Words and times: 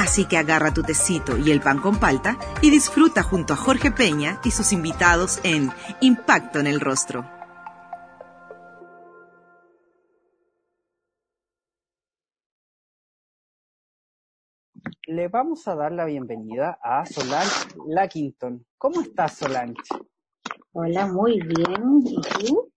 Así 0.00 0.24
que 0.24 0.38
agarra 0.38 0.72
tu 0.72 0.82
tecito 0.82 1.36
y 1.36 1.50
el 1.50 1.60
pan 1.60 1.78
con 1.78 2.00
palta 2.00 2.38
y 2.62 2.70
disfruta 2.70 3.22
junto 3.22 3.52
a 3.52 3.56
Jorge 3.56 3.90
Peña 3.90 4.40
y 4.42 4.50
sus 4.50 4.72
invitados 4.72 5.40
en 5.44 5.70
Impacto 6.00 6.58
en 6.58 6.66
el 6.66 6.80
Rostro. 6.80 7.26
Le 15.06 15.28
vamos 15.28 15.68
a 15.68 15.74
dar 15.74 15.92
la 15.92 16.06
bienvenida 16.06 16.78
a 16.82 17.04
Solange 17.04 17.68
Lackington. 17.86 18.64
¿Cómo 18.78 19.02
estás, 19.02 19.36
Solange? 19.36 19.82
Hola, 20.72 21.08
muy 21.08 21.42
bien. 21.42 22.02
¿Y 22.06 22.46
tú? 22.46 22.69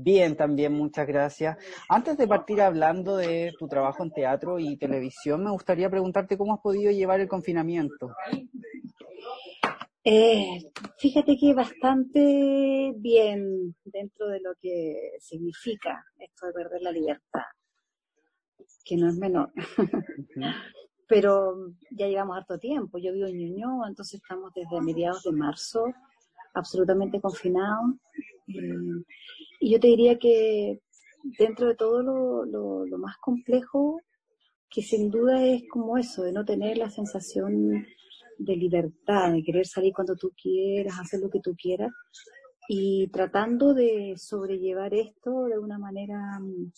Bien, 0.00 0.36
también, 0.36 0.74
muchas 0.74 1.08
gracias. 1.08 1.58
Antes 1.88 2.16
de 2.16 2.28
partir 2.28 2.60
hablando 2.60 3.16
de 3.16 3.52
tu 3.58 3.66
trabajo 3.66 4.04
en 4.04 4.12
teatro 4.12 4.60
y 4.60 4.76
televisión, 4.76 5.42
me 5.42 5.50
gustaría 5.50 5.90
preguntarte 5.90 6.38
cómo 6.38 6.54
has 6.54 6.60
podido 6.60 6.92
llevar 6.92 7.18
el 7.18 7.26
confinamiento. 7.26 8.14
Eh, 10.04 10.60
fíjate 10.98 11.36
que 11.36 11.52
bastante 11.52 12.94
bien 12.96 13.74
dentro 13.84 14.28
de 14.28 14.40
lo 14.40 14.54
que 14.62 15.16
significa 15.18 16.04
esto 16.16 16.46
de 16.46 16.52
perder 16.52 16.80
la 16.80 16.92
libertad, 16.92 17.42
que 18.84 18.96
no 18.96 19.08
es 19.08 19.16
menor. 19.16 19.50
Pero 21.08 21.72
ya 21.90 22.06
llevamos 22.06 22.36
harto 22.36 22.56
tiempo. 22.56 22.98
Yo 22.98 23.12
vivo 23.12 23.26
en 23.26 23.36
Ñuñoa, 23.36 23.88
entonces 23.88 24.20
estamos 24.22 24.52
desde 24.54 24.80
mediados 24.80 25.24
de 25.24 25.32
marzo 25.32 25.86
absolutamente 26.54 27.20
confinados. 27.20 27.96
Y 29.58 29.72
yo 29.72 29.80
te 29.80 29.88
diría 29.88 30.18
que 30.18 30.80
dentro 31.38 31.68
de 31.68 31.74
todo 31.74 32.02
lo, 32.02 32.44
lo, 32.86 32.98
más 32.98 33.16
complejo, 33.18 34.00
que 34.70 34.82
sin 34.82 35.10
duda 35.10 35.44
es 35.44 35.62
como 35.68 35.98
eso, 35.98 36.22
de 36.22 36.32
no 36.32 36.44
tener 36.44 36.78
la 36.78 36.90
sensación 36.90 37.86
de 38.38 38.56
libertad, 38.56 39.32
de 39.32 39.42
querer 39.42 39.66
salir 39.66 39.92
cuando 39.92 40.14
tú 40.16 40.32
quieras, 40.40 40.98
hacer 41.00 41.20
lo 41.20 41.30
que 41.30 41.40
tú 41.40 41.56
quieras, 41.56 41.90
y 42.68 43.08
tratando 43.08 43.74
de 43.74 44.14
sobrellevar 44.16 44.94
esto 44.94 45.44
de 45.46 45.58
una 45.58 45.78
manera 45.78 46.38
mm, 46.38 46.70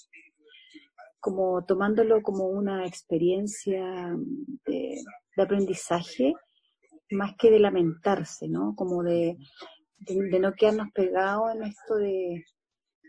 como 1.18 1.64
tomándolo 1.64 2.22
como 2.22 2.46
una 2.46 2.86
experiencia 2.86 4.16
de, 4.66 5.02
de 5.36 5.42
aprendizaje 5.42 6.34
más 7.10 7.34
que 7.36 7.50
de 7.50 7.58
lamentarse, 7.58 8.48
¿no? 8.48 8.74
Como 8.74 9.02
de, 9.02 9.36
de, 9.98 10.38
no 10.38 10.52
quedarnos 10.52 10.88
pegados 10.94 11.54
en 11.54 11.64
esto 11.64 11.96
de 11.96 12.44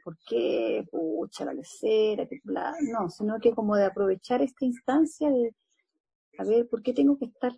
por 0.04 0.18
qué, 0.28 0.86
pucha, 0.90 1.46
la 1.46 1.54
lecera, 1.54 2.28
no, 2.44 3.10
sino 3.10 3.40
que 3.40 3.54
como 3.54 3.76
de 3.76 3.86
aprovechar 3.86 4.42
esta 4.42 4.66
instancia 4.66 5.30
de, 5.30 5.56
a 6.38 6.44
ver, 6.44 6.68
¿por 6.68 6.82
qué 6.82 6.94
tengo 6.94 7.18
que 7.18 7.26
estar 7.26 7.54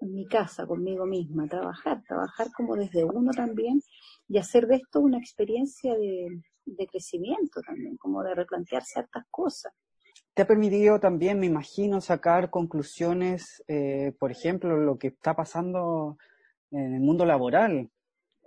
en 0.00 0.14
mi 0.14 0.26
casa 0.26 0.66
conmigo 0.66 1.06
misma, 1.06 1.48
trabajar, 1.48 2.02
trabajar 2.06 2.48
como 2.56 2.76
desde 2.76 3.04
uno 3.04 3.32
también 3.32 3.80
y 4.28 4.38
hacer 4.38 4.66
de 4.66 4.76
esto 4.76 5.00
una 5.00 5.18
experiencia 5.18 5.94
de, 5.94 6.42
de 6.64 6.86
crecimiento 6.86 7.60
también, 7.62 7.96
como 7.96 8.22
de 8.22 8.34
replantear 8.34 8.84
ciertas 8.84 9.24
cosas 9.30 9.72
te 10.36 10.42
ha 10.42 10.46
permitido 10.46 11.00
también, 11.00 11.40
me 11.40 11.46
imagino, 11.46 12.02
sacar 12.02 12.50
conclusiones, 12.50 13.64
eh, 13.68 14.12
por 14.18 14.30
ejemplo, 14.30 14.76
lo 14.76 14.98
que 14.98 15.06
está 15.06 15.34
pasando 15.34 16.18
en 16.70 16.92
el 16.92 17.00
mundo 17.00 17.24
laboral, 17.24 17.90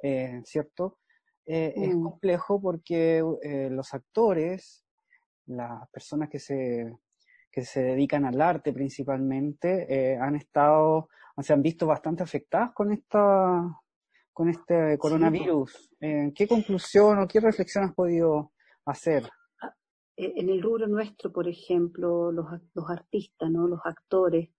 eh, 0.03 0.39
¿cierto? 0.45 0.98
Eh, 1.51 1.73
es 1.75 1.95
mm. 1.95 2.03
complejo 2.03 2.61
porque 2.61 3.23
los 3.71 3.93
actores, 3.93 4.85
las 5.47 5.89
personas 5.89 6.29
que 6.29 6.37
se, 6.39 6.93
que 7.51 7.65
se 7.65 7.81
dedican 7.81 8.25
al 8.25 8.39
arte 8.39 8.71
principalmente, 8.71 10.17
han 10.17 10.35
estado, 10.35 11.09
se 11.39 11.53
han 11.53 11.63
visto 11.63 11.87
bastante 11.87 12.23
afectadas 12.23 12.71
con 12.73 12.91
esta 12.91 13.81
con 14.31 14.47
este 14.47 14.97
coronavirus. 14.97 15.89
¿Qué 15.99 16.47
conclusión 16.47 17.19
o 17.19 17.27
qué 17.27 17.39
reflexión 17.41 17.83
has 17.83 17.93
podido 17.93 18.53
hacer? 18.85 19.29
Eh, 20.19 20.33
en 20.35 20.49
el 20.49 20.61
rubro 20.61 20.85
nuestro, 20.85 21.31
por 21.31 21.47
ejemplo, 21.47 22.29
los, 22.33 22.45
los 22.73 22.89
artistas, 22.89 23.49
¿no? 23.49 23.69
los 23.69 23.79
actores, 23.85 24.49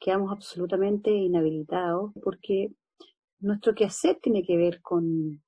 quedamos 0.00 0.32
absolutamente 0.32 1.10
inhabilitados 1.10 2.12
porque 2.22 2.72
nuestro 3.40 3.74
quehacer 3.74 4.18
tiene 4.22 4.42
que 4.42 4.56
ver 4.56 4.80
con, 4.80 5.42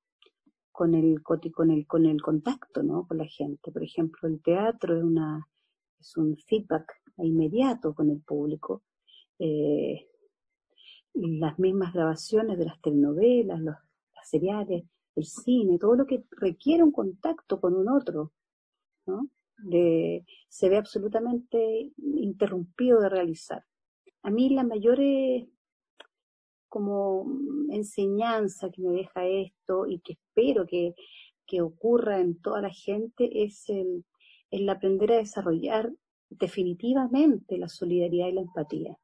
con, 0.78 0.94
el, 0.94 1.24
con, 1.24 1.40
el, 1.72 1.88
con 1.88 2.06
el 2.06 2.22
contacto 2.22 2.84
¿no? 2.84 3.04
con 3.08 3.18
la 3.18 3.26
gente. 3.26 3.72
Por 3.72 3.82
ejemplo, 3.82 4.28
el 4.28 4.40
teatro 4.40 4.96
es, 4.96 5.02
una, 5.02 5.44
es 5.98 6.16
un 6.16 6.36
feedback 6.36 6.86
inmediato 7.16 7.92
con 7.92 8.10
el 8.10 8.20
público. 8.20 8.84
Eh, 9.40 10.06
las 11.14 11.58
mismas 11.58 11.92
grabaciones 11.92 12.58
de 12.58 12.66
las 12.66 12.80
telenovelas, 12.80 13.60
las 13.60 13.78
seriales, 14.22 14.84
el 15.16 15.24
cine, 15.24 15.80
todo 15.80 15.96
lo 15.96 16.06
que 16.06 16.22
requiere 16.30 16.84
un 16.84 16.92
contacto 16.92 17.60
con 17.60 17.74
un 17.74 17.88
otro, 17.88 18.32
¿no? 19.06 19.28
se 20.48 20.68
ve 20.68 20.76
absolutamente 20.76 21.92
interrumpido 21.96 23.00
de 23.00 23.08
realizar. 23.08 23.64
A 24.22 24.30
mí 24.30 24.50
la 24.50 24.62
mayor 24.62 25.00
como 26.68 27.26
enseñanza 27.70 28.70
que 28.70 28.82
me 28.82 28.92
deja 28.92 29.26
esto 29.26 29.86
y 29.86 30.00
que 30.00 30.14
espero 30.14 30.66
que, 30.66 30.94
que 31.46 31.62
ocurra 31.62 32.20
en 32.20 32.40
toda 32.40 32.62
la 32.62 32.70
gente 32.70 33.42
es 33.44 33.68
el, 33.68 34.04
el 34.50 34.68
aprender 34.68 35.12
a 35.12 35.16
desarrollar 35.16 35.92
definitivamente 36.30 37.58
la 37.58 37.68
solidaridad 37.68 38.28
y 38.28 38.32
la 38.32 38.40
empatía, 38.42 38.98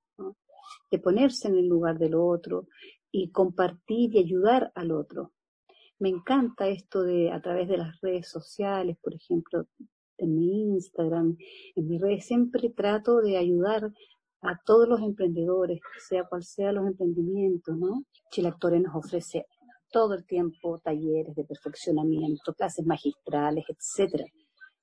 de 0.90 0.98
ponerse 0.98 1.48
en 1.48 1.56
el 1.56 1.66
lugar 1.66 1.98
del 1.98 2.14
otro 2.14 2.68
y 3.10 3.30
compartir 3.30 4.14
y 4.14 4.18
ayudar 4.18 4.72
al 4.74 4.90
otro. 4.90 5.32
Me 5.98 6.08
encanta 6.08 6.68
esto 6.68 7.02
de 7.02 7.30
a 7.30 7.40
través 7.40 7.68
de 7.68 7.78
las 7.78 8.00
redes 8.00 8.28
sociales, 8.28 8.96
por 9.00 9.14
ejemplo, 9.14 9.66
en 10.18 10.34
mi 10.34 10.74
Instagram, 10.74 11.36
en 11.76 11.88
mis 11.88 12.00
redes, 12.00 12.26
siempre 12.26 12.70
trato 12.70 13.20
de 13.20 13.36
ayudar 13.36 13.92
a 14.44 14.60
todos 14.64 14.88
los 14.88 15.00
emprendedores, 15.00 15.80
sea 16.08 16.24
cual 16.24 16.42
sea 16.44 16.72
los 16.72 16.86
emprendimientos, 16.86 17.76
¿no? 17.76 18.04
Chile 18.30 18.48
Actores 18.48 18.82
nos 18.82 18.94
ofrece 18.94 19.46
todo 19.90 20.14
el 20.14 20.26
tiempo 20.26 20.80
talleres 20.80 21.34
de 21.34 21.44
perfeccionamiento, 21.44 22.52
clases 22.54 22.84
magistrales, 22.84 23.64
etcétera. 23.68 24.24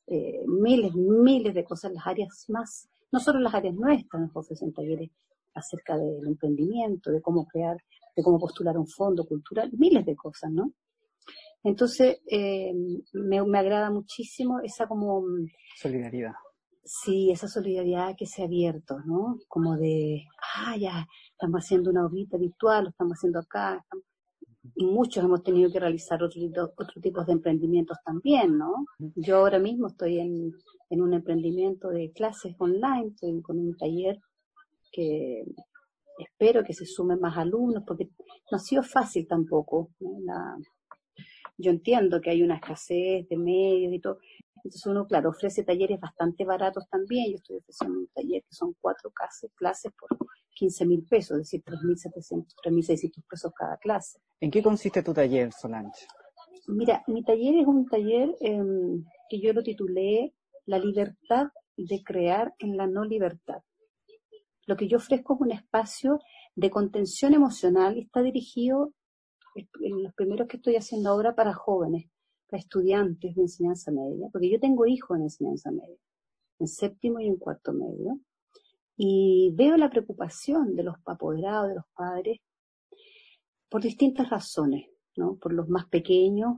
Eh, 0.07 0.43
miles, 0.47 0.93
miles 0.95 1.53
de 1.53 1.63
cosas, 1.63 1.91
las 1.91 2.07
áreas 2.07 2.45
más, 2.49 2.89
no 3.11 3.19
solo 3.19 3.39
las 3.39 3.53
áreas 3.53 3.75
nuestras 3.75 4.21
nos 4.21 4.35
ofrecen 4.35 4.73
talleres 4.73 5.09
acerca 5.53 5.97
del 5.97 6.25
emprendimiento, 6.25 7.11
de 7.11 7.21
cómo 7.21 7.45
crear, 7.45 7.77
de 8.15 8.23
cómo 8.23 8.39
postular 8.39 8.77
un 8.77 8.87
fondo 8.87 9.25
cultural, 9.25 9.69
miles 9.73 10.05
de 10.05 10.15
cosas, 10.15 10.51
¿no? 10.51 10.73
Entonces, 11.63 12.21
eh, 12.25 12.73
me, 13.13 13.43
me, 13.43 13.59
agrada 13.59 13.91
muchísimo 13.91 14.59
esa 14.61 14.87
como... 14.87 15.21
Mm, 15.21 15.47
solidaridad. 15.77 16.33
Sí, 16.83 17.31
esa 17.31 17.47
solidaridad 17.47 18.15
que 18.17 18.25
se 18.25 18.41
ha 18.41 18.45
abierto, 18.45 18.99
¿no? 19.05 19.39
Como 19.47 19.77
de, 19.77 20.25
ah, 20.55 20.75
ya, 20.77 21.07
estamos 21.31 21.63
haciendo 21.63 21.91
una 21.91 22.05
orbita 22.05 22.37
virtual, 22.37 22.85
lo 22.85 22.89
estamos 22.89 23.13
haciendo 23.13 23.39
acá. 23.39 23.85
Y 24.75 24.85
muchos 24.85 25.23
hemos 25.23 25.43
tenido 25.43 25.71
que 25.71 25.79
realizar 25.79 26.21
otro, 26.23 26.41
otro 26.77 27.01
tipo 27.01 27.23
de 27.23 27.33
emprendimientos 27.33 27.97
también, 28.05 28.57
¿no? 28.57 28.85
Yo 29.15 29.37
ahora 29.37 29.59
mismo 29.59 29.87
estoy 29.87 30.19
en, 30.19 30.51
en 30.89 31.01
un 31.01 31.13
emprendimiento 31.13 31.89
de 31.89 32.11
clases 32.11 32.55
online, 32.59 33.09
estoy 33.09 33.41
con 33.41 33.59
un 33.59 33.75
taller 33.77 34.19
que 34.91 35.43
espero 36.19 36.63
que 36.63 36.73
se 36.73 36.85
sumen 36.85 37.19
más 37.19 37.37
alumnos, 37.37 37.83
porque 37.85 38.09
no 38.51 38.57
ha 38.57 38.59
sido 38.59 38.83
fácil 38.83 39.27
tampoco. 39.27 39.91
¿no? 39.99 40.19
La, 40.23 40.57
yo 41.57 41.71
entiendo 41.71 42.19
que 42.21 42.31
hay 42.31 42.43
una 42.43 42.55
escasez 42.55 43.27
de 43.29 43.37
medios 43.37 43.93
y 43.93 43.99
todo. 43.99 44.19
Entonces 44.63 44.85
uno, 44.85 45.05
claro, 45.07 45.29
ofrece 45.29 45.63
talleres 45.63 45.99
bastante 45.99 46.45
baratos 46.45 46.87
también. 46.89 47.31
Yo 47.31 47.35
estoy 47.37 47.57
ofreciendo 47.57 47.99
un 47.99 48.07
taller 48.07 48.43
que 48.43 48.53
son 48.55 48.75
cuatro 48.79 49.09
clases, 49.11 49.51
clases 49.55 49.91
por 49.93 50.09
15 50.53 50.85
mil 50.85 51.03
pesos, 51.03 51.37
es 51.37 51.43
decir, 51.43 51.63
3.700, 51.63 52.55
3.600 52.63 53.23
pesos 53.27 53.51
cada 53.57 53.77
clase. 53.77 54.19
¿En 54.39 54.51
qué 54.51 54.61
consiste 54.61 55.01
tu 55.01 55.13
taller, 55.13 55.51
Solange? 55.51 56.05
Mira, 56.67 57.03
mi 57.07 57.23
taller 57.23 57.55
es 57.55 57.65
un 57.65 57.87
taller 57.87 58.35
em, 58.39 59.03
que 59.29 59.39
yo 59.41 59.53
lo 59.53 59.63
titulé 59.63 60.33
La 60.65 60.77
libertad 60.77 61.47
de 61.75 62.03
crear 62.03 62.53
en 62.59 62.77
la 62.77 62.85
no 62.87 63.03
libertad. 63.03 63.63
lo 64.67 64.77
que 64.77 64.87
yo 64.87 64.97
ofrezco 64.97 65.33
es 65.33 65.41
un 65.41 65.51
espacio 65.51 66.19
de 66.55 66.69
contención 66.69 67.33
emocional 67.33 67.97
y 67.97 68.01
está 68.03 68.21
dirigido, 68.21 68.93
en 69.55 70.03
los 70.03 70.13
primeros 70.13 70.47
que 70.47 70.57
estoy 70.57 70.75
haciendo 70.75 71.09
ahora, 71.09 71.35
para 71.35 71.53
jóvenes, 71.53 72.05
estudiantes 72.57 73.35
de 73.35 73.41
enseñanza 73.41 73.91
media, 73.91 74.27
porque 74.31 74.49
yo 74.49 74.59
tengo 74.59 74.85
hijos 74.85 75.17
en 75.17 75.23
enseñanza 75.23 75.71
media, 75.71 75.97
en 76.59 76.67
séptimo 76.67 77.19
y 77.19 77.27
en 77.27 77.37
cuarto 77.37 77.73
medio, 77.73 78.19
y 78.97 79.51
veo 79.55 79.77
la 79.77 79.89
preocupación 79.89 80.75
de 80.75 80.83
los 80.83 80.95
apoderados, 81.05 81.69
de 81.69 81.75
los 81.75 81.85
padres, 81.95 82.39
por 83.69 83.81
distintas 83.81 84.29
razones, 84.29 84.89
¿no? 85.15 85.35
Por 85.35 85.53
los 85.53 85.69
más 85.69 85.87
pequeños 85.87 86.57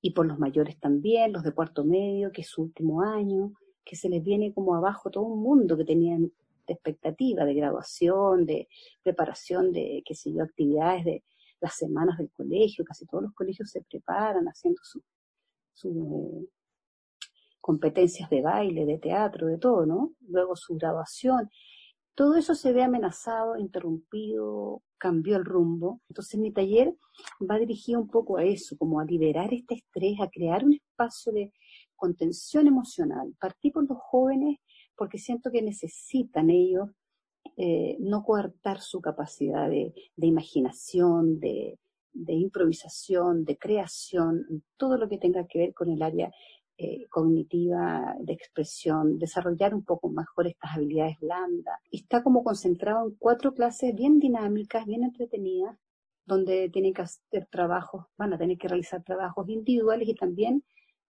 y 0.00 0.12
por 0.12 0.26
los 0.26 0.38
mayores 0.38 0.78
también, 0.78 1.32
los 1.32 1.42
de 1.42 1.52
cuarto 1.52 1.84
medio, 1.84 2.32
que 2.32 2.40
es 2.40 2.48
su 2.48 2.62
último 2.62 3.02
año, 3.02 3.52
que 3.84 3.94
se 3.94 4.08
les 4.08 4.22
viene 4.22 4.52
como 4.52 4.74
abajo 4.74 5.10
todo 5.10 5.24
un 5.24 5.42
mundo 5.42 5.76
que 5.76 5.84
tenían 5.84 6.32
de 6.66 6.74
expectativa, 6.74 7.44
de 7.44 7.54
graduación, 7.54 8.46
de 8.46 8.68
preparación 9.02 9.72
de, 9.72 10.02
qué 10.04 10.14
sé 10.14 10.32
yo, 10.32 10.42
actividades 10.42 11.04
de 11.04 11.24
las 11.60 11.76
semanas 11.76 12.18
del 12.18 12.30
colegio, 12.30 12.84
casi 12.84 13.06
todos 13.06 13.24
los 13.24 13.34
colegios 13.34 13.70
se 13.70 13.82
preparan 13.82 14.46
haciendo 14.46 14.80
sus 14.82 15.02
su, 15.72 15.90
eh, 15.90 16.48
competencias 17.60 18.30
de 18.30 18.42
baile, 18.42 18.86
de 18.86 18.98
teatro, 18.98 19.46
de 19.46 19.58
todo, 19.58 19.86
¿no? 19.86 20.12
Luego 20.26 20.56
su 20.56 20.76
graduación. 20.76 21.50
Todo 22.14 22.36
eso 22.36 22.54
se 22.54 22.72
ve 22.72 22.82
amenazado, 22.82 23.56
interrumpido, 23.56 24.82
cambió 24.98 25.36
el 25.36 25.44
rumbo. 25.44 26.00
Entonces 26.08 26.40
mi 26.40 26.52
taller 26.52 26.94
va 27.48 27.58
dirigido 27.58 28.00
un 28.00 28.08
poco 28.08 28.38
a 28.38 28.44
eso, 28.44 28.76
como 28.76 29.00
a 29.00 29.04
liberar 29.04 29.52
este 29.54 29.74
estrés, 29.74 30.20
a 30.20 30.28
crear 30.28 30.64
un 30.64 30.74
espacio 30.74 31.32
de 31.32 31.52
contención 31.94 32.66
emocional. 32.66 33.34
Partí 33.38 33.70
por 33.70 33.88
los 33.88 33.98
jóvenes 33.98 34.58
porque 34.96 35.18
siento 35.18 35.50
que 35.52 35.62
necesitan 35.62 36.50
ellos 36.50 36.88
eh, 37.60 37.96
no 37.98 38.22
coartar 38.22 38.80
su 38.80 39.00
capacidad 39.00 39.68
de, 39.68 39.92
imaginación, 40.16 41.40
de, 41.40 41.76
improvisación, 42.14 43.44
de 43.44 43.58
creación, 43.58 44.62
todo 44.76 44.96
lo 44.96 45.08
que 45.08 45.18
tenga 45.18 45.44
que 45.44 45.58
ver 45.58 45.74
con 45.74 45.90
el 45.90 46.00
área 46.00 46.30
eh, 46.76 47.08
cognitiva, 47.08 48.14
de 48.20 48.32
expresión, 48.32 49.18
desarrollar 49.18 49.74
un 49.74 49.84
poco 49.84 50.08
mejor 50.08 50.46
estas 50.46 50.76
habilidades 50.76 51.18
blandas. 51.18 51.80
Está 51.90 52.22
como 52.22 52.44
concentrado 52.44 53.08
en 53.08 53.16
cuatro 53.18 53.52
clases 53.52 53.92
bien 53.92 54.20
dinámicas, 54.20 54.86
bien 54.86 55.02
entretenidas, 55.02 55.76
donde 56.24 56.68
tienen 56.68 56.94
que 56.94 57.02
hacer 57.02 57.48
trabajos, 57.50 58.04
van 58.16 58.34
a 58.34 58.38
tener 58.38 58.56
que 58.56 58.68
realizar 58.68 59.02
trabajos 59.02 59.48
individuales 59.48 60.06
y 60.08 60.14
también 60.14 60.62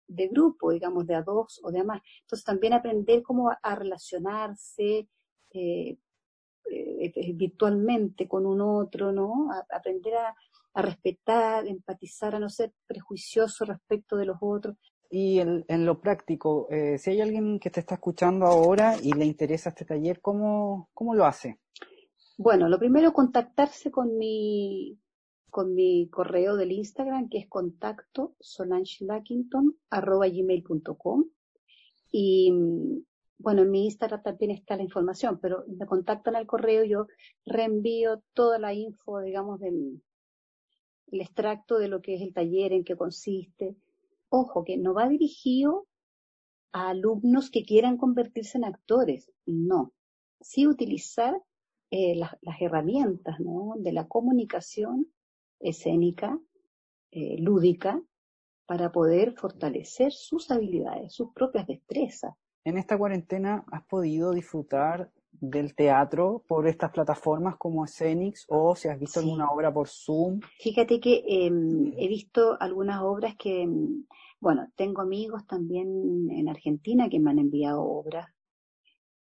de 0.07 0.29
grupo, 0.29 0.71
digamos, 0.71 1.05
de 1.05 1.17
a 1.17 1.23
dos 1.23 1.61
o 1.65 1.73
de 1.73 1.81
a 1.81 1.85
más. 1.85 2.01
Entonces 2.21 2.45
también 2.45 2.75
aprender 2.75 3.25
cómo 3.25 3.51
a, 3.61 3.75
relacionarse 3.75 5.09
eh, 5.53 5.99
eh, 6.71 7.13
eh, 7.15 7.33
virtualmente 7.35 8.29
con 8.29 8.47
un 8.47 8.61
otro, 8.61 9.13
¿no? 9.13 9.51
aprender 9.71 10.15
a, 10.15 10.35
respetar, 10.75 11.67
empatizar, 11.67 12.37
a 12.37 12.39
no 12.39 12.49
ser 12.49 12.73
prejuicioso 12.87 13.65
respecto 13.65 14.17
de 14.17 14.27
los 14.27 14.37
otros. 14.41 14.77
Y 15.11 15.41
en, 15.41 15.65
lo 15.87 16.01
práctico, 16.01 16.69
si 16.99 17.11
hay 17.11 17.21
alguien 17.21 17.59
que 17.59 17.71
te 17.71 17.81
está 17.81 17.95
escuchando 17.95 18.47
ahora 18.47 18.95
y 19.03 19.13
le 19.13 19.25
interesa 19.25 19.71
este 19.71 19.87
taller, 19.87 20.21
¿cómo, 20.21 20.89
cómo 20.95 21.15
lo 21.15 21.25
hace? 21.25 21.59
Bueno, 22.37 22.69
lo 22.69 22.79
primero, 22.79 23.13
contactarse 23.13 23.91
con 23.91 24.17
mi, 24.17 25.01
con 25.51 25.75
mi 25.75 26.09
correo 26.09 26.57
del 26.57 26.71
Instagram, 26.71 27.29
que 27.29 27.39
es 27.39 27.49
contacto 27.49 28.37
gmail.com 29.91 31.25
Y 32.13 32.53
bueno, 33.39 33.63
en 33.63 33.71
mi 33.71 33.85
Instagram 33.85 34.23
también 34.23 34.51
está 34.51 34.77
la 34.77 34.83
información, 34.83 35.39
pero 35.41 35.65
me 35.69 35.87
contactan 35.87 36.37
al 36.37 36.47
correo, 36.47 36.85
yo 36.85 37.07
reenvío 37.47 38.23
toda 38.35 38.59
la 38.59 38.75
info, 38.75 39.21
digamos, 39.21 39.61
del 39.61 40.03
el 41.13 41.21
extracto 41.21 41.79
de 41.79 41.89
lo 41.89 42.03
que 42.03 42.15
es 42.15 42.23
el 42.23 42.33
taller, 42.33 42.73
en 42.73 42.85
qué 42.85 42.97
consiste. 42.97 43.77
Ojo, 44.29 44.65
que 44.65 44.77
no 44.77 44.95
va 44.95 45.09
dirigido 45.09 45.87
a 46.73 46.91
alumnos 46.91 47.51
que 47.51 47.65
quieran 47.65 47.97
convertirse 47.97 48.59
en 48.59 48.65
actores, 48.65 49.31
no. 49.47 49.93
Sí 50.41 50.67
utilizar 50.67 51.35
eh, 51.91 52.15
las, 52.15 52.35
herramientas 52.61 53.41
¿no? 53.41 53.75
de 53.79 53.93
la 53.93 54.07
comunicación 54.07 55.11
escénica, 55.61 56.39
eh, 57.11 57.39
lúdica, 57.39 58.03
para 58.67 58.93
poder 58.93 59.33
fortalecer 59.33 60.13
sus 60.13 60.51
habilidades, 60.51 61.15
sus 61.15 61.33
propias 61.33 61.67
destrezas. 61.67 62.35
En 62.69 62.77
esta 62.77 62.99
cuarentena 62.99 63.65
has 63.73 63.83
podido 63.87 64.35
disfrutar 64.35 65.11
del 65.33 65.75
teatro 65.75 66.45
por 66.47 66.69
estas 66.69 66.91
plataformas 66.91 67.57
como 67.57 67.87
Escenix 67.87 68.45
o 68.47 68.77
si 68.77 68.89
has 68.89 69.01
visto 69.01 69.21
alguna 69.21 69.51
obra 69.51 69.73
por 69.73 69.89
Zoom. 69.89 70.41
Fíjate 70.61 71.01
que 71.01 71.25
em, 71.27 71.95
he 71.97 72.09
visto 72.09 72.59
algunas 72.61 73.01
obras 73.01 73.37
que, 73.37 73.63
em, 73.63 74.05
bueno, 74.39 74.71
tengo 74.77 75.01
amigos 75.01 75.47
también 75.47 76.29
en 76.31 76.47
Argentina 76.47 77.09
que 77.09 77.19
me 77.19 77.31
han 77.31 77.39
enviado 77.39 77.83
obras 77.83 78.27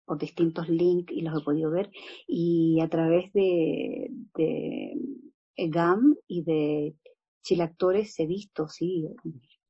por 0.05 0.19
distintos 0.19 0.69
links 0.69 1.13
y 1.13 1.21
los 1.21 1.41
he 1.41 1.45
podido 1.45 1.71
ver 1.71 1.89
y 2.27 2.81
a 2.81 2.89
través 2.89 3.33
de 3.33 4.11
GAM 5.57 6.17
y 6.27 6.43
de 6.43 6.97
Chilactores 7.43 8.19
he 8.19 8.27
visto, 8.27 8.67
sí. 8.67 9.07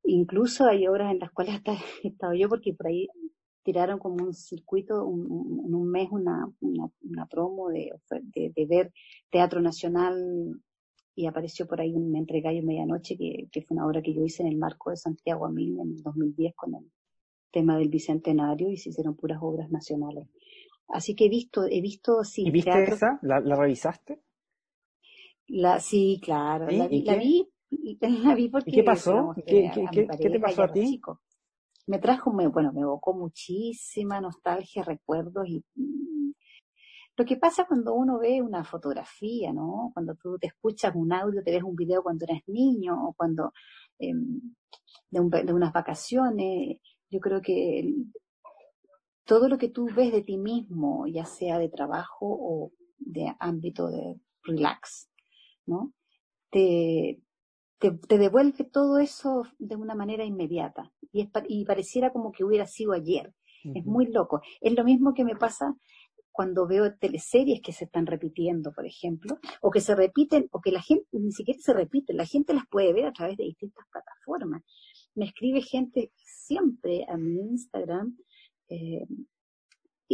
Incluso 0.04 0.64
hay 0.64 0.86
obras 0.86 1.12
en 1.12 1.18
las 1.18 1.30
cuales 1.32 1.60
he 1.66 2.06
estado 2.08 2.32
yo 2.32 2.48
porque 2.48 2.72
por 2.72 2.86
ahí 2.86 3.06
tiraron 3.66 3.98
como 3.98 4.24
un 4.24 4.32
circuito, 4.32 5.02
en 5.02 5.74
un, 5.74 5.90
mes 5.90 6.08
una, 6.12 6.48
una, 6.60 7.26
promo 7.26 7.68
de, 7.68 7.90
de, 8.10 8.66
ver 8.66 8.92
Teatro 9.28 9.60
Nacional 9.60 10.14
y 11.16 11.26
apareció 11.26 11.66
por 11.66 11.80
ahí 11.80 11.92
un 11.92 12.14
entregallo 12.14 12.62
medianoche 12.62 13.16
que, 13.16 13.48
que, 13.50 13.62
fue 13.62 13.76
una 13.76 13.86
obra 13.86 14.02
que 14.02 14.14
yo 14.14 14.22
hice 14.22 14.44
en 14.44 14.50
el 14.50 14.56
marco 14.56 14.90
de 14.90 14.96
Santiago 14.96 15.46
a 15.46 15.50
mí 15.50 15.76
en 15.80 15.96
el 15.96 16.02
2010 16.02 16.54
con 16.54 16.76
el 16.76 16.92
tema 17.50 17.76
del 17.76 17.88
Bicentenario 17.88 18.70
y 18.70 18.76
se 18.76 18.90
hicieron 18.90 19.16
puras 19.16 19.38
obras 19.42 19.68
nacionales. 19.68 20.28
Así 20.86 21.16
que 21.16 21.26
he 21.26 21.28
visto, 21.28 21.64
he 21.64 21.80
visto, 21.80 22.22
sí. 22.22 22.44
¿Y 22.46 22.50
viste 22.52 22.84
esa? 22.84 23.18
¿La 23.22 23.40
revisaste? 23.40 24.20
La, 25.48 25.80
sí, 25.80 26.20
claro, 26.22 26.70
la, 26.70 26.86
vi, 26.86 27.02
la 27.02 27.16
vi, 27.16 27.48
la 28.00 28.34
vi 28.36 28.48
porque... 28.48 28.70
¿Y 28.70 28.74
qué 28.74 28.82
pasó? 28.84 29.34
¿Qué, 29.44 29.70
qué, 29.74 30.06
¿qué, 30.20 30.30
te 30.30 30.38
pasó 30.38 30.62
a 30.62 30.72
ti? 30.72 31.00
Me 31.86 31.98
trajo, 31.98 32.32
bueno, 32.32 32.72
me 32.72 32.80
evocó 32.80 33.14
muchísima 33.14 34.20
nostalgia, 34.20 34.82
recuerdos 34.82 35.46
y 35.48 35.64
mm, 35.74 36.32
lo 37.16 37.24
que 37.24 37.36
pasa 37.36 37.66
cuando 37.66 37.94
uno 37.94 38.18
ve 38.18 38.42
una 38.42 38.64
fotografía, 38.64 39.52
¿no? 39.52 39.90
Cuando 39.94 40.14
tú 40.16 40.38
te 40.38 40.48
escuchas 40.48 40.94
un 40.94 41.12
audio, 41.12 41.42
te 41.42 41.52
ves 41.52 41.62
un 41.62 41.76
video 41.76 42.02
cuando 42.02 42.24
eres 42.24 42.42
niño 42.46 43.08
o 43.08 43.14
cuando 43.14 43.52
em, 43.98 44.40
de, 45.10 45.44
de, 45.44 45.52
unas 45.54 45.72
vacaciones, 45.72 46.78
yo 47.10 47.20
creo 47.20 47.40
que 47.40 47.94
todo 49.24 49.48
lo 49.48 49.58
que 49.58 49.68
tú 49.68 49.88
ves 49.94 50.12
de 50.12 50.22
ti 50.22 50.38
mismo, 50.38 51.06
ya 51.06 51.24
sea 51.24 51.58
de 51.58 51.68
trabajo 51.68 52.26
o 52.28 52.72
de 52.98 53.34
ámbito 53.40 53.88
de 53.88 54.20
relax, 54.42 55.10
¿no? 55.66 55.92
Te, 56.50 57.20
te, 57.78 58.18
devuelve 58.18 58.64
todo 58.64 58.98
eso 58.98 59.44
de 59.58 59.76
una 59.76 59.94
manera 59.94 60.24
inmediata 60.24 60.92
y, 61.16 61.22
es, 61.22 61.28
y 61.48 61.64
pareciera 61.64 62.12
como 62.12 62.32
que 62.32 62.44
hubiera 62.44 62.66
sido 62.66 62.92
ayer. 62.92 63.32
Es 63.74 63.84
muy 63.84 64.06
loco. 64.06 64.42
Es 64.60 64.72
lo 64.74 64.84
mismo 64.84 65.12
que 65.12 65.24
me 65.24 65.34
pasa 65.34 65.74
cuando 66.30 66.68
veo 66.68 66.94
teleseries 66.94 67.60
que 67.62 67.72
se 67.72 67.86
están 67.86 68.06
repitiendo, 68.06 68.70
por 68.72 68.86
ejemplo, 68.86 69.38
o 69.60 69.70
que 69.70 69.80
se 69.80 69.96
repiten, 69.96 70.48
o 70.52 70.60
que 70.60 70.70
la 70.70 70.82
gente 70.82 71.06
ni 71.12 71.32
siquiera 71.32 71.58
se 71.60 71.72
repite, 71.72 72.12
la 72.12 72.26
gente 72.26 72.54
las 72.54 72.64
puede 72.70 72.92
ver 72.92 73.06
a 73.06 73.12
través 73.12 73.36
de 73.38 73.44
distintas 73.44 73.86
plataformas. 73.90 74.62
Me 75.14 75.24
escribe 75.24 75.62
gente 75.62 76.12
siempre 76.14 77.06
a 77.08 77.16
mi 77.16 77.40
Instagram 77.40 78.18
eh, 78.68 79.06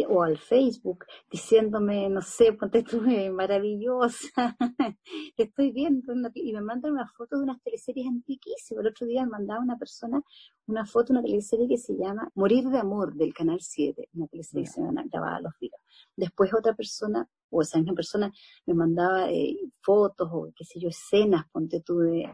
o 0.08 0.22
al 0.22 0.38
Facebook 0.38 1.04
diciéndome, 1.30 2.08
no 2.08 2.22
sé, 2.22 2.52
ponte 2.54 2.82
tú 2.82 3.02
eh, 3.08 3.30
maravillosa, 3.30 4.56
te 5.36 5.42
estoy 5.42 5.72
viendo 5.72 6.12
y 6.34 6.52
me 6.52 6.60
mandan 6.60 6.92
una 6.92 7.08
foto 7.08 7.36
de 7.36 7.44
unas 7.44 7.62
teleseries 7.62 8.06
antiquísimas. 8.06 8.84
El 8.84 8.90
otro 8.90 9.06
día 9.06 9.24
me 9.24 9.30
mandaba 9.30 9.60
una 9.60 9.76
persona 9.76 10.22
una 10.66 10.86
foto 10.86 11.12
de 11.12 11.18
una 11.18 11.22
teleserie 11.22 11.68
que 11.68 11.76
se 11.76 11.94
llama 11.94 12.30
Morir 12.34 12.68
de 12.68 12.78
Amor 12.78 13.14
del 13.14 13.34
Canal 13.34 13.60
7, 13.60 14.08
una 14.14 14.26
teleserie 14.28 14.64
que 14.64 14.70
se 14.70 14.80
grababa 15.10 15.40
los 15.40 15.52
días. 15.60 15.80
Después 16.16 16.54
otra 16.54 16.74
persona, 16.74 17.28
o 17.50 17.62
esa 17.62 17.78
misma 17.78 17.94
persona, 17.94 18.32
me 18.66 18.74
mandaba 18.74 19.30
eh, 19.30 19.56
fotos 19.80 20.28
o 20.32 20.52
qué 20.54 20.64
sé 20.64 20.80
yo, 20.80 20.88
escenas, 20.88 21.46
ponte 21.50 21.80
tú 21.80 21.98
de, 21.98 22.30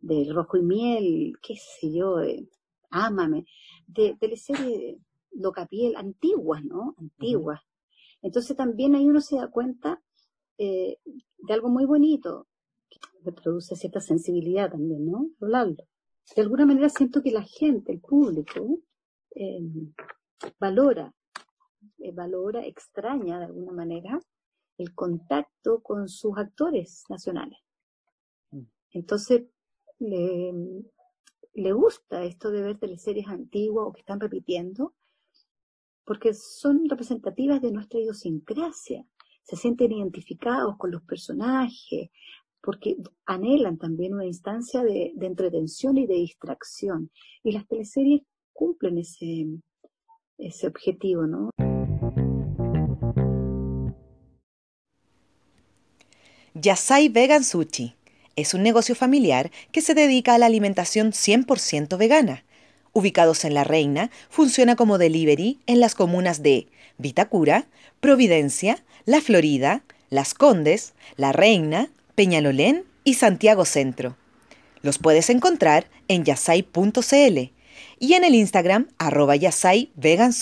de 0.00 0.32
Rojo 0.32 0.56
y 0.56 0.62
Miel, 0.62 1.32
qué 1.42 1.54
sé 1.56 1.92
yo, 1.92 2.16
de 2.16 2.48
Ámame, 2.90 3.46
de 3.86 4.16
teleserie 4.20 4.98
locapiel 5.34 5.96
antiguas, 5.96 6.64
¿no? 6.64 6.94
Antiguas. 6.98 7.60
Entonces 8.22 8.56
también 8.56 8.94
ahí 8.94 9.06
uno 9.06 9.20
se 9.20 9.36
da 9.36 9.48
cuenta 9.48 10.02
eh, 10.58 10.98
de 11.04 11.52
algo 11.52 11.68
muy 11.68 11.84
bonito, 11.84 12.46
que 13.24 13.32
produce 13.32 13.76
cierta 13.76 14.00
sensibilidad 14.00 14.70
también, 14.70 15.10
¿no? 15.10 15.30
Hablarlo. 15.40 15.84
De 16.36 16.42
alguna 16.42 16.66
manera 16.66 16.88
siento 16.88 17.22
que 17.22 17.30
la 17.30 17.42
gente, 17.42 17.92
el 17.92 18.00
público, 18.00 18.78
em, 19.34 19.92
valora 20.58 21.12
eh, 21.98 22.12
valora, 22.12 22.64
extraña 22.66 23.38
de 23.38 23.46
alguna 23.46 23.72
manera 23.72 24.20
el 24.78 24.94
contacto 24.94 25.82
con 25.82 26.08
sus 26.08 26.36
actores 26.36 27.04
nacionales. 27.08 27.58
Mm. 28.50 28.62
Entonces, 28.92 29.44
le, 29.98 30.52
le 31.54 31.72
gusta 31.72 32.24
esto 32.24 32.50
de 32.50 32.62
ver 32.62 32.78
teleseries 32.78 33.28
antiguas 33.28 33.86
o 33.86 33.92
que 33.92 34.00
están 34.00 34.20
repitiendo, 34.20 34.94
porque 36.04 36.34
son 36.34 36.88
representativas 36.88 37.60
de 37.60 37.72
nuestra 37.72 38.00
idiosincrasia. 38.00 39.04
Se 39.42 39.56
sienten 39.56 39.92
identificados 39.92 40.76
con 40.76 40.90
los 40.90 41.02
personajes, 41.02 42.10
porque 42.62 42.96
anhelan 43.26 43.76
también 43.76 44.14
una 44.14 44.24
instancia 44.24 44.82
de, 44.84 45.12
entretención 45.20 45.98
y 45.98 46.06
de 46.06 46.14
distracción. 46.14 47.10
Y 47.42 47.52
las 47.52 47.66
teleseries 47.66 48.22
cumplen 48.52 48.98
ese, 48.98 49.46
ese 50.38 50.66
objetivo, 50.68 51.26
¿no? 51.26 51.50
Yasai 56.54 57.08
Vegan 57.08 57.44
Sushi 57.44 57.94
es 58.36 58.54
un 58.54 58.62
negocio 58.62 58.94
familiar 58.94 59.50
que 59.72 59.80
se 59.80 59.94
dedica 59.94 60.34
a 60.34 60.38
la 60.38 60.46
alimentación 60.46 61.12
100% 61.12 61.98
vegana. 61.98 62.44
Ubicados 62.92 63.44
en 63.44 63.54
La 63.54 63.64
Reina, 63.64 64.10
funciona 64.28 64.76
como 64.76 64.98
delivery 64.98 65.58
en 65.66 65.80
las 65.80 65.94
comunas 65.94 66.42
de 66.42 66.66
Vitacura, 66.98 67.66
Providencia, 68.00 68.84
La 69.04 69.20
Florida, 69.20 69.82
Las 70.10 70.34
Condes, 70.34 70.94
La 71.16 71.32
Reina, 71.32 71.90
Peñalolén 72.14 72.84
y 73.04 73.14
Santiago 73.14 73.64
Centro. 73.64 74.16
Los 74.82 74.98
puedes 74.98 75.30
encontrar 75.30 75.86
en 76.08 76.24
yasai.cl 76.24 77.38
y 77.98 78.14
en 78.14 78.24
el 78.24 78.34
Instagram 78.34 78.88
arroba 78.98 79.36
yasai 79.36 79.90
vegan. 79.94 80.32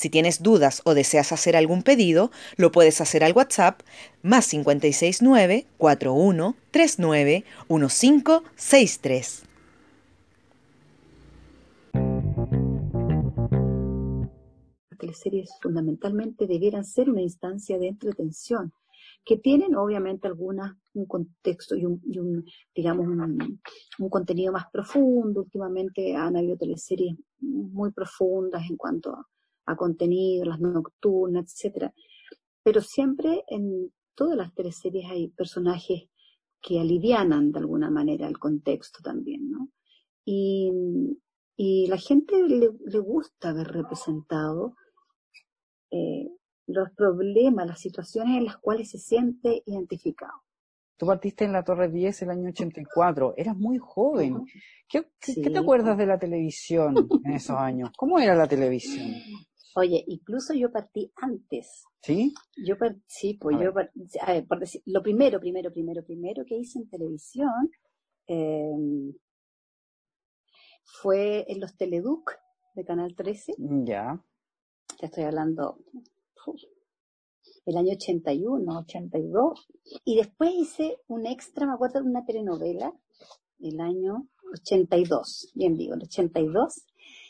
Si 0.00 0.08
tienes 0.08 0.42
dudas 0.42 0.80
o 0.84 0.94
deseas 0.94 1.32
hacer 1.32 1.56
algún 1.56 1.82
pedido, 1.82 2.30
lo 2.56 2.72
puedes 2.72 3.00
hacer 3.00 3.24
al 3.24 3.32
WhatsApp 3.32 3.80
más 4.22 4.48
569 4.48 5.66
41 5.78 6.56
39 6.70 7.44
1563. 7.68 9.49
Las 15.00 15.18
teleseries 15.22 15.50
fundamentalmente 15.62 16.46
debieran 16.46 16.84
ser 16.84 17.08
una 17.08 17.22
instancia 17.22 17.78
de 17.78 17.88
entretención 17.88 18.72
que 19.24 19.38
tienen 19.38 19.74
obviamente 19.74 20.28
algunas 20.28 20.76
un 20.92 21.06
contexto 21.06 21.74
y 21.74 21.86
un, 21.86 22.44
digamos 22.74 23.06
un, 23.06 24.10
contenido 24.10 24.52
más 24.52 24.66
profundo. 24.70 25.40
Últimamente 25.40 26.14
han 26.14 26.36
habido 26.36 26.58
teleseries 26.58 27.16
muy 27.38 27.92
profundas 27.92 28.68
en 28.68 28.76
cuanto 28.76 29.26
a 29.64 29.76
contenido, 29.76 30.44
las 30.44 30.60
nocturnas, 30.60 31.44
etcétera. 31.44 31.94
Pero 32.62 32.82
siempre 32.82 33.44
en 33.48 33.90
todas 34.14 34.36
las 34.36 34.52
tres 34.54 34.76
series 34.76 35.10
hay 35.10 35.28
personajes 35.28 36.10
que 36.60 36.78
alivianan 36.78 37.52
de 37.52 37.60
alguna 37.60 37.90
manera 37.90 38.28
el 38.28 38.38
contexto 38.38 39.00
también, 39.02 39.50
¿no? 39.50 39.70
Y, 40.26 40.70
y 41.56 41.86
la 41.86 41.96
gente 41.96 42.46
le, 42.46 42.70
le, 42.84 42.98
gusta 42.98 43.54
ver 43.54 43.68
representado 43.68 44.76
eh, 45.90 46.28
los 46.66 46.90
problemas, 46.92 47.66
las 47.66 47.80
situaciones 47.80 48.38
en 48.38 48.44
las 48.44 48.58
cuales 48.58 48.90
se 48.90 48.98
siente 48.98 49.62
identificado. 49.66 50.42
Tú 50.96 51.06
partiste 51.06 51.46
en 51.46 51.52
la 51.52 51.64
Torre 51.64 51.88
10 51.88 52.22
el 52.22 52.30
año 52.30 52.50
84, 52.50 53.34
eras 53.36 53.56
muy 53.56 53.78
joven. 53.78 54.44
¿Qué, 54.86 55.06
¿qué 55.18 55.48
te 55.50 55.58
acuerdas 55.58 55.96
de 55.96 56.06
la 56.06 56.18
televisión 56.18 56.94
en 57.24 57.32
esos 57.32 57.56
años? 57.56 57.90
¿Cómo 57.96 58.18
era 58.18 58.34
la 58.34 58.46
televisión? 58.46 59.06
Oye, 59.76 60.04
incluso 60.08 60.52
yo 60.52 60.70
partí 60.70 61.10
antes. 61.16 61.84
¿Sí? 62.02 62.34
Yo 62.56 62.74
sí, 63.06 63.38
pues 63.40 63.56
yo, 63.58 63.70
a 64.20 64.32
ver, 64.32 64.46
por 64.46 64.58
decir, 64.58 64.82
lo 64.86 65.02
primero, 65.02 65.40
primero, 65.40 65.72
primero, 65.72 66.04
primero 66.04 66.44
que 66.44 66.56
hice 66.56 66.78
en 66.78 66.88
televisión 66.88 67.70
em, 68.26 69.14
fue 70.84 71.44
en 71.48 71.60
los 71.60 71.76
Teleduc 71.76 72.32
de 72.74 72.84
Canal 72.84 73.14
13. 73.14 73.54
Ya. 73.84 74.22
Te 75.00 75.06
estoy 75.06 75.24
hablando 75.24 75.78
el 77.64 77.76
año 77.78 77.92
81, 77.94 78.78
82. 78.80 79.66
Y 80.04 80.16
después 80.16 80.52
hice 80.52 80.98
un 81.08 81.24
extra, 81.24 81.66
me 81.66 81.72
acuerdo 81.72 82.02
de 82.02 82.10
una 82.10 82.26
telenovela, 82.26 82.92
el 83.60 83.80
año 83.80 84.28
82, 84.52 85.52
bien 85.54 85.78
digo, 85.78 85.94
el 85.94 86.02
82, 86.02 86.84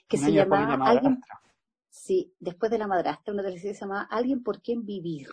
que 0.08 0.16
se 0.16 0.32
llamaba 0.32 0.84
Alguien, 0.84 1.20
Sí, 1.88 2.34
después 2.40 2.72
de 2.72 2.78
La 2.78 2.88
Madrastra, 2.88 3.32
una 3.32 3.44
teleserie 3.44 3.74
se 3.74 3.82
llamaba 3.82 4.08
Alguien 4.10 4.42
por 4.42 4.60
quien 4.62 4.84
vivir. 4.84 5.28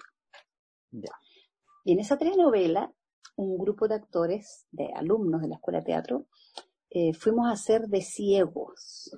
Y 1.86 1.94
en 1.94 2.00
esa 2.00 2.20
telenovela, 2.20 2.94
un 3.36 3.58
grupo 3.58 3.88
de 3.88 3.96
actores, 3.96 4.68
de 4.70 4.94
alumnos 4.94 5.42
de 5.42 5.48
la 5.48 5.56
Escuela 5.56 5.80
de 5.80 5.86
Teatro, 5.86 6.28
eh, 6.92 7.16
fuimos 7.16 7.52
a 7.52 7.56
ser 7.56 7.88
de 7.88 8.02
ciegos, 8.02 9.18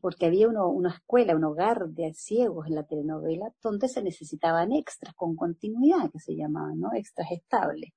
porque 0.00 0.26
había 0.26 0.48
una 0.48 0.94
escuela, 0.94 1.36
un 1.36 1.44
hogar 1.44 1.88
de 1.88 2.12
ciegos 2.14 2.66
en 2.66 2.74
la 2.74 2.84
telenovela, 2.84 3.52
donde 3.62 3.88
se 3.88 4.02
necesitaban 4.02 4.72
extras 4.72 5.14
con 5.14 5.36
continuidad, 5.36 6.10
que 6.10 6.18
se 6.18 6.34
llamaban. 6.34 6.80
Extras 6.94 7.30
estables. 7.30 7.90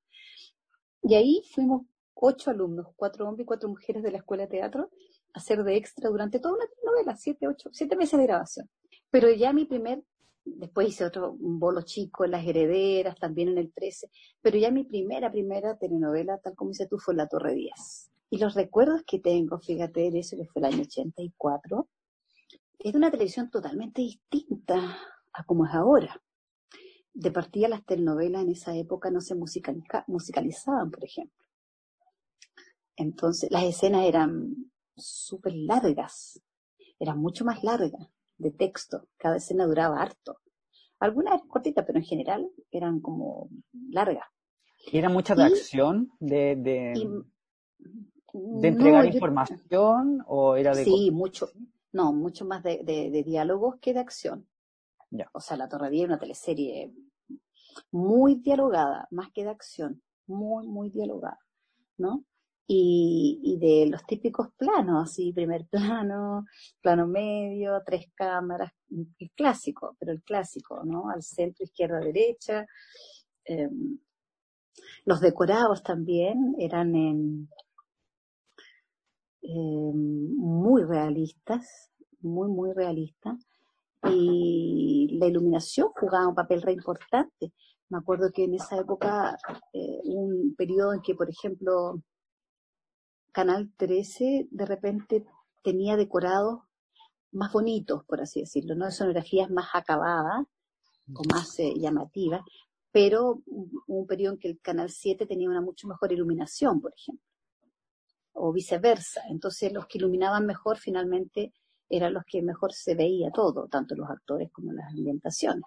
Y 1.01 1.15
ahí 1.15 1.41
fuimos 1.53 1.83
ocho 2.13 2.51
alumnos, 2.51 2.87
cuatro 2.95 3.27
hombres 3.27 3.43
y 3.43 3.47
cuatro 3.47 3.69
mujeres 3.69 4.03
de 4.03 4.11
la 4.11 4.19
Escuela 4.19 4.43
de 4.43 4.49
Teatro, 4.49 4.89
hacer 5.33 5.63
de 5.63 5.75
extra 5.75 6.09
durante 6.09 6.39
toda 6.39 6.55
una 6.55 6.65
novela, 6.85 7.15
siete, 7.15 7.47
ocho, 7.47 7.69
siete 7.73 7.95
meses 7.95 8.19
de 8.19 8.25
grabación. 8.25 8.69
Pero 9.09 9.31
ya 9.31 9.51
mi 9.51 9.65
primer, 9.65 10.03
después 10.45 10.87
hice 10.87 11.05
otro 11.05 11.33
un 11.33 11.59
bolo 11.59 11.81
chico 11.81 12.25
en 12.25 12.31
Las 12.31 12.45
Herederas, 12.45 13.17
también 13.17 13.49
en 13.49 13.57
el 13.57 13.73
13, 13.73 14.09
pero 14.41 14.57
ya 14.57 14.71
mi 14.71 14.83
primera, 14.85 15.31
primera 15.31 15.77
telenovela, 15.77 16.37
tal 16.37 16.55
como 16.55 16.71
dices 16.71 16.87
tú, 16.87 16.97
fue 16.97 17.15
La 17.15 17.27
Torre 17.27 17.53
10. 17.53 18.12
Y 18.33 18.39
los 18.39 18.55
recuerdos 18.55 19.03
que 19.05 19.19
tengo, 19.19 19.59
fíjate, 19.59 20.09
de 20.09 20.17
eso 20.17 20.35
que 20.35 20.47
fue 20.47 20.59
el 20.61 20.73
año 20.73 20.81
84, 20.81 21.87
es 22.79 22.91
de 22.91 22.97
una 22.97 23.11
televisión 23.11 23.51
totalmente 23.51 24.01
distinta 24.01 24.97
a 25.31 25.43
como 25.43 25.67
es 25.67 25.73
ahora. 25.75 26.19
De 27.13 27.29
partida 27.29 27.67
las 27.67 27.85
telenovelas 27.85 28.41
en 28.41 28.49
esa 28.49 28.75
época 28.75 29.11
no 29.11 29.21
se 29.21 29.35
musicalizaban, 29.35 30.89
por 30.89 31.05
ejemplo. 31.05 31.45
Entonces, 32.95 33.51
las 33.51 33.65
escenas 33.65 34.03
eran 34.07 34.55
súper 34.95 35.53
largas, 35.53 36.41
eran 36.97 37.19
mucho 37.19 37.45
más 37.45 37.63
largas 37.63 38.09
de 38.39 38.49
texto, 38.49 39.09
cada 39.17 39.37
escena 39.37 39.67
duraba 39.67 40.01
harto. 40.01 40.39
Algunas 40.99 41.35
eran 41.35 41.47
cortitas, 41.47 41.85
pero 41.85 41.99
en 41.99 42.05
general 42.05 42.49
eran 42.71 42.99
como 42.99 43.51
largas. 43.91 44.25
¿Y 44.91 44.97
era 44.97 45.09
mucha 45.09 45.35
de 45.35 45.43
acción? 45.43 46.09
¿De, 46.19 46.55
de, 46.55 46.93
de 48.33 48.67
entregar 48.67 49.05
información? 49.05 50.23
¿O 50.27 50.55
era 50.55 50.73
de.? 50.73 50.83
Sí, 50.83 51.11
mucho. 51.11 51.49
No, 51.91 52.11
mucho 52.11 52.45
más 52.45 52.63
de, 52.63 52.83
de, 52.83 53.23
diálogos 53.23 53.75
que 53.79 53.93
de 53.93 53.99
acción. 53.99 54.47
Ya. 55.11 55.29
O 55.33 55.39
sea, 55.39 55.57
La 55.57 55.69
Torre 55.69 55.95
es 55.95 56.05
una 56.05 56.17
teleserie 56.17 56.91
muy 57.91 58.35
dialogada, 58.35 59.07
más 59.11 59.31
que 59.31 59.43
de 59.43 59.51
acción. 59.51 60.01
Muy, 60.25 60.67
muy 60.67 60.89
dialogada. 60.89 61.39
¿No? 61.97 62.25
y, 62.65 63.39
y, 63.43 63.57
de 63.57 63.89
los 63.89 64.05
típicos 64.05 64.47
planos, 64.57 65.09
así, 65.09 65.33
primer 65.33 65.65
plano, 65.67 66.45
plano 66.81 67.07
medio, 67.07 67.81
tres 67.85 68.07
cámaras, 68.15 68.71
el 68.89 69.31
clásico, 69.35 69.95
pero 69.99 70.11
el 70.11 70.23
clásico, 70.23 70.81
¿no? 70.85 71.09
Al 71.09 71.21
centro, 71.23 71.65
izquierda, 71.65 71.99
derecha. 71.99 72.65
Eh, 73.45 73.69
los 75.05 75.19
decorados 75.19 75.83
también 75.83 76.55
eran 76.57 76.95
en, 76.95 77.49
muy 79.43 80.83
realistas, 80.83 81.91
muy, 82.21 82.49
muy 82.49 82.73
realistas. 82.73 83.45
Y 84.09 85.17
la 85.19 85.27
iluminación 85.27 85.89
jugaba 85.95 86.27
un 86.27 86.35
papel 86.35 86.61
re 86.61 86.73
importante. 86.73 87.53
Me 87.89 87.97
acuerdo 87.97 88.31
que 88.33 88.45
en 88.45 88.55
esa 88.55 88.77
época, 88.77 89.37
eh, 89.73 90.01
un 90.05 90.55
periodo 90.57 90.93
en 90.93 91.01
que, 91.01 91.15
por 91.15 91.29
ejemplo, 91.29 92.01
Canal 93.31 93.71
13 93.77 94.47
de 94.51 94.65
repente 94.65 95.25
tenía 95.63 95.95
decorados 95.95 96.61
más 97.31 97.51
bonitos, 97.51 98.03
por 98.05 98.21
así 98.21 98.41
decirlo, 98.41 98.75
¿no? 98.75 98.91
Sonografías 98.91 99.49
más 99.49 99.67
acabadas 99.73 100.45
o 101.13 101.21
más 101.33 101.59
eh, 101.59 101.73
llamativas, 101.75 102.41
pero 102.91 103.41
un 103.87 104.05
periodo 104.05 104.33
en 104.33 104.39
que 104.39 104.49
el 104.49 104.59
Canal 104.61 104.89
7 104.89 105.25
tenía 105.25 105.49
una 105.49 105.61
mucho 105.61 105.87
mejor 105.87 106.11
iluminación, 106.11 106.79
por 106.79 106.93
ejemplo, 106.95 107.25
o 108.33 108.51
viceversa. 108.51 109.21
Entonces 109.29 109.71
los 109.71 109.87
que 109.87 109.97
iluminaban 109.97 110.45
mejor 110.45 110.77
finalmente 110.77 111.53
eran 111.89 112.13
los 112.13 112.23
que 112.25 112.41
mejor 112.41 112.73
se 112.73 112.95
veía 112.95 113.31
todo, 113.31 113.67
tanto 113.67 113.95
los 113.95 114.09
actores 114.09 114.51
como 114.51 114.73
las 114.73 114.89
ambientaciones. 114.89 115.63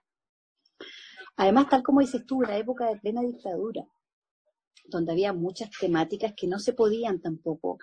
Además, 1.37 1.68
tal 1.68 1.82
como 1.82 2.00
dices 2.00 2.25
tú, 2.26 2.40
la 2.40 2.56
época 2.56 2.87
de 2.87 2.99
plena 2.99 3.23
dictadura, 3.23 3.87
donde 4.88 5.12
había 5.12 5.32
muchas 5.32 5.70
temáticas 5.70 6.32
que 6.37 6.46
no 6.46 6.58
se 6.58 6.73
podían 6.73 7.20
tampoco 7.20 7.78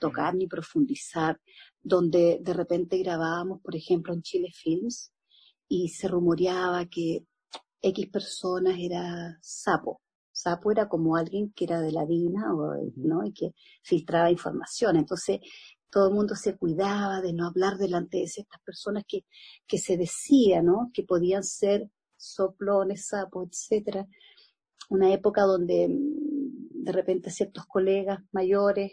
tocar 0.00 0.34
ni 0.34 0.46
profundizar, 0.46 1.40
donde 1.82 2.38
de 2.40 2.52
repente 2.52 2.98
grabábamos, 2.98 3.60
por 3.60 3.74
ejemplo, 3.74 4.12
en 4.12 4.22
Chile 4.22 4.48
Films, 4.52 5.12
y 5.68 5.88
se 5.88 6.06
rumoreaba 6.06 6.86
que 6.86 7.26
X 7.80 8.08
personas 8.10 8.76
era 8.78 9.38
sapo. 9.40 10.01
Sapo 10.42 10.72
era 10.72 10.88
como 10.88 11.16
alguien 11.16 11.52
que 11.54 11.64
era 11.64 11.80
de 11.80 11.92
la 11.92 12.04
DINA, 12.04 12.54
o, 12.54 12.74
¿no? 12.96 13.24
Y 13.24 13.32
que 13.32 13.54
filtraba 13.82 14.30
información. 14.30 14.96
Entonces, 14.96 15.40
todo 15.90 16.08
el 16.08 16.14
mundo 16.14 16.34
se 16.34 16.56
cuidaba 16.56 17.20
de 17.20 17.32
no 17.32 17.46
hablar 17.46 17.76
delante 17.76 18.18
de 18.18 18.24
estas 18.24 18.60
personas 18.64 19.04
que, 19.06 19.24
que 19.66 19.78
se 19.78 19.96
decía, 19.96 20.62
¿no? 20.62 20.90
Que 20.92 21.04
podían 21.04 21.44
ser 21.44 21.90
soplones, 22.16 23.06
sapos, 23.06 23.48
etcétera. 23.50 24.06
Una 24.88 25.12
época 25.12 25.42
donde 25.42 25.88
mm, 25.88 26.84
de 26.84 26.92
repente 26.92 27.30
ciertos 27.30 27.66
colegas 27.66 28.20
mayores 28.32 28.92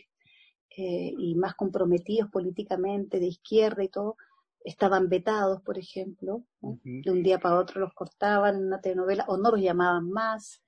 eh, 0.77 1.13
y 1.17 1.35
más 1.35 1.55
comprometidos 1.55 2.29
políticamente, 2.29 3.19
de 3.19 3.27
izquierda 3.27 3.83
y 3.83 3.89
todo, 3.89 4.17
estaban 4.63 5.09
vetados, 5.09 5.61
por 5.61 5.77
ejemplo, 5.77 6.43
de 6.61 7.11
un 7.11 7.23
día 7.23 7.39
para 7.39 7.57
otro 7.57 7.79
los 7.79 7.93
cortaban 7.93 8.55
en 8.57 8.67
una 8.67 8.81
telenovela 8.81 9.25
o 9.27 9.37
no 9.37 9.51
los 9.51 9.61
llamaban 9.61 10.09
más. 10.09 10.61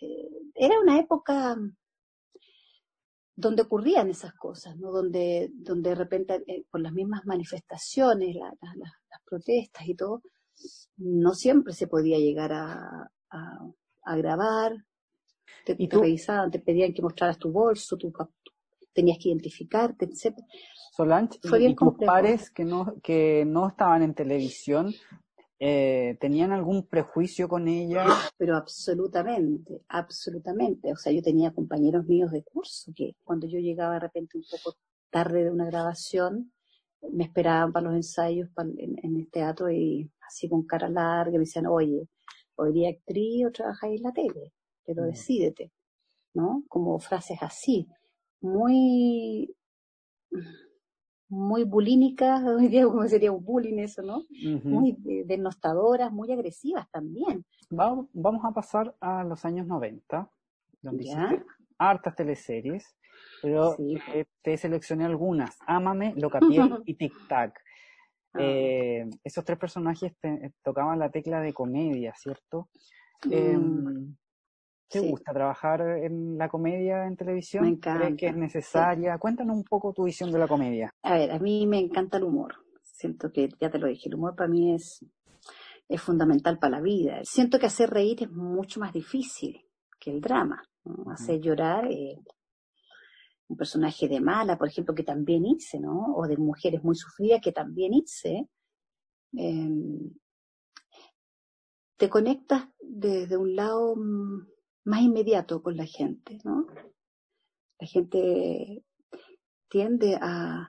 Eh, 0.00 0.30
era 0.54 0.80
una 0.80 0.98
época 0.98 1.56
donde 3.34 3.62
ocurrían 3.62 4.10
esas 4.10 4.34
cosas, 4.34 4.76
¿no? 4.76 4.90
donde, 4.90 5.50
donde 5.54 5.90
de 5.90 5.96
repente 5.96 6.44
eh, 6.46 6.64
por 6.70 6.80
las 6.80 6.92
mismas 6.92 7.24
manifestaciones, 7.24 8.36
las 8.36 9.22
protestas 9.24 9.88
y 9.88 9.94
todo, 9.94 10.22
no 10.98 11.34
siempre 11.34 11.72
se 11.72 11.86
podía 11.86 12.18
llegar 12.18 12.52
a, 12.52 13.10
a, 13.30 14.16
grabar, 14.16 14.84
te, 15.64 15.74
¿Y 15.78 15.88
te 15.88 15.96
revisaban, 15.96 16.50
te 16.50 16.58
pedían 16.58 16.92
que 16.92 17.02
mostraras 17.02 17.38
tu 17.38 17.50
bolso, 17.50 17.96
tu, 17.96 18.12
tenías 18.92 19.18
que 19.18 19.28
identificarte, 19.28 20.06
etc. 20.06 20.36
Solange, 20.92 21.38
¿y 21.58 21.74
tus 21.74 21.94
pares 22.04 22.50
que 22.50 22.64
no, 22.64 22.94
que 23.02 23.44
no 23.46 23.68
estaban 23.68 24.02
en 24.02 24.14
televisión, 24.14 24.92
eh, 25.60 26.16
¿tenían 26.20 26.52
algún 26.52 26.86
prejuicio 26.88 27.48
con 27.48 27.68
ella? 27.68 28.06
Pero 28.38 28.56
absolutamente, 28.56 29.82
absolutamente. 29.88 30.92
O 30.92 30.96
sea, 30.96 31.12
yo 31.12 31.22
tenía 31.22 31.52
compañeros 31.52 32.06
míos 32.06 32.32
de 32.32 32.42
curso 32.42 32.92
que 32.96 33.14
cuando 33.22 33.46
yo 33.46 33.58
llegaba 33.58 33.94
de 33.94 34.00
repente 34.00 34.38
un 34.38 34.44
poco 34.50 34.76
tarde 35.10 35.44
de 35.44 35.50
una 35.50 35.66
grabación, 35.66 36.52
me 37.12 37.24
esperaban 37.24 37.72
para 37.72 37.86
los 37.86 37.94
ensayos 37.94 38.48
en, 38.56 39.16
el 39.16 39.30
teatro 39.30 39.70
y 39.70 40.10
así 40.26 40.48
con 40.48 40.66
cara 40.66 40.88
larga 40.88 41.32
me 41.32 41.40
decían, 41.40 41.66
oye, 41.66 42.08
hoy 42.56 42.72
día 42.72 42.90
actriz 42.90 43.46
o 43.46 43.52
trabajáis 43.52 43.98
en 43.98 44.02
la 44.02 44.12
tele, 44.12 44.52
pero 44.84 45.02
mm. 45.02 45.06
decídete, 45.06 45.72
¿no? 46.34 46.64
Como 46.68 46.98
frases 46.98 47.38
así 47.42 47.86
muy, 48.40 49.54
muy 51.30 51.64
bulínicas, 51.64 52.42
hoy 52.44 52.68
día 52.68 52.84
como 52.84 53.06
sería 53.08 53.32
un 53.32 53.44
bullying 53.44 53.78
eso, 53.78 54.02
¿no? 54.02 54.24
Muy 54.64 54.96
denostadoras, 55.24 56.12
muy 56.12 56.30
agresivas 56.32 56.90
también. 56.90 57.44
Vamos, 57.70 58.06
vamos 58.12 58.44
a 58.44 58.52
pasar 58.52 58.94
a 59.00 59.24
los 59.24 59.44
años 59.44 59.66
90, 59.66 60.28
donde 60.82 61.04
hiciste 61.04 61.44
hartas 61.78 62.14
teleseries, 62.14 62.84
pero 63.40 63.76
eh, 63.78 64.26
te 64.42 64.56
seleccioné 64.56 65.06
algunas, 65.06 65.56
Ámame, 65.66 66.14
Locapiel 66.16 66.82
y 66.84 66.94
Tic 66.94 67.14
Tac. 67.28 67.58
Ah. 68.34 68.38
Eh, 68.40 69.08
esos 69.24 69.44
tres 69.44 69.58
personajes 69.58 70.12
tocaban 70.62 70.98
la 70.98 71.10
tecla 71.10 71.40
de 71.40 71.54
comedia, 71.54 72.12
¿cierto? 72.16 72.68
Mm. 73.24 74.14
¿Te 74.90 75.00
gusta 75.00 75.32
trabajar 75.32 75.80
en 76.02 76.36
la 76.36 76.48
comedia 76.48 77.06
en 77.06 77.16
televisión? 77.16 77.64
Me 77.64 77.70
encanta. 77.70 78.00
¿Crees 78.00 78.16
que 78.16 78.26
es 78.26 78.36
necesaria? 78.36 79.18
Cuéntanos 79.18 79.56
un 79.56 79.62
poco 79.62 79.92
tu 79.92 80.04
visión 80.04 80.32
de 80.32 80.38
la 80.38 80.48
comedia. 80.48 80.92
A 81.02 81.14
ver, 81.14 81.30
a 81.30 81.38
mí 81.38 81.64
me 81.66 81.78
encanta 81.78 82.16
el 82.16 82.24
humor. 82.24 82.56
Siento 82.82 83.30
que, 83.30 83.48
ya 83.60 83.70
te 83.70 83.78
lo 83.78 83.86
dije, 83.86 84.08
el 84.08 84.16
humor 84.16 84.34
para 84.34 84.48
mí 84.48 84.74
es, 84.74 85.04
es 85.88 86.02
fundamental 86.02 86.58
para 86.58 86.78
la 86.78 86.80
vida. 86.80 87.20
Siento 87.22 87.60
que 87.60 87.66
hacer 87.66 87.88
reír 87.88 88.24
es 88.24 88.30
mucho 88.30 88.80
más 88.80 88.92
difícil 88.92 89.64
que 90.00 90.10
el 90.10 90.20
drama. 90.20 90.60
Hacer 91.12 91.40
llorar, 91.40 91.86
eh, 91.88 92.18
un 93.46 93.56
personaje 93.56 94.08
de 94.08 94.20
mala, 94.20 94.58
por 94.58 94.68
ejemplo, 94.68 94.94
que 94.94 95.04
también 95.04 95.44
hice, 95.44 95.78
¿no? 95.78 96.14
O 96.16 96.26
de 96.26 96.36
mujeres 96.36 96.82
muy 96.82 96.96
sufridas 96.96 97.40
que 97.40 97.52
también 97.52 97.94
hice. 97.94 98.48
Em, 99.32 100.10
te 101.96 102.08
conectas 102.08 102.68
desde 102.80 103.36
un 103.36 103.54
lado 103.54 103.94
mm, 103.94 104.46
más 104.84 105.02
inmediato 105.02 105.62
con 105.62 105.76
la 105.76 105.86
gente, 105.86 106.38
¿no? 106.44 106.66
La 107.78 107.86
gente 107.86 108.84
tiende 109.68 110.18
a, 110.20 110.68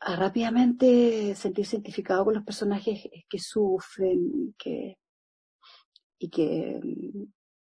a 0.00 0.16
rápidamente 0.16 1.34
sentirse 1.34 1.76
identificado 1.76 2.24
con 2.24 2.34
los 2.34 2.44
personajes 2.44 3.08
que 3.28 3.38
sufren 3.38 4.30
y 4.34 4.54
que, 4.58 4.98
y 6.18 6.30
que 6.30 6.80
mm, 6.82 7.24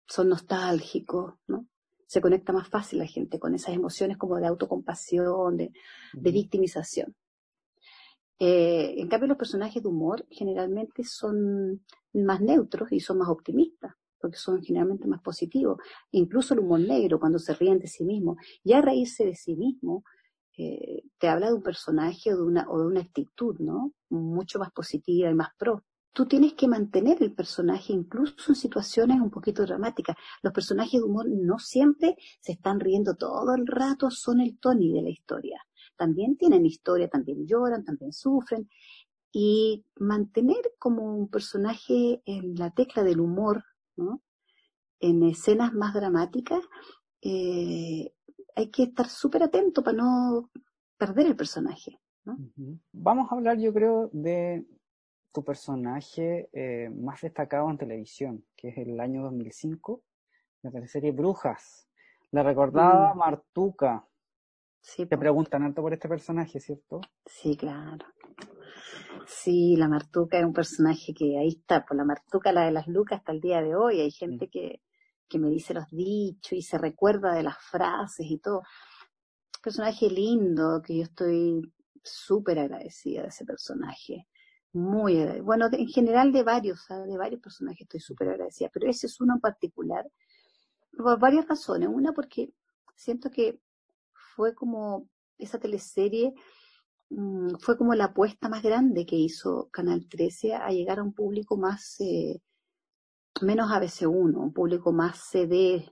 son 0.07 0.29
nostálgicos, 0.29 1.35
¿no? 1.47 1.67
Se 2.07 2.21
conecta 2.21 2.53
más 2.53 2.69
fácil 2.69 2.99
la 3.01 3.07
gente 3.07 3.39
con 3.39 3.55
esas 3.55 3.75
emociones 3.75 4.19
como 4.19 4.37
de 4.37 4.47
autocompasión, 4.47 5.57
de, 5.57 5.73
de 6.13 6.31
victimización. 6.31 7.17
Eh, 8.39 8.95
en 8.99 9.09
cambio, 9.09 9.29
los 9.29 9.39
personajes 9.39 9.83
de 9.83 9.89
humor 9.89 10.27
generalmente 10.31 11.03
son 11.05 11.85
más 12.13 12.41
neutros 12.41 12.93
y 12.93 13.01
son 13.01 13.19
más 13.19 13.29
optimistas 13.29 13.95
porque 14.25 14.39
son 14.39 14.63
generalmente 14.63 15.07
más 15.07 15.21
positivos. 15.21 15.77
Incluso 16.13 16.55
el 16.55 16.61
humor 16.61 16.81
negro, 16.81 17.21
cuando 17.21 17.39
se 17.39 17.53
ríen 17.53 17.79
de 17.79 17.89
sí 17.89 18.07
mismo, 18.07 18.39
ya 18.65 18.81
reírse 18.81 19.27
de 19.27 19.35
sí 19.35 19.55
mismo, 19.55 20.03
eh, 20.57 21.03
te 21.19 21.29
habla 21.29 21.49
de 21.49 21.53
un 21.53 21.63
personaje 21.63 22.33
o 22.33 22.39
de, 22.39 22.43
una, 22.43 22.67
o 22.71 22.81
de 22.81 22.87
una 22.87 23.01
actitud, 23.03 23.59
¿no? 23.59 23.93
Mucho 24.09 24.59
más 24.59 24.73
positiva 24.73 25.29
y 25.29 25.35
más 25.35 25.51
pro. 25.59 25.85
Tú 26.15 26.25
tienes 26.25 26.55
que 26.55 26.67
mantener 26.67 27.23
el 27.23 27.35
personaje 27.35 27.93
incluso 27.93 28.35
en 28.49 28.55
situaciones 28.55 29.21
un 29.21 29.31
poquito 29.31 29.67
dramáticas. 29.67 30.17
Los 30.43 30.55
personajes 30.55 31.03
de 31.03 31.03
humor 31.03 31.27
no 31.29 31.59
siempre 31.59 32.17
se 32.41 32.53
están 32.53 32.81
riendo 32.81 33.17
todo 33.17 33.55
el 33.55 33.67
rato, 33.67 34.11
son 34.11 34.41
el 34.41 34.59
Tony 34.59 34.91
de 34.91 35.03
la 35.03 35.11
historia. 35.11 35.61
También 35.99 36.39
tienen 36.39 36.65
historia, 36.65 37.09
también 37.09 37.47
lloran, 37.47 37.85
también 37.85 38.15
sufren. 38.15 38.71
Y 39.33 39.85
mantener 39.97 40.73
como 40.79 41.15
un 41.15 41.29
personaje 41.29 42.23
en 42.25 42.55
la 42.55 42.71
tecla 42.71 43.03
del 43.03 43.21
humor 43.21 43.63
en 45.01 45.23
escenas 45.25 45.73
más 45.73 45.95
dramáticas, 45.95 46.65
eh, 47.21 48.13
hay 48.57 48.71
que 48.71 48.85
estar 48.85 49.09
súper 49.09 49.43
atento 49.43 49.83
para 49.83 49.97
no 49.97 50.51
perder 50.97 51.27
el 51.27 51.37
personaje. 51.37 52.01
Vamos 52.93 53.31
a 53.31 53.35
hablar, 53.35 53.59
yo 53.59 53.73
creo, 53.73 54.09
de 54.13 54.65
tu 55.33 55.45
personaje 55.45 56.49
eh, 56.53 56.89
más 56.91 57.21
destacado 57.21 57.69
en 57.69 57.77
televisión, 57.77 58.45
que 58.57 58.69
es 58.69 58.79
el 58.79 58.99
año 59.01 59.23
2005, 59.25 60.03
la 60.63 60.71
teleserie 60.71 61.13
Brujas, 61.13 61.89
la 62.31 62.43
recordada 62.43 63.15
mm. 63.15 63.19
Martuca. 63.19 64.07
Sí, 64.81 65.07
Te 65.07 65.17
preguntan 65.17 65.63
alto 65.63 65.81
por 65.83 65.95
este 65.95 66.09
personaje, 66.09 66.61
¿cierto? 66.61 67.01
Sí, 67.25 67.57
claro. 67.57 68.07
Sí, 69.27 69.77
la 69.77 69.89
Martuca 69.89 70.39
es 70.39 70.45
un 70.45 70.53
personaje 70.53 71.15
que 71.15 71.39
ahí 71.39 71.49
está, 71.49 71.81
por 71.81 71.89
pues 71.89 71.99
la 71.99 72.05
Martuca, 72.05 72.53
la 72.53 72.65
de 72.67 72.73
las 72.73 72.87
Lucas, 72.87 73.19
hasta 73.19 73.33
el 73.33 73.41
día 73.41 73.63
de 73.63 73.75
hoy. 73.75 74.01
Hay 74.01 74.11
gente 74.11 74.49
que, 74.49 74.81
que 75.29 75.39
me 75.39 75.49
dice 75.49 75.75
los 75.75 75.89
dichos 75.91 76.53
y 76.53 76.63
se 76.63 76.79
recuerda 76.79 77.35
de 77.35 77.43
las 77.43 77.57
frases 77.59 78.27
y 78.29 78.39
todo. 78.39 78.63
personaje 79.63 80.11
lindo, 80.11 80.83
que 80.83 80.99
yo 80.99 81.03
estoy 81.05 81.73
súper 82.03 82.59
agradecida 82.59 83.23
de 83.23 83.29
ese 83.29 83.45
personaje. 83.45 84.27
Muy 84.73 85.17
agradecida. 85.19 85.45
Bueno, 85.45 85.69
en 85.73 85.89
general 85.89 86.33
de 86.33 86.43
varios, 86.43 86.87
de 86.89 87.17
varios 87.17 87.41
personajes 87.41 87.83
estoy 87.83 88.01
súper 88.01 88.29
agradecida, 88.31 88.71
pero 88.73 88.89
ese 88.89 89.07
es 89.07 89.21
uno 89.21 89.35
en 89.35 89.41
particular, 89.41 90.05
por 90.97 91.19
varias 91.19 91.49
razones. 91.49 91.89
Una 91.89 92.13
porque 92.13 92.53
siento 92.95 93.31
que 93.31 93.61
fue 94.37 94.55
como 94.55 95.09
esa 95.39 95.59
teleserie 95.59 96.35
Mm, 97.11 97.57
fue 97.61 97.77
como 97.77 97.95
la 97.95 98.07
apuesta 98.07 98.49
más 98.49 98.63
grande 98.63 99.07
que 99.07 99.17
hizo 99.17 99.69
Canal 99.71 100.09
13 100.09 100.55
a 100.55 100.71
llegar 100.71 100.99
a 100.99 101.03
un 101.03 101.13
público 101.13 101.57
más, 101.57 102.01
eh, 102.01 102.41
menos 103.43 103.71
ABC1, 103.71 104.37
un 104.37 104.53
público 104.53 104.93
más 104.93 105.19
CD, 105.31 105.87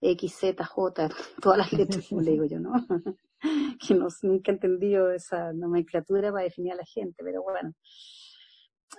XZJ, 0.00 1.08
todas 1.42 1.58
las 1.58 1.72
letras, 1.72 2.06
como 2.08 2.20
le 2.22 2.32
digo 2.32 2.44
yo, 2.44 2.60
¿no? 2.60 2.72
que 3.80 3.94
no, 3.94 4.08
nunca 4.22 4.52
he 4.52 4.54
entendido 4.54 5.10
esa 5.12 5.52
nomenclatura 5.52 6.32
para 6.32 6.44
definir 6.44 6.72
a 6.72 6.76
la 6.76 6.84
gente, 6.84 7.22
pero 7.24 7.42
bueno. 7.42 7.72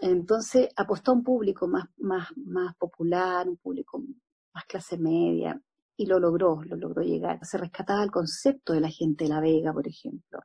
Entonces 0.02 0.70
apostó 0.76 1.12
a 1.12 1.16
un 1.16 1.24
público 1.24 1.68
más, 1.68 1.86
más, 1.98 2.30
más 2.38 2.76
popular, 2.78 3.48
un 3.48 3.58
público 3.58 4.04
más 4.54 4.66
clase 4.66 4.98
media, 4.98 5.62
y 5.96 6.08
lo 6.08 6.20
logró, 6.20 6.64
lo 6.64 6.76
logró 6.76 7.04
llegar. 7.04 7.40
Se 7.46 7.58
rescataba 7.58 8.04
el 8.04 8.12
concepto 8.12 8.74
de 8.74 8.82
la 8.82 8.90
gente 8.90 9.26
de 9.26 9.30
La 9.30 9.40
Vega, 9.40 9.72
por 9.72 9.88
ejemplo 9.88 10.40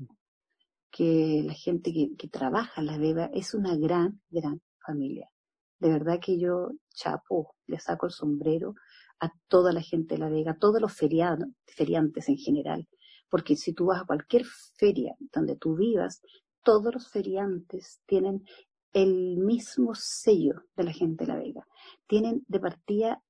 que 0.91 1.43
la 1.45 1.55
gente 1.55 1.93
que, 1.93 2.29
trabaja 2.29 2.81
en 2.81 2.87
la 2.87 2.99
Vega 2.99 3.31
es 3.33 3.55
una 3.55 3.77
gran, 3.77 4.21
gran 4.31 4.61
familia. 4.85 5.31
De 5.79 5.91
verdad 5.91 6.19
que 6.21 6.39
yo, 6.39 6.71
chapo, 6.95 7.55
le 7.67 7.79
saco 7.79 8.07
el 8.07 8.13
sombrero 8.13 8.75
a 9.21 9.31
toda 9.49 9.73
la 9.73 9.83
gente 9.83 10.15
de 10.15 10.21
La 10.21 10.29
Vega, 10.29 10.53
a 10.53 10.59
todos 10.59 10.81
los 10.81 10.93
feriados, 10.93 11.49
feriantes 11.67 12.29
en 12.29 12.37
general. 12.37 12.89
Porque 13.29 13.57
si 13.57 13.75
tú 13.75 13.87
vas 13.87 14.03
a 14.03 14.07
cualquier 14.07 14.45
feria 14.77 15.15
donde 15.33 15.57
tú 15.57 15.77
vivas, 15.77 16.21
todos 16.63 16.95
los 16.95 17.09
feriantes 17.09 18.01
tienen 18.07 18.45
el 18.93 19.37
mismo 19.37 19.95
sello 19.95 20.63
de 20.77 20.85
la 20.85 20.93
gente 20.93 21.25
de 21.25 21.33
La 21.33 21.39
Vega. 21.39 21.67
Tienen 22.07 22.45
de 22.49 22.61
partida 22.61 23.23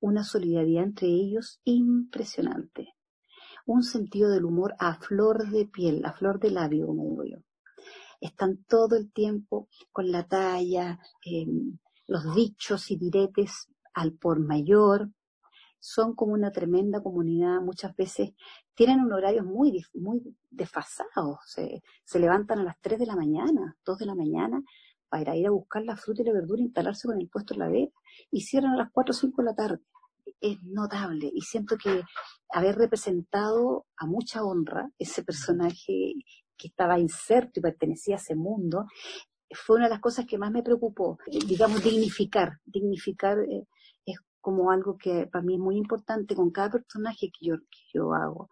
una 0.00 0.22
solidaridad 0.22 0.84
entre 0.84 1.08
ellos 1.08 1.60
impresionante. 1.64 2.94
Un 3.68 3.82
sentido 3.82 4.30
del 4.30 4.46
humor 4.46 4.74
a 4.78 4.94
flor 4.94 5.50
de 5.50 5.66
piel, 5.66 6.02
a 6.06 6.14
flor 6.14 6.40
de 6.40 6.50
labio, 6.50 6.86
como 6.86 7.04
digo 7.04 7.24
yo. 7.24 7.36
Están 8.18 8.64
todo 8.64 8.96
el 8.96 9.12
tiempo 9.12 9.68
con 9.92 10.10
la 10.10 10.26
talla, 10.26 10.98
em, 11.22 11.78
los 12.06 12.34
dichos 12.34 12.90
y 12.90 12.96
diretes 12.96 13.68
al 13.92 14.14
por 14.14 14.40
mayor. 14.40 15.10
Son 15.80 16.14
como 16.14 16.32
una 16.32 16.50
tremenda 16.50 17.02
comunidad. 17.02 17.60
Muchas 17.60 17.94
veces 17.94 18.30
tienen 18.74 19.00
un 19.00 19.12
horario 19.12 19.44
muy, 19.44 19.84
muy 19.92 20.34
desfasados. 20.48 21.36
Se, 21.44 21.82
se 22.04 22.18
levantan 22.18 22.60
a 22.60 22.64
las 22.64 22.80
3 22.80 22.98
de 22.98 23.04
la 23.04 23.16
mañana, 23.16 23.76
2 23.84 23.98
de 23.98 24.06
la 24.06 24.14
mañana, 24.14 24.62
para 25.10 25.36
ir 25.36 25.46
a 25.46 25.50
buscar 25.50 25.84
la 25.84 25.98
fruta 25.98 26.22
y 26.22 26.24
la 26.24 26.32
verdura, 26.32 26.62
instalarse 26.62 27.06
con 27.06 27.20
el 27.20 27.28
puesto 27.28 27.52
en 27.52 27.60
la 27.60 27.68
vega 27.68 27.92
y 28.30 28.40
cierran 28.40 28.72
a 28.72 28.78
las 28.78 28.90
4 28.92 29.10
o 29.10 29.14
5 29.14 29.42
de 29.42 29.46
la 29.46 29.54
tarde. 29.54 29.82
Es 30.40 30.62
notable 30.62 31.30
y 31.32 31.40
siento 31.42 31.76
que 31.76 32.02
haber 32.50 32.76
representado 32.76 33.86
a 33.96 34.06
mucha 34.06 34.42
honra 34.42 34.88
ese 34.98 35.22
personaje 35.22 36.14
que 36.56 36.68
estaba 36.68 36.98
inserto 36.98 37.60
y 37.60 37.62
pertenecía 37.62 38.16
a 38.16 38.18
ese 38.18 38.34
mundo, 38.34 38.86
fue 39.54 39.76
una 39.76 39.86
de 39.86 39.90
las 39.90 40.00
cosas 40.00 40.26
que 40.26 40.38
más 40.38 40.50
me 40.50 40.62
preocupó, 40.62 41.18
digamos, 41.46 41.82
dignificar, 41.82 42.58
dignificar 42.66 43.38
eh, 43.38 43.64
es 44.04 44.16
como 44.40 44.70
algo 44.70 44.98
que 44.98 45.26
para 45.26 45.44
mí 45.44 45.54
es 45.54 45.60
muy 45.60 45.76
importante 45.76 46.34
con 46.34 46.50
cada 46.50 46.70
personaje 46.70 47.30
que 47.30 47.46
yo, 47.46 47.56
que 47.56 47.78
yo 47.94 48.12
hago. 48.12 48.50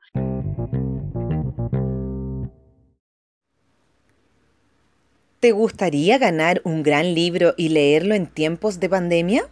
¿Te 5.40 5.52
gustaría 5.52 6.18
ganar 6.18 6.62
un 6.64 6.82
gran 6.82 7.14
libro 7.14 7.54
y 7.56 7.68
leerlo 7.68 8.14
en 8.14 8.26
tiempos 8.26 8.80
de 8.80 8.88
pandemia? 8.88 9.48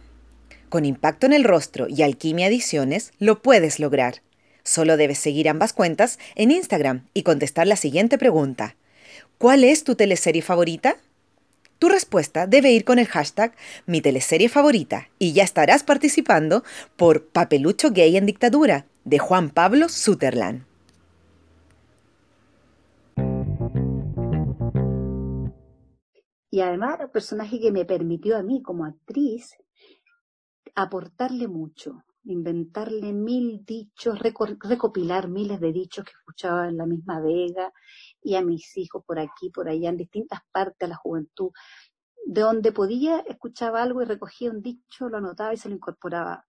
Con 0.75 0.83
Impacto 0.83 1.25
en 1.25 1.31
el 1.31 1.45
Rostro 1.45 1.87
y 1.87 2.01
Alquimia 2.01 2.47
Ediciones 2.47 3.13
lo 3.17 3.41
puedes 3.41 3.79
lograr. 3.79 4.15
Solo 4.65 4.97
debes 4.97 5.19
seguir 5.19 5.47
ambas 5.47 5.71
cuentas 5.71 6.19
en 6.35 6.51
Instagram 6.51 7.05
y 7.13 7.23
contestar 7.23 7.65
la 7.65 7.77
siguiente 7.77 8.17
pregunta. 8.17 8.75
¿Cuál 9.37 9.63
es 9.63 9.85
tu 9.85 9.95
teleserie 9.95 10.41
favorita? 10.41 10.97
Tu 11.79 11.87
respuesta 11.87 12.45
debe 12.45 12.73
ir 12.73 12.83
con 12.83 12.99
el 12.99 13.07
hashtag 13.07 13.55
mi 13.85 14.01
teleserie 14.01 14.49
favorita 14.49 15.07
y 15.17 15.31
ya 15.31 15.45
estarás 15.45 15.83
participando 15.83 16.65
por 16.97 17.25
Papelucho 17.25 17.91
Gay 17.91 18.17
en 18.17 18.25
Dictadura 18.25 18.85
de 19.05 19.17
Juan 19.17 19.51
Pablo 19.51 19.87
Sutherland. 19.87 20.65
Y 26.51 26.59
además, 26.59 26.99
el 26.99 27.09
personaje 27.11 27.61
que 27.61 27.71
me 27.71 27.85
permitió 27.85 28.35
a 28.35 28.43
mí 28.43 28.61
como 28.61 28.83
actriz 28.83 29.55
aportarle 30.75 31.47
mucho, 31.47 32.03
inventarle 32.25 33.13
mil 33.13 33.63
dichos, 33.65 34.19
recopilar 34.19 35.29
miles 35.29 35.59
de 35.59 35.71
dichos 35.71 36.05
que 36.05 36.11
escuchaba 36.11 36.67
en 36.67 36.77
la 36.77 36.85
misma 36.85 37.21
vega 37.21 37.71
y 38.21 38.35
a 38.35 38.41
mis 38.41 38.75
hijos 38.77 39.03
por 39.05 39.19
aquí, 39.19 39.49
por 39.49 39.69
allá, 39.69 39.89
en 39.89 39.97
distintas 39.97 40.41
partes 40.51 40.77
de 40.79 40.87
la 40.89 40.95
juventud. 40.95 41.51
De 42.25 42.41
donde 42.41 42.71
podía, 42.71 43.19
escuchaba 43.19 43.83
algo 43.83 44.01
y 44.01 44.05
recogía 44.05 44.51
un 44.51 44.61
dicho, 44.61 45.09
lo 45.09 45.17
anotaba 45.17 45.53
y 45.53 45.57
se 45.57 45.69
lo 45.69 45.75
incorporaba 45.75 46.45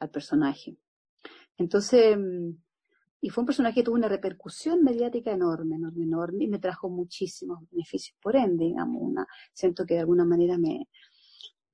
al 0.00 0.10
personaje. 0.10 0.76
Entonces, 1.56 2.18
y 3.20 3.28
fue 3.28 3.42
un 3.42 3.46
personaje 3.46 3.76
que 3.76 3.82
tuvo 3.82 3.96
una 3.96 4.08
repercusión 4.08 4.82
mediática 4.82 5.30
enorme, 5.30 5.76
enorme, 5.76 6.04
enorme, 6.04 6.44
y 6.44 6.48
me 6.48 6.58
trajo 6.58 6.88
muchísimos 6.88 7.60
beneficios. 7.70 8.16
Por 8.20 8.34
ende, 8.34 8.64
digamos, 8.64 9.00
una, 9.02 9.26
siento 9.52 9.84
que 9.84 9.94
de 9.94 10.00
alguna 10.00 10.24
manera 10.24 10.58
me, 10.58 10.88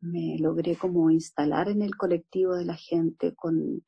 me 0.00 0.38
logré 0.38 0.76
como 0.76 1.10
instalar 1.10 1.68
en 1.68 1.82
el 1.82 1.96
colectivo 1.96 2.54
de 2.54 2.64
la 2.64 2.76
gente 2.76 3.34
con 3.34 3.84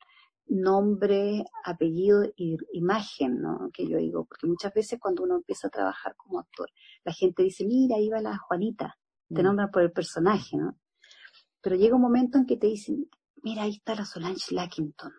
nombre, 0.47 1.45
apellido 1.65 2.25
y 2.37 2.57
imagen, 2.73 3.43
¿no? 3.43 3.71
Que 3.73 3.87
yo 3.87 3.99
digo, 3.99 4.25
porque 4.25 4.47
muchas 4.47 4.73
veces 4.73 4.99
cuando 4.99 5.23
uno 5.23 5.37
empieza 5.37 5.69
a 5.69 5.71
trabajar 5.71 6.17
como 6.17 6.41
actor, 6.41 6.71
la 7.05 7.13
gente 7.13 7.43
dice, 7.43 7.67
mira, 7.67 7.97
ahí 7.97 8.09
va 8.09 8.21
la 8.21 8.39
Juanita, 8.39 8.99
te 9.29 9.43
mm. 9.43 9.45
nombran 9.45 9.71
por 9.71 9.83
el 9.83 9.93
personaje, 9.93 10.57
¿no? 10.57 10.79
Pero 11.61 11.77
llega 11.77 11.97
un 11.97 12.03
momento 12.03 12.39
en 12.39 12.47
que 12.47 12.57
te 12.57 12.67
dicen, 12.67 13.09
mira, 13.43 13.63
ahí 13.63 13.73
está 13.73 13.95
la 13.95 14.07
Solange 14.07 14.55
Lackington, 14.55 15.13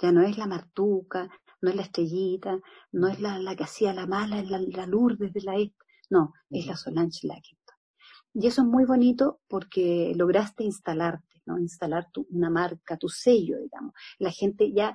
ya 0.00 0.12
no 0.12 0.22
es 0.22 0.38
la 0.38 0.46
martuca, 0.46 1.28
no 1.60 1.70
es 1.70 1.76
la 1.76 1.82
estrellita, 1.82 2.60
no 2.92 3.08
es 3.08 3.20
la, 3.20 3.38
la 3.38 3.56
que 3.56 3.64
hacía 3.64 3.94
la 3.94 4.06
mala, 4.06 4.42
la, 4.42 4.58
la 4.58 4.86
Lourdes 4.86 5.32
de 5.32 5.40
la 5.42 5.56
este. 5.56 5.76
No, 6.10 6.34
es 6.50 6.66
la 6.66 6.76
Solange 6.76 7.26
Lackington. 7.26 7.65
Y 8.38 8.46
eso 8.46 8.60
es 8.60 8.68
muy 8.68 8.84
bonito 8.84 9.40
porque 9.48 10.12
lograste 10.14 10.62
instalarte, 10.62 11.40
¿no? 11.46 11.58
Instalar 11.58 12.10
tu, 12.12 12.26
una 12.30 12.50
marca, 12.50 12.98
tu 12.98 13.08
sello, 13.08 13.58
digamos. 13.58 13.94
La 14.18 14.30
gente 14.30 14.70
ya, 14.74 14.94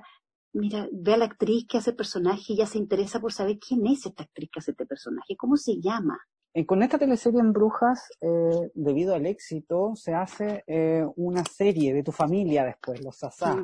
mira, 0.52 0.88
ve 0.92 1.14
a 1.14 1.16
la 1.16 1.24
actriz 1.24 1.66
que 1.68 1.78
hace 1.78 1.90
el 1.90 1.96
personaje 1.96 2.52
y 2.52 2.56
ya 2.58 2.66
se 2.66 2.78
interesa 2.78 3.18
por 3.18 3.32
saber 3.32 3.58
quién 3.58 3.84
es 3.88 4.06
esta 4.06 4.22
actriz 4.22 4.48
que 4.52 4.60
hace 4.60 4.70
este 4.70 4.86
personaje, 4.86 5.36
cómo 5.36 5.56
se 5.56 5.80
llama. 5.80 6.20
Eh, 6.54 6.64
con 6.64 6.84
esta 6.84 6.98
teleserie 6.98 7.40
en 7.40 7.52
Brujas, 7.52 8.10
eh, 8.20 8.70
debido 8.74 9.14
al 9.14 9.26
éxito, 9.26 9.92
se 9.96 10.14
hace 10.14 10.62
eh, 10.68 11.04
una 11.16 11.44
serie 11.44 11.94
de 11.94 12.04
tu 12.04 12.12
familia 12.12 12.64
después, 12.64 13.02
los 13.02 13.16
Sasá. 13.16 13.56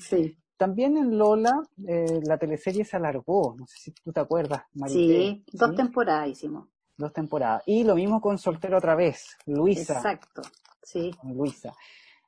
sí. 0.00 0.38
También 0.56 0.96
en 0.96 1.18
Lola 1.18 1.62
eh, 1.88 2.20
la 2.24 2.38
teleserie 2.38 2.84
se 2.84 2.96
alargó, 2.96 3.56
no 3.58 3.66
sé 3.66 3.76
si 3.78 3.90
tú 3.90 4.12
te 4.12 4.20
acuerdas, 4.20 4.62
María. 4.72 4.94
Sí, 4.94 5.44
dos 5.52 5.74
temporadas 5.74 6.28
hicimos. 6.28 6.68
Dos 6.96 7.12
temporadas. 7.12 7.62
Y 7.66 7.84
lo 7.84 7.94
mismo 7.94 8.20
con 8.20 8.38
Soltero 8.38 8.78
otra 8.78 8.94
vez, 8.94 9.36
Luisa. 9.46 9.94
Exacto, 9.94 10.42
sí. 10.82 11.10
Luisa. 11.24 11.74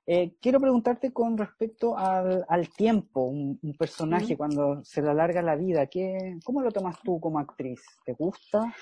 Eh, 0.08 0.36
quiero 0.40 0.60
preguntarte 0.60 1.12
con 1.12 1.36
respecto 1.36 1.96
al, 1.98 2.68
tiempo, 2.76 3.22
un, 3.22 3.58
personaje 3.76 4.36
cuando 4.36 4.84
se 4.84 5.02
le 5.02 5.10
alarga 5.10 5.42
la 5.42 5.56
vida, 5.56 5.86
¿qué, 5.86 6.38
¿cómo 6.44 6.62
lo 6.62 6.70
tomas 6.70 7.00
tú 7.02 7.18
como 7.18 7.40
actriz? 7.40 7.80
¿Te 8.04 8.12
gusta? 8.12 8.72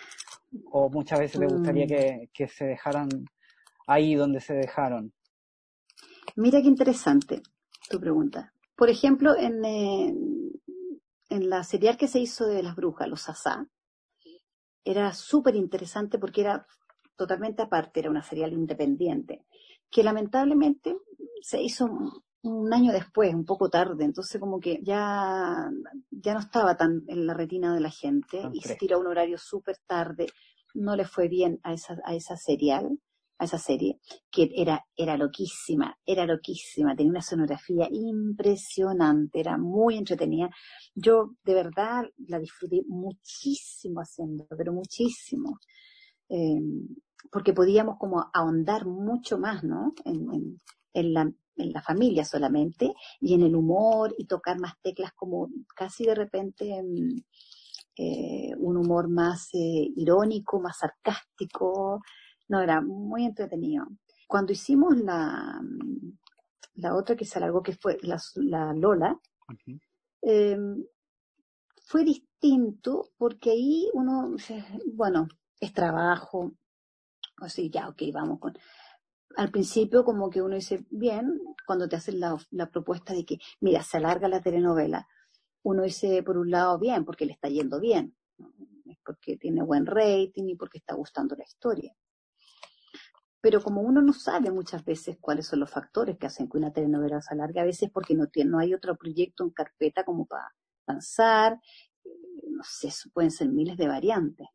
¿O 0.70 0.90
muchas 0.90 1.20
veces 1.20 1.40
te 1.40 1.46
gustaría 1.46 1.86
mm. 1.86 1.88
que, 1.88 2.30
que 2.32 2.48
se 2.48 2.66
dejaran 2.66 3.08
ahí 3.86 4.14
donde 4.14 4.40
se 4.40 4.52
dejaron? 4.52 5.14
Mira 6.36 6.60
qué 6.60 6.68
interesante 6.68 7.42
tu 7.88 7.98
pregunta. 7.98 8.52
Por 8.76 8.90
ejemplo, 8.90 9.34
en, 9.34 9.64
en 9.64 11.50
la 11.50 11.64
serial 11.64 11.96
que 11.96 12.08
se 12.08 12.20
hizo 12.20 12.46
de 12.46 12.62
las 12.62 12.76
brujas, 12.76 13.08
los 13.08 13.28
Asá, 13.28 13.66
era 14.84 15.12
súper 15.12 15.56
interesante 15.56 16.18
porque 16.18 16.42
era 16.42 16.66
totalmente 17.16 17.62
aparte, 17.62 18.00
era 18.00 18.10
una 18.10 18.22
serial 18.22 18.52
independiente, 18.52 19.46
que 19.90 20.02
lamentablemente 20.02 20.96
se 21.40 21.62
hizo 21.62 21.88
un 22.42 22.74
año 22.74 22.92
después, 22.92 23.32
un 23.32 23.44
poco 23.44 23.70
tarde, 23.70 24.04
entonces 24.04 24.40
como 24.40 24.60
que 24.60 24.80
ya, 24.82 25.70
ya 26.10 26.34
no 26.34 26.40
estaba 26.40 26.76
tan 26.76 27.02
en 27.08 27.26
la 27.26 27.34
retina 27.34 27.74
de 27.74 27.80
la 27.80 27.90
gente 27.90 28.42
y 28.52 28.60
se 28.60 28.76
tiró 28.76 28.98
un 28.98 29.06
horario 29.06 29.38
súper 29.38 29.78
tarde, 29.86 30.26
no 30.74 30.96
le 30.96 31.06
fue 31.06 31.28
bien 31.28 31.60
a 31.62 31.72
esa, 31.72 31.96
a 32.04 32.14
esa 32.14 32.36
serial 32.36 32.98
a 33.38 33.44
esa 33.44 33.58
serie, 33.58 33.98
que 34.30 34.50
era, 34.54 34.84
era 34.96 35.16
loquísima, 35.16 35.96
era 36.06 36.24
loquísima, 36.26 36.94
tenía 36.94 37.10
una 37.10 37.22
sonografía 37.22 37.88
impresionante, 37.90 39.40
era 39.40 39.58
muy 39.58 39.96
entretenida. 39.96 40.50
Yo 40.94 41.34
de 41.44 41.54
verdad 41.54 42.04
la 42.28 42.38
disfruté 42.38 42.82
muchísimo 42.86 44.00
haciendo, 44.00 44.46
pero 44.56 44.72
muchísimo. 44.72 45.58
Em, 46.28 46.86
porque 47.30 47.52
podíamos 47.52 47.96
como 47.98 48.26
ahondar 48.32 48.86
mucho 48.86 49.38
más, 49.38 49.64
¿no? 49.64 49.92
En, 50.04 50.58
en, 50.92 51.14
la, 51.14 51.22
en 51.56 51.72
la 51.72 51.82
familia 51.82 52.24
solamente 52.24 52.94
y 53.20 53.34
en 53.34 53.42
el 53.42 53.56
humor 53.56 54.14
y 54.18 54.26
tocar 54.26 54.58
más 54.60 54.74
teclas 54.82 55.12
como 55.14 55.48
casi 55.74 56.04
de 56.04 56.14
repente 56.14 56.76
em, 56.76 57.22
eh, 57.96 58.52
un 58.58 58.76
humor 58.76 59.08
más 59.08 59.48
eh, 59.54 59.88
irónico, 59.96 60.60
más 60.60 60.78
sarcástico, 60.78 62.00
no, 62.48 62.60
era 62.60 62.80
muy 62.80 63.24
entretenido. 63.24 63.86
Cuando 64.26 64.52
hicimos 64.52 64.96
la, 64.96 65.60
la 66.74 66.94
otra 66.94 67.16
que 67.16 67.24
se 67.24 67.38
alargó, 67.38 67.62
que 67.62 67.74
fue 67.74 67.98
la, 68.02 68.72
Lola, 68.74 69.18
em, 70.22 70.84
fue 71.86 72.04
distinto 72.04 73.10
porque 73.16 73.50
ahí 73.50 73.88
uno, 73.94 74.36
bueno, 74.94 75.28
es 75.60 75.72
trabajo, 75.72 76.52
así, 77.38 77.70
ya, 77.70 77.88
ok, 77.88 78.02
vamos 78.12 78.38
con... 78.40 78.54
Al 79.36 79.50
principio 79.50 80.04
como 80.04 80.30
que 80.30 80.42
uno 80.42 80.54
dice, 80.54 80.84
bien, 80.90 81.40
cuando 81.66 81.88
te 81.88 81.96
hacen 81.96 82.20
la, 82.20 82.36
la 82.50 82.70
propuesta 82.70 83.12
de 83.12 83.24
que, 83.24 83.38
mira, 83.60 83.82
se 83.82 83.96
alarga 83.96 84.28
la 84.28 84.40
telenovela, 84.40 85.08
uno 85.62 85.82
dice, 85.82 86.22
por 86.22 86.36
un 86.38 86.50
lado, 86.50 86.78
bien, 86.78 87.04
porque 87.04 87.26
le 87.26 87.32
está 87.32 87.48
yendo 87.48 87.80
bien, 87.80 88.14
es 88.86 88.98
porque 89.04 89.36
tiene 89.36 89.62
buen 89.62 89.86
rating 89.86 90.44
y 90.48 90.56
porque 90.56 90.78
está 90.78 90.94
gustando 90.94 91.34
la 91.34 91.44
historia 91.44 91.94
pero 93.44 93.62
como 93.62 93.82
uno 93.82 94.00
no 94.00 94.14
sabe 94.14 94.50
muchas 94.50 94.82
veces 94.86 95.18
cuáles 95.20 95.46
son 95.46 95.60
los 95.60 95.70
factores 95.70 96.16
que 96.16 96.26
hacen 96.26 96.48
que 96.48 96.56
una 96.56 96.72
telenovela 96.72 97.20
se 97.20 97.34
alargue, 97.34 97.60
a 97.60 97.64
veces 97.64 97.90
porque 97.92 98.14
no, 98.14 98.28
tiene, 98.28 98.50
no 98.50 98.58
hay 98.58 98.72
otro 98.72 98.96
proyecto 98.96 99.44
en 99.44 99.50
carpeta 99.50 100.02
como 100.02 100.24
para 100.24 100.50
lanzar, 100.86 101.60
eh, 102.06 102.08
no 102.48 102.62
sé, 102.64 102.88
pueden 103.12 103.30
ser 103.30 103.50
miles 103.50 103.76
de 103.76 103.86
variantes. 103.86 104.48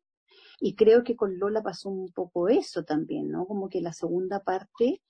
Y 0.58 0.74
creo 0.74 1.04
que 1.04 1.14
con 1.14 1.38
Lola 1.38 1.62
pasó 1.62 1.88
un 1.88 2.10
poco 2.10 2.48
eso 2.48 2.82
también, 2.82 3.30
¿no? 3.30 3.46
Como 3.46 3.68
que 3.68 3.80
la 3.80 3.92
segunda 3.92 4.42
parte 4.42 5.00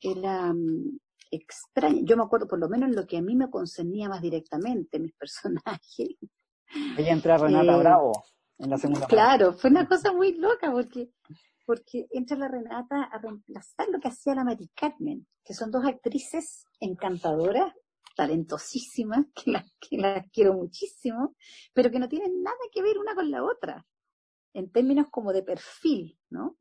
era 0.00 0.52
mm, 0.52 0.98
extraña. 1.30 2.00
Yo 2.02 2.16
me 2.16 2.24
acuerdo, 2.24 2.48
por 2.48 2.58
lo 2.58 2.68
menos 2.68 2.88
en 2.88 2.96
lo 2.96 3.06
que 3.06 3.18
a 3.18 3.22
mí 3.22 3.36
me 3.36 3.50
concernía 3.50 4.08
más 4.08 4.20
directamente, 4.20 4.98
mis 4.98 5.14
personajes. 5.16 6.08
Ella 6.96 7.12
entra 7.12 7.38
Renata 7.38 7.76
eh, 7.76 7.78
Bravo 7.78 8.24
en 8.58 8.70
la 8.70 8.78
segunda 8.78 9.06
Claro, 9.06 9.52
fue 9.52 9.70
una 9.70 9.86
cosa 9.86 10.12
muy 10.12 10.34
loca 10.34 10.72
porque 10.72 11.12
porque 11.68 12.06
entra 12.12 12.38
la 12.38 12.48
Renata 12.48 13.02
a 13.02 13.18
reemplazar 13.18 13.88
lo 13.90 14.00
que 14.00 14.08
hacía 14.08 14.34
la 14.34 14.42
Mari 14.42 14.70
Carmen, 14.74 15.26
que 15.44 15.52
son 15.52 15.70
dos 15.70 15.84
actrices 15.84 16.64
encantadoras, 16.80 17.74
talentosísimas, 18.16 19.26
que 19.34 19.50
las, 19.50 19.70
que 19.78 19.98
las 19.98 20.24
quiero 20.32 20.54
muchísimo, 20.54 21.36
pero 21.74 21.90
que 21.90 21.98
no 21.98 22.08
tienen 22.08 22.42
nada 22.42 22.56
que 22.72 22.80
ver 22.80 22.96
una 22.96 23.14
con 23.14 23.30
la 23.30 23.44
otra, 23.44 23.84
en 24.54 24.70
términos 24.70 25.08
como 25.10 25.30
de 25.30 25.42
perfil, 25.42 26.18
¿no? 26.30 26.56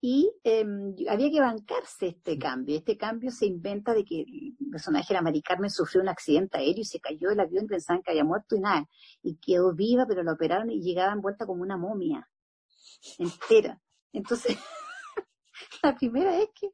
Y 0.00 0.30
em, 0.44 0.94
había 1.08 1.28
que 1.28 1.40
bancarse 1.40 2.06
este 2.06 2.38
cambio. 2.38 2.76
Este 2.76 2.96
cambio 2.96 3.32
se 3.32 3.46
inventa 3.46 3.92
de 3.92 4.04
que 4.04 4.20
el 4.20 4.70
personaje 4.70 5.14
de 5.14 5.20
Mari 5.20 5.42
Carmen 5.42 5.68
sufrió 5.68 6.00
un 6.00 6.08
accidente 6.08 6.58
aéreo 6.58 6.82
y 6.82 6.84
se 6.84 7.00
cayó 7.00 7.30
del 7.30 7.40
avión 7.40 7.64
y 7.64 7.68
pensaban 7.68 8.02
que 8.02 8.12
había 8.12 8.24
muerto 8.24 8.54
y 8.54 8.60
nada. 8.60 8.88
Y 9.20 9.34
quedó 9.38 9.74
viva, 9.74 10.06
pero 10.06 10.22
la 10.22 10.34
operaron 10.34 10.70
y 10.70 10.80
llegaba 10.80 11.12
envuelta 11.12 11.44
como 11.44 11.62
una 11.62 11.76
momia 11.76 12.30
entera. 13.18 13.80
Entonces, 14.12 14.56
la 15.82 15.94
primera 15.94 16.32
vez 16.32 16.48
que, 16.54 16.70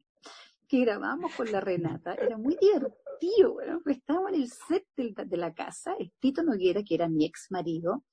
que 0.68 0.80
grabamos 0.80 1.34
con 1.34 1.50
la 1.50 1.60
Renata 1.60 2.14
era 2.14 2.36
muy 2.36 2.56
divertido, 2.60 3.54
bueno, 3.54 3.80
estábamos 3.86 4.32
en 4.32 4.42
el 4.42 4.48
set 4.48 4.86
de, 4.96 5.36
la 5.36 5.54
casa, 5.54 5.94
el 5.98 6.12
Tito 6.18 6.42
Noguera, 6.42 6.82
que 6.82 6.94
era 6.94 7.08
mi 7.08 7.24
ex 7.24 7.46
marido 7.50 8.04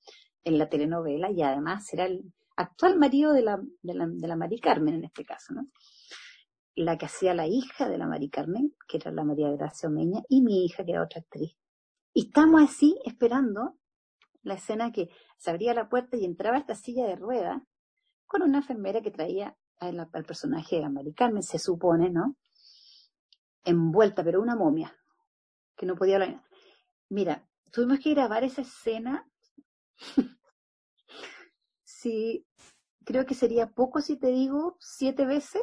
en 0.44 0.58
la 0.58 0.68
telenovela, 0.68 1.30
y 1.30 1.42
además 1.42 1.92
era 1.92 2.06
el 2.06 2.22
actual 2.56 2.98
marido 2.98 3.32
de 3.32 3.42
la, 3.42 3.60
de 3.82 3.94
la, 3.94 4.06
de 4.06 4.28
la 4.28 4.36
Mari 4.36 4.60
Carmen 4.60 4.94
en 4.94 5.04
este 5.04 5.24
caso, 5.24 5.54
¿no? 5.54 5.68
La 6.76 6.98
que 6.98 7.06
hacía 7.06 7.34
la 7.34 7.46
hija 7.46 7.88
de 7.88 7.98
la 7.98 8.06
Mari 8.06 8.30
Carmen, 8.30 8.74
que 8.88 8.96
era 8.96 9.10
la 9.12 9.24
María 9.24 9.50
Gracia 9.50 9.88
Omeña, 9.88 10.22
y 10.28 10.42
mi 10.42 10.64
hija, 10.64 10.84
que 10.84 10.92
era 10.92 11.04
otra 11.04 11.20
actriz. 11.20 11.56
Y 12.12 12.26
estamos 12.26 12.62
así 12.62 12.98
esperando 13.04 13.76
la 14.42 14.54
escena 14.54 14.92
que 14.92 15.08
se 15.36 15.50
abría 15.50 15.74
la 15.74 15.88
puerta 15.88 16.16
y 16.16 16.24
entraba 16.24 16.58
esta 16.58 16.74
silla 16.74 17.06
de 17.06 17.16
ruedas 17.16 17.62
con 18.34 18.42
una 18.42 18.58
enfermera 18.58 19.00
que 19.00 19.12
traía 19.12 19.56
al, 19.78 20.08
personaje 20.26 20.80
de 20.80 20.88
Mari 20.88 21.14
Carmen, 21.14 21.44
se 21.44 21.60
supone, 21.60 22.10
¿no? 22.10 22.36
Envuelta, 23.62 24.24
pero 24.24 24.42
una 24.42 24.56
momia, 24.56 24.92
que 25.76 25.86
no 25.86 25.94
podía 25.94 26.16
hablar. 26.16 26.42
Mira, 27.08 27.48
tuvimos 27.70 28.00
que 28.00 28.10
grabar 28.10 28.42
esa 28.42 28.62
escena. 28.62 29.30
sí, 31.84 32.44
creo 33.04 33.24
que 33.24 33.36
sería 33.36 33.70
poco 33.70 34.00
si 34.00 34.16
te 34.16 34.32
digo 34.32 34.76
siete 34.80 35.26
veces, 35.26 35.62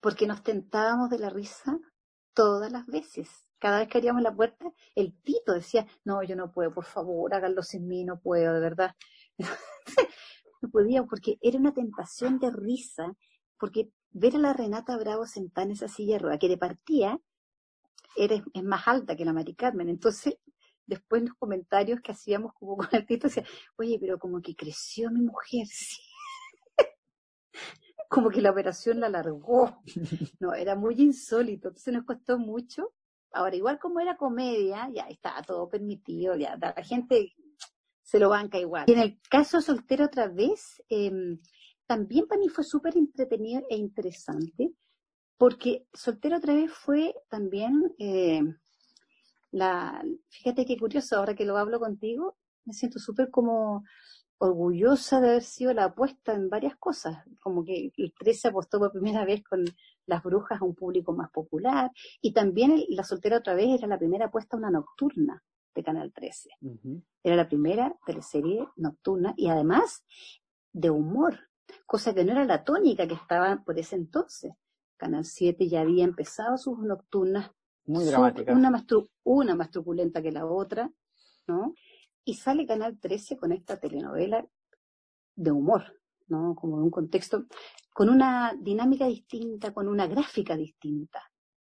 porque 0.00 0.26
nos 0.26 0.42
tentábamos 0.42 1.10
de 1.10 1.20
la 1.20 1.30
risa 1.30 1.78
todas 2.34 2.72
las 2.72 2.86
veces. 2.86 3.46
Cada 3.60 3.78
vez 3.78 3.88
que 3.88 3.98
abríamos 3.98 4.22
la 4.22 4.34
puerta, 4.34 4.64
el 4.96 5.16
Tito 5.22 5.52
decía, 5.52 5.86
no, 6.02 6.24
yo 6.24 6.34
no 6.34 6.50
puedo, 6.50 6.74
por 6.74 6.86
favor, 6.86 7.32
háganlo 7.32 7.62
sin 7.62 7.86
mí, 7.86 8.04
no 8.04 8.18
puedo, 8.18 8.52
de 8.52 8.58
verdad. 8.58 8.96
no 10.62 10.70
podía 10.70 11.04
porque 11.04 11.38
era 11.42 11.58
una 11.58 11.74
tentación 11.74 12.38
de 12.38 12.50
risa, 12.50 13.14
porque 13.58 13.90
ver 14.10 14.36
a 14.36 14.38
la 14.38 14.52
Renata 14.52 14.96
Bravo 14.96 15.26
sentada 15.26 15.66
en 15.66 15.72
esa 15.72 15.88
silla 15.88 16.14
de 16.14 16.18
rueda, 16.20 16.38
que 16.38 16.48
de 16.48 16.58
partía 16.58 17.20
era, 18.16 18.42
es 18.52 18.64
más 18.64 18.86
alta 18.86 19.16
que 19.16 19.24
la 19.24 19.32
Mari 19.32 19.54
Carmen, 19.54 19.88
entonces 19.88 20.36
después 20.86 21.22
los 21.22 21.34
comentarios 21.34 22.00
que 22.00 22.12
hacíamos 22.12 22.52
como 22.54 22.76
con 22.76 22.88
Tito 23.06 23.28
decía, 23.28 23.44
oye, 23.76 23.98
pero 24.00 24.18
como 24.18 24.40
que 24.40 24.54
creció 24.54 25.10
mi 25.10 25.22
mujer, 25.22 25.66
sí. 25.70 26.00
como 28.08 28.30
que 28.30 28.42
la 28.42 28.50
operación 28.50 29.00
la 29.00 29.06
alargó. 29.06 29.82
No, 30.38 30.54
era 30.54 30.76
muy 30.76 30.94
insólito, 31.00 31.68
entonces 31.68 31.94
nos 31.94 32.04
costó 32.04 32.38
mucho. 32.38 32.92
Ahora, 33.32 33.56
igual 33.56 33.78
como 33.78 34.00
era 34.00 34.16
comedia, 34.16 34.90
ya 34.92 35.08
estaba 35.08 35.42
todo 35.42 35.68
permitido, 35.68 36.36
ya 36.36 36.56
la 36.56 36.74
gente 36.84 37.32
se 38.02 38.18
lo 38.18 38.28
banca 38.28 38.58
igual. 38.58 38.84
Y 38.86 38.92
en 38.92 38.98
el 38.98 39.20
caso 39.30 39.60
soltero 39.60 40.06
otra 40.06 40.28
vez, 40.28 40.82
em, 40.88 41.40
también 41.86 42.26
para 42.26 42.40
mí 42.40 42.48
fue 42.48 42.64
súper 42.64 42.96
entretenido 42.96 43.62
e 43.68 43.76
interesante, 43.76 44.72
porque 45.36 45.86
soltero 45.92 46.36
otra 46.36 46.54
vez 46.54 46.72
fue 46.72 47.14
también 47.28 47.94
em, 47.98 48.56
la, 49.50 50.02
fíjate 50.28 50.64
qué 50.64 50.76
curioso, 50.76 51.16
ahora 51.16 51.34
que 51.34 51.44
lo 51.44 51.56
hablo 51.58 51.78
contigo, 51.78 52.36
me 52.64 52.72
siento 52.72 52.98
súper 52.98 53.30
como 53.30 53.84
orgullosa 54.38 55.20
de 55.20 55.28
haber 55.28 55.42
sido 55.42 55.72
la 55.72 55.84
apuesta 55.84 56.32
en 56.34 56.48
varias 56.48 56.76
cosas, 56.76 57.24
como 57.40 57.64
que 57.64 57.92
el 57.96 58.12
13 58.18 58.48
apostó 58.48 58.78
por 58.78 58.92
primera 58.92 59.24
vez 59.24 59.42
con 59.44 59.64
las 60.06 60.22
brujas 60.22 60.60
a 60.60 60.64
un 60.64 60.74
público 60.74 61.12
más 61.12 61.30
popular, 61.30 61.90
y 62.20 62.32
también 62.32 62.84
la 62.88 63.04
soltera 63.04 63.38
otra 63.38 63.54
vez 63.54 63.68
era 63.78 63.86
la 63.86 63.98
primera 63.98 64.26
apuesta 64.26 64.56
a 64.56 64.58
una 64.58 64.70
nocturna 64.70 65.42
de 65.74 65.82
Canal 65.82 66.12
13. 66.12 66.50
Era 67.22 67.36
la 67.36 67.48
primera 67.48 67.96
teleserie 68.04 68.66
nocturna 68.76 69.34
y 69.36 69.48
además 69.48 70.04
de 70.72 70.90
humor, 70.90 71.38
cosa 71.86 72.14
que 72.14 72.24
no 72.24 72.32
era 72.32 72.44
la 72.44 72.64
tónica 72.64 73.06
que 73.06 73.14
estaba 73.14 73.62
por 73.64 73.78
ese 73.78 73.96
entonces. 73.96 74.52
Canal 74.96 75.24
7 75.24 75.68
ya 75.68 75.80
había 75.80 76.04
empezado 76.04 76.56
sus 76.56 76.78
nocturnas. 76.78 77.50
Muy 77.84 78.04
dramáticas. 78.04 78.56
Una 78.56 78.70
más, 78.70 78.84
una 79.24 79.54
más 79.56 79.70
truculenta 79.70 80.22
que 80.22 80.30
la 80.30 80.46
otra, 80.46 80.92
¿no? 81.46 81.74
Y 82.24 82.34
sale 82.34 82.66
Canal 82.66 82.98
13 82.98 83.36
con 83.36 83.50
esta 83.50 83.80
telenovela 83.80 84.46
de 85.34 85.50
humor, 85.50 86.00
¿no? 86.28 86.54
Como 86.54 86.76
en 86.76 86.84
un 86.84 86.90
contexto, 86.90 87.46
con 87.92 88.08
una 88.08 88.54
dinámica 88.58 89.06
distinta, 89.06 89.74
con 89.74 89.88
una 89.88 90.06
gráfica 90.06 90.56
distinta, 90.56 91.20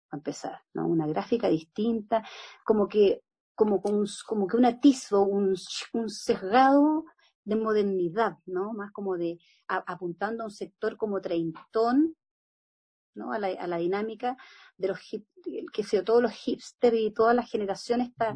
a 0.09 0.15
empezar, 0.15 0.61
¿no? 0.73 0.87
Una 0.87 1.05
gráfica 1.05 1.49
distinta, 1.49 2.23
como 2.63 2.87
que 2.87 3.23
como, 3.57 3.81
como 3.81 4.47
que 4.47 4.55
un 4.55 4.65
atisbo, 4.65 5.23
un, 5.23 5.55
un 5.93 6.09
sesgado 6.09 7.05
de 7.43 7.55
modernidad, 7.55 8.37
¿no? 8.45 8.71
Más 8.73 8.91
como 8.91 9.17
de 9.17 9.39
apuntando 9.67 10.43
a 10.43 10.45
un 10.45 10.51
sector 10.51 10.95
como 10.95 11.19
treintón, 11.21 12.15
¿no? 13.15 13.33
A 13.33 13.39
la, 13.39 13.47
a 13.47 13.65
la 13.65 13.77
dinámica 13.77 14.37
de 14.77 14.89
los 14.89 14.99
hip, 15.11 15.25
que 15.73 15.83
sea 15.83 16.03
todos 16.03 16.21
los 16.21 16.33
hipsters 16.33 16.97
y 16.97 17.11
toda 17.11 17.33
la 17.33 17.41
generación 17.41 18.01
está 18.01 18.35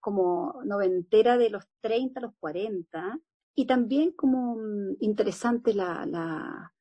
como 0.00 0.62
noventera 0.64 1.36
de 1.36 1.50
los 1.50 1.64
30 1.82 2.20
a 2.20 2.22
los 2.22 2.32
40 2.40 3.18
y 3.54 3.66
también 3.66 4.12
como 4.12 4.56
mm, 4.56 4.96
interesante 5.00 5.74
la, 5.74 6.06
la, 6.06 6.72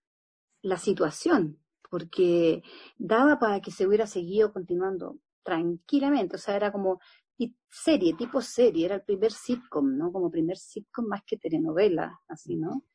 la 0.62 0.78
situación 0.78 1.60
porque 1.90 2.64
daba 2.98 3.40
para 3.40 3.60
que 3.60 3.72
se 3.72 3.86
hubiera 3.86 4.08
seguido 4.08 4.54
continuando 4.54 5.20
tranquilamente, 5.44 6.38
o 6.38 6.40
sea, 6.40 6.56
era 6.56 6.72
como 6.72 7.00
y 7.38 7.56
serie, 7.70 8.14
tipo 8.16 8.42
serie, 8.42 8.86
era 8.86 8.96
el 8.96 9.04
primer 9.04 9.32
sitcom, 9.32 9.98
¿no? 9.98 10.12
Como 10.12 10.32
primer 10.32 10.58
sitcom 10.58 11.08
más 11.08 11.22
que 11.26 11.38
telenovela, 11.38 12.22
así, 12.28 12.56
¿no? 12.56 12.86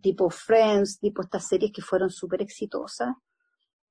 Tipo 0.00 0.30
Friends, 0.30 1.00
tipo 1.00 1.22
estas 1.22 1.46
series 1.48 1.72
que 1.72 1.82
fueron 1.82 2.10
súper 2.10 2.42
exitosas. 2.42 3.14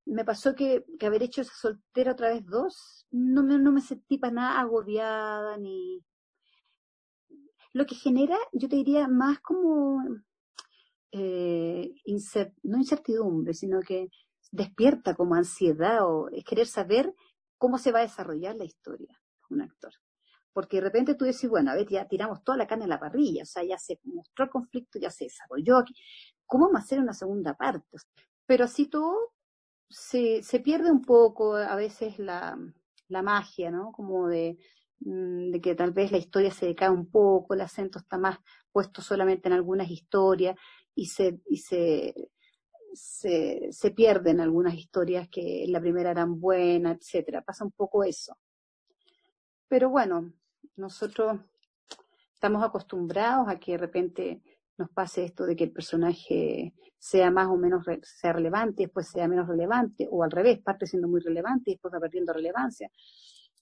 Me 0.05 0.25
pasó 0.25 0.55
que, 0.55 0.85
que, 0.99 1.05
haber 1.05 1.23
hecho 1.23 1.41
esa 1.41 1.53
soltera 1.53 2.13
otra 2.13 2.29
vez 2.29 2.45
dos, 2.45 3.07
no 3.11 3.43
me, 3.43 3.57
no 3.59 3.71
me 3.71 3.81
sentí 3.81 4.17
para 4.17 4.33
nada 4.33 4.59
agobiada, 4.61 5.57
ni... 5.57 6.03
Lo 7.73 7.85
que 7.85 7.95
genera, 7.95 8.37
yo 8.53 8.67
te 8.67 8.75
diría, 8.75 9.07
más 9.07 9.39
como, 9.39 10.03
eh, 11.11 11.93
no 12.63 12.77
incertidumbre, 12.77 13.53
sino 13.53 13.79
que 13.81 14.09
despierta 14.51 15.15
como 15.15 15.35
ansiedad 15.35 16.05
o 16.05 16.29
es 16.29 16.43
querer 16.43 16.67
saber 16.67 17.13
cómo 17.57 17.77
se 17.77 17.91
va 17.91 17.99
a 17.99 18.03
desarrollar 18.03 18.55
la 18.55 18.65
historia 18.65 19.20
un 19.53 19.61
actor. 19.61 19.93
Porque 20.53 20.77
de 20.77 20.81
repente 20.81 21.15
tú 21.15 21.25
decís, 21.25 21.49
bueno, 21.49 21.71
a 21.71 21.75
ver, 21.75 21.87
ya 21.87 22.07
tiramos 22.07 22.43
toda 22.43 22.57
la 22.57 22.67
carne 22.67 22.83
en 22.85 22.89
la 22.89 22.99
parrilla, 22.99 23.43
o 23.43 23.45
sea, 23.45 23.63
ya 23.63 23.77
se 23.77 23.99
mostró 24.03 24.45
el 24.45 24.51
conflicto, 24.51 24.99
ya 24.99 25.09
se 25.09 25.25
desarrolló 25.25 25.77
aquí. 25.77 25.95
¿Cómo 26.45 26.65
vamos 26.65 26.81
a 26.81 26.83
hacer 26.83 26.99
una 26.99 27.13
segunda 27.13 27.53
parte? 27.55 27.97
Pero 28.45 28.65
así 28.65 28.87
todo 28.87 29.33
se, 29.89 30.43
se 30.43 30.59
pierde 30.59 30.91
un 30.91 31.01
poco 31.01 31.55
a 31.55 31.75
veces 31.75 32.19
la, 32.19 32.57
la 33.07 33.21
magia, 33.21 33.71
¿no? 33.71 33.91
Como 33.91 34.27
de, 34.27 34.57
mm, 34.99 35.51
de 35.51 35.61
que 35.61 35.75
tal 35.75 35.91
vez 35.91 36.11
la 36.11 36.17
historia 36.17 36.51
se 36.51 36.65
decae 36.67 36.89
un 36.89 37.09
poco, 37.09 37.53
el 37.53 37.61
acento 37.61 37.99
está 37.99 38.17
más 38.17 38.39
puesto 38.71 39.01
solamente 39.01 39.49
en 39.49 39.53
algunas 39.53 39.89
historias 39.89 40.57
y 40.95 41.07
se, 41.07 41.41
y 41.47 41.57
se, 41.57 42.31
se, 42.93 43.69
se 43.71 43.91
pierden 43.91 44.39
algunas 44.39 44.73
historias 44.75 45.29
que 45.29 45.63
en 45.63 45.71
la 45.71 45.81
primera 45.81 46.11
eran 46.11 46.39
buenas, 46.39 46.97
etcétera. 46.97 47.41
Pasa 47.41 47.65
un 47.65 47.71
poco 47.71 48.03
eso. 48.03 48.37
Pero 49.71 49.89
bueno, 49.89 50.33
nosotros 50.75 51.39
estamos 52.33 52.61
acostumbrados 52.61 53.47
a 53.47 53.57
que 53.57 53.71
de 53.71 53.77
repente 53.77 54.41
nos 54.77 54.89
pase 54.89 55.23
esto 55.23 55.45
de 55.45 55.55
que 55.55 55.63
el 55.63 55.71
personaje 55.71 56.73
sea 56.99 57.31
más 57.31 57.47
o 57.47 57.55
menos 57.55 57.85
sea 58.03 58.33
relevante, 58.33 58.83
después 58.83 59.07
sea 59.07 59.29
menos 59.29 59.47
relevante, 59.47 60.09
o 60.11 60.25
al 60.25 60.31
revés, 60.31 60.59
parte 60.59 60.85
siendo 60.85 61.07
muy 61.07 61.21
relevante 61.21 61.71
y 61.71 61.75
después 61.75 61.93
va 61.93 62.01
perdiendo 62.01 62.33
relevancia. 62.33 62.91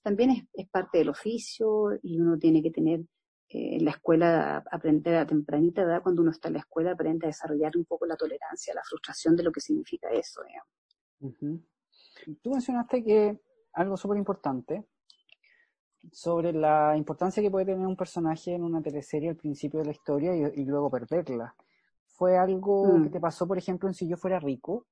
También 0.02 0.50
es, 0.52 0.68
parte 0.70 0.98
del 0.98 1.10
oficio 1.10 1.92
y 2.02 2.20
uno 2.20 2.40
tiene 2.40 2.64
que 2.64 2.72
tener 2.72 3.02
eh, 3.50 3.76
en 3.76 3.86
la 3.86 3.92
escuela, 3.92 4.64
aprender 4.72 5.16
a 5.16 5.28
tempranita 5.28 5.84
edad, 5.84 6.02
cuando 6.02 6.24
uno 6.24 6.32
está 6.32 6.48
en 6.48 6.56
la 6.56 6.62
escuela, 6.62 6.94
aprende 6.94 7.28
a 7.28 7.30
desarrollar 7.30 7.78
un 7.78 7.86
poco 7.86 8.08
la 8.08 8.18
tolerancia, 8.18 8.74
la 8.74 8.82
frustración 8.84 9.36
de 9.36 9.44
lo 9.44 9.52
que 9.52 9.62
significa 9.62 10.10
eso. 10.10 10.42
Tú 11.20 12.50
mencionaste 12.50 13.04
que 13.04 13.40
algo 13.74 13.96
súper 13.96 14.18
importante 14.18 14.88
sobre 16.12 16.54
la 16.54 16.96
importancia 16.98 17.42
que 17.42 17.52
puede 17.52 17.66
tener 17.66 17.86
un 17.86 17.96
personaje 17.96 18.54
en 18.54 18.64
una 18.64 18.82
teleserie 18.82 19.30
al 19.30 19.36
principio 19.36 19.80
de 19.80 19.86
la 19.86 19.92
historia 19.92 20.36
y, 20.36 20.66
luego 20.66 20.90
perderla. 20.90 21.56
¿Fue 22.06 22.38
algo 22.38 22.86
mm. 22.86 23.04
que 23.04 23.10
te 23.10 23.20
pasó, 23.20 23.48
por 23.48 23.58
ejemplo, 23.58 23.88
en 23.88 23.94
Si 23.94 24.08
yo 24.08 24.18
fuera 24.18 24.40
rico? 24.40 24.88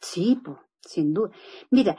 Sí, 0.00 0.40
pues, 0.44 0.58
sin 0.80 1.14
duda. 1.14 1.30
Mira, 1.70 1.96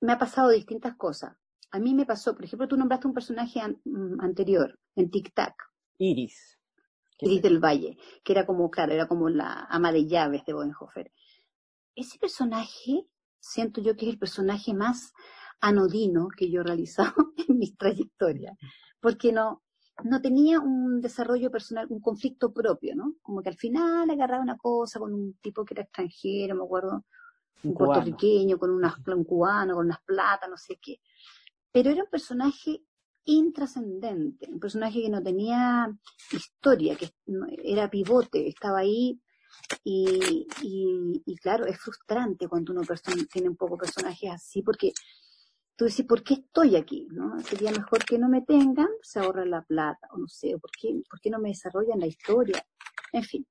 me 0.00 0.12
ha 0.12 0.18
pasado 0.18 0.50
distintas 0.50 0.96
cosas. 0.96 1.36
A 1.70 1.78
mí 1.78 1.94
me 1.94 2.04
pasó, 2.04 2.34
por 2.34 2.44
ejemplo, 2.44 2.68
tú 2.68 2.76
nombraste 2.76 3.06
un 3.06 3.14
personaje 3.14 3.60
mm, 3.84 4.20
anterior, 4.20 4.78
en 4.94 5.10
Tic 5.10 5.32
Tac. 5.34 5.54
Iris. 5.98 6.58
Iris 7.18 7.42
del 7.42 7.60
Valle, 7.60 7.96
que 8.24 8.32
era 8.32 8.44
como, 8.44 8.70
claro, 8.70 8.92
era 8.92 9.06
como 9.06 9.28
la 9.28 9.66
ama 9.70 9.92
de 9.92 10.06
llaves 10.06 10.44
de 10.44 10.52
Bodenhofer. 10.52 11.12
Ese 11.94 12.18
personaje, 12.18 13.06
siento 13.38 13.80
yo 13.80 13.96
que 13.96 14.06
es 14.06 14.12
el 14.12 14.18
personaje 14.18 14.74
más 14.74 15.12
anodino 15.62 16.28
que 16.28 16.50
yo 16.50 16.60
he 16.60 16.64
realizado 16.64 17.14
en 17.48 17.58
mi 17.58 17.72
trayectoria, 17.72 18.54
porque 19.00 19.32
no, 19.32 19.62
no 20.04 20.20
tenía 20.20 20.60
un 20.60 21.00
desarrollo 21.00 21.50
personal, 21.50 21.86
un 21.88 22.00
conflicto 22.00 22.52
propio, 22.52 22.94
¿no? 22.94 23.14
Como 23.22 23.42
que 23.42 23.48
al 23.48 23.56
final 23.56 24.10
agarraba 24.10 24.42
una 24.42 24.58
cosa 24.58 24.98
con 24.98 25.14
un 25.14 25.34
tipo 25.40 25.64
que 25.64 25.74
era 25.74 25.84
extranjero, 25.84 26.56
me 26.56 26.64
acuerdo, 26.64 27.04
un, 27.62 27.74
puertorriqueño, 27.74 28.58
con 28.58 28.70
unas, 28.70 28.94
un 29.06 29.24
cubano, 29.24 29.74
con 29.74 29.86
unas 29.86 30.02
plata, 30.04 30.48
no 30.48 30.56
sé 30.56 30.78
qué. 30.82 31.00
Pero 31.70 31.90
era 31.90 32.02
un 32.02 32.10
personaje 32.10 32.82
intrascendente, 33.24 34.48
un 34.50 34.58
personaje 34.58 35.00
que 35.00 35.10
no 35.10 35.22
tenía 35.22 35.88
historia, 36.32 36.96
que 36.96 37.10
era 37.62 37.88
pivote, 37.88 38.48
estaba 38.48 38.78
ahí 38.78 39.20
y, 39.84 40.46
y, 41.24 41.36
claro, 41.36 41.66
es 41.66 41.78
frustrante 41.78 42.48
cuando 42.48 42.72
uno 42.72 42.82
tiene 43.32 43.48
un 43.48 43.56
poco 43.56 43.76
personajes 43.76 44.30
así 44.32 44.62
porque 44.62 44.92
tú 45.82 46.06
¿por 46.06 46.22
qué 46.22 46.34
estoy 46.34 46.76
aquí? 46.76 47.08
¿no? 47.10 47.40
Sería 47.40 47.72
mejor 47.72 48.04
que 48.04 48.18
no 48.18 48.28
me 48.28 48.42
tengan, 48.42 48.88
se 49.02 49.18
ahorra 49.18 49.44
la 49.44 49.62
plata, 49.62 50.08
o 50.12 50.18
no 50.18 50.28
sé, 50.28 50.50
¿por 50.58 50.70
¿por 51.08 51.20
qué 51.20 51.30
no 51.30 51.38
me 51.38 51.48
desarrollan 51.48 51.98
la 51.98 52.06
historia? 52.06 52.64
En 53.12 53.24
fin. 53.24 53.46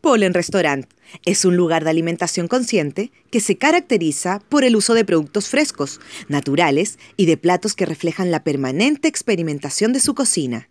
Polen 0.00 0.32
Restaurant 0.32 0.86
es 1.26 1.44
un 1.44 1.56
lugar 1.56 1.84
de 1.84 1.90
alimentación 1.90 2.48
consciente 2.48 3.12
que 3.30 3.40
se 3.40 3.58
caracteriza 3.58 4.40
por 4.48 4.64
el 4.64 4.74
uso 4.74 4.94
de 4.94 5.04
productos 5.04 5.48
frescos, 5.48 6.00
naturales 6.28 6.98
y 7.16 7.26
de 7.26 7.36
platos 7.36 7.74
que 7.74 7.86
reflejan 7.86 8.30
la 8.30 8.42
permanente 8.42 9.08
experimentación 9.08 9.92
de 9.92 10.00
su 10.00 10.14
cocina. 10.14 10.70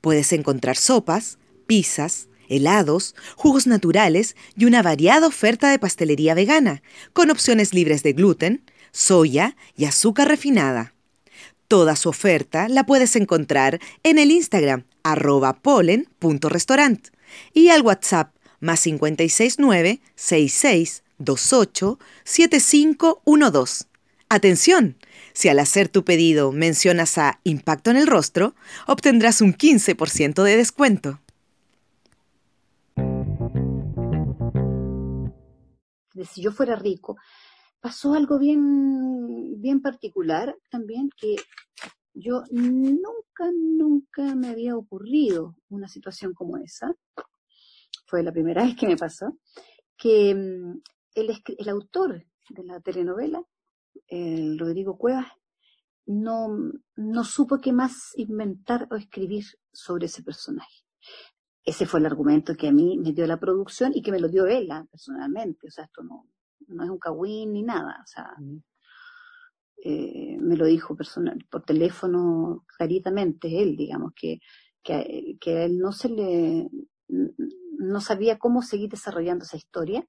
Puedes 0.00 0.32
encontrar 0.32 0.76
sopas, 0.76 1.38
pizzas, 1.66 2.28
helados, 2.48 3.14
jugos 3.36 3.66
naturales 3.66 4.36
y 4.56 4.64
una 4.64 4.82
variada 4.82 5.26
oferta 5.26 5.70
de 5.70 5.78
pastelería 5.78 6.34
vegana, 6.34 6.82
con 7.12 7.30
opciones 7.30 7.74
libres 7.74 8.02
de 8.02 8.12
gluten, 8.12 8.64
soya 8.92 9.56
y 9.76 9.84
azúcar 9.86 10.28
refinada. 10.28 10.94
Toda 11.68 11.96
su 11.96 12.08
oferta 12.08 12.68
la 12.68 12.84
puedes 12.84 13.16
encontrar 13.16 13.80
en 14.02 14.18
el 14.18 14.30
Instagram 14.30 14.84
arroba 15.02 15.54
polen.restaurant 15.54 17.08
y 17.52 17.68
al 17.68 17.82
WhatsApp 17.82 18.34
más 18.60 18.82
569 18.82 20.00
6628 20.14 21.98
7512. 22.24 23.84
Atención, 24.28 24.96
si 25.32 25.48
al 25.48 25.58
hacer 25.58 25.88
tu 25.88 26.04
pedido 26.04 26.52
mencionas 26.52 27.18
a 27.18 27.40
Impacto 27.44 27.90
en 27.90 27.96
el 27.96 28.06
Rostro, 28.06 28.54
obtendrás 28.86 29.40
un 29.40 29.54
15% 29.54 30.42
de 30.42 30.56
descuento. 30.56 31.20
Si 36.22 36.42
yo 36.42 36.52
fuera 36.52 36.76
rico, 36.76 37.16
pasó 37.80 38.14
algo 38.14 38.38
bien, 38.38 39.60
bien 39.60 39.80
particular 39.80 40.56
también, 40.70 41.10
que 41.16 41.36
yo 42.14 42.42
nunca, 42.50 43.50
nunca 43.52 44.34
me 44.34 44.48
había 44.48 44.76
ocurrido 44.76 45.56
una 45.68 45.88
situación 45.88 46.32
como 46.32 46.56
esa. 46.58 46.94
Fue 48.06 48.22
la 48.22 48.32
primera 48.32 48.62
vez 48.64 48.76
que 48.76 48.86
me 48.86 48.96
pasó, 48.96 49.36
que 49.96 50.34
mm, 50.34 50.80
el, 51.14 51.42
el 51.58 51.68
autor 51.68 52.24
de 52.50 52.64
la 52.64 52.80
telenovela, 52.80 53.42
el 54.06 54.58
Rodrigo 54.58 54.96
Cuevas, 54.96 55.26
no, 56.06 56.48
no 56.96 57.24
supo 57.24 57.60
qué 57.60 57.72
más 57.72 58.12
inventar 58.16 58.86
o 58.90 58.96
escribir 58.96 59.44
sobre 59.72 60.06
ese 60.06 60.22
personaje. 60.22 60.84
Ese 61.64 61.86
fue 61.86 62.00
el 62.00 62.06
argumento 62.06 62.54
que 62.54 62.68
a 62.68 62.72
mí 62.72 62.98
me 62.98 63.12
dio 63.12 63.26
la 63.26 63.40
producción 63.40 63.92
y 63.94 64.02
que 64.02 64.12
me 64.12 64.20
lo 64.20 64.28
dio 64.28 64.46
él 64.46 64.70
ah, 64.70 64.86
personalmente. 64.90 65.68
O 65.68 65.70
sea, 65.70 65.84
esto 65.84 66.02
no, 66.02 66.28
no 66.68 66.84
es 66.84 66.90
un 66.90 66.98
cagüín 66.98 67.52
ni 67.52 67.62
nada. 67.62 68.00
O 68.02 68.06
sea, 68.06 68.34
eh, 69.82 70.36
me 70.40 70.56
lo 70.56 70.66
dijo 70.66 70.96
personal, 70.96 71.44
por 71.50 71.62
teléfono 71.62 72.64
claritamente 72.76 73.62
él, 73.62 73.76
digamos, 73.76 74.12
que, 74.14 74.40
que, 74.82 75.36
que 75.40 75.58
a 75.58 75.64
él 75.64 75.78
no 75.78 75.92
se 75.92 76.08
le, 76.08 76.70
no 77.08 78.00
sabía 78.00 78.38
cómo 78.38 78.62
seguir 78.62 78.90
desarrollando 78.90 79.44
esa 79.44 79.56
historia, 79.56 80.06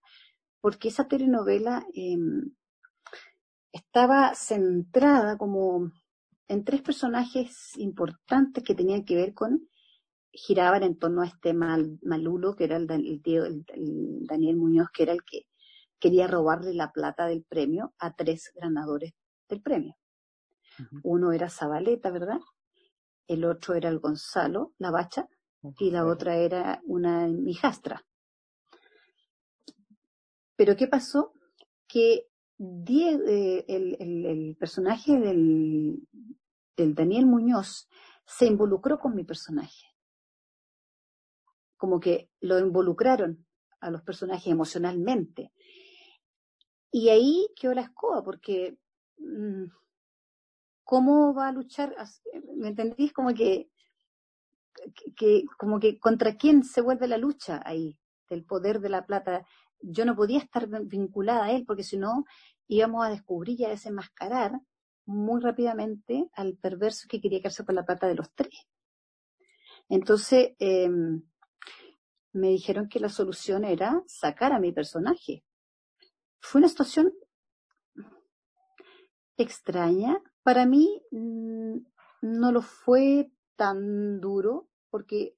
porque 0.61 0.87
esa 0.87 1.07
telenovela 1.07 1.85
em, 1.93 2.51
estaba 3.71 4.33
centrada 4.35 5.37
como 5.37 5.91
en 6.47 6.63
tres 6.63 6.81
personajes 6.81 7.77
importantes 7.77 8.63
que 8.63 8.75
tenían 8.75 9.03
que 9.03 9.15
ver 9.15 9.33
con 9.33 9.67
giraban 10.35 10.83
en 10.83 10.97
torno 10.97 11.21
a 11.21 11.27
este 11.27 11.53
mal, 11.53 11.97
malulo, 12.03 12.55
que 12.55 12.65
era 12.65 12.77
el, 12.77 12.87
Daniel 12.87 14.57
Muñoz, 14.57 14.89
que 14.93 15.03
era 15.03 15.13
el 15.13 15.23
que 15.23 15.47
quería 15.99 16.27
robarle 16.27 16.73
la 16.73 16.91
plata 16.91 17.25
del 17.25 17.43
premio 17.43 17.93
a 17.99 18.15
tres 18.15 18.51
ganadores 18.55 19.13
del 19.47 19.61
premio. 19.61 19.95
Uno 21.03 21.31
era 21.31 21.49
Zabaleta, 21.49 22.11
¿verdad? 22.11 22.39
El 23.27 23.45
otro 23.45 23.75
era 23.75 23.87
el 23.89 23.99
Gonzalo, 23.99 24.73
la 24.77 24.91
bacha, 24.91 25.29
y 25.79 25.89
la 25.89 26.05
otra 26.05 26.35
era 26.35 26.81
una 26.83 27.27
mijastra. 27.27 28.05
Pero 30.57 30.75
¿qué 30.75 30.87
pasó? 30.87 31.33
Que 31.87 32.27
eh, 32.59 33.65
el, 33.67 34.57
personaje 34.59 35.17
del 35.17 35.97
Daniel 36.75 37.25
Muñoz 37.25 37.87
se 38.25 38.47
involucró 38.47 38.99
con 38.99 39.15
mi 39.15 39.23
personaje 39.23 39.94
como 41.77 41.99
que 41.99 42.29
lo 42.39 42.59
involucraron 42.59 43.45
a 43.79 43.91
los 43.91 44.01
personajes 44.01 44.47
emocionalmente. 44.47 45.51
Y 46.91 47.09
ahí 47.09 47.47
quedó 47.55 47.73
la 47.73 47.81
escoba, 47.81 48.23
porque 48.23 48.77
mm, 49.17 49.65
¿cómo 50.83 51.33
va 51.33 51.49
a 51.49 51.51
luchar? 51.51 51.95
¿Me 52.55 52.69
entendís? 52.69 53.11
Como 53.11 53.33
que, 53.33 53.69
que, 55.15 55.43
como 55.57 55.79
que 55.79 55.99
contra 55.99 56.37
quién 56.37 56.63
se 56.63 56.81
vuelve 56.81 57.07
la 57.07 57.17
lucha 57.17 57.61
ahí, 57.65 57.97
del 58.29 58.45
poder 58.45 58.79
de 58.79 58.89
la 58.89 59.05
plata. 59.05 59.45
Yo 59.81 60.05
no 60.05 60.15
podía 60.15 60.39
estar 60.39 60.67
vinculada 60.85 61.45
a 61.45 61.51
él, 61.51 61.65
porque 61.65 61.83
si 61.83 61.97
no 61.97 62.25
íbamos 62.67 63.05
a 63.05 63.09
descubrir 63.09 63.59
y 63.59 63.65
a 63.65 63.69
desenmascarar 63.69 64.61
muy 65.05 65.41
rápidamente 65.41 66.29
al 66.33 66.57
perverso 66.57 67.07
que 67.09 67.21
quería 67.21 67.39
quedarse 67.39 67.63
por 67.63 67.75
la 67.75 67.85
plata 67.85 68.07
de 68.07 68.15
los 68.15 68.33
tres. 68.33 68.67
Entonces, 69.89 70.55
eh, 70.59 70.89
me 72.35 72.49
dijeron 72.49 72.89
que 72.89 72.99
la 72.99 73.09
solución 73.09 73.63
era 73.63 74.03
sacar 74.07 74.51
a 74.51 74.59
mi 74.59 74.71
personaje. 74.71 75.43
Fue 76.39 76.59
una 76.59 76.67
situación 76.67 77.13
extraña. 79.37 80.21
Para 80.43 80.65
mí 80.65 81.01
mm, 81.11 81.77
no 82.21 82.51
lo 82.51 82.61
fue 82.61 83.31
tan 83.55 84.19
duro 84.19 84.67
porque 84.89 85.35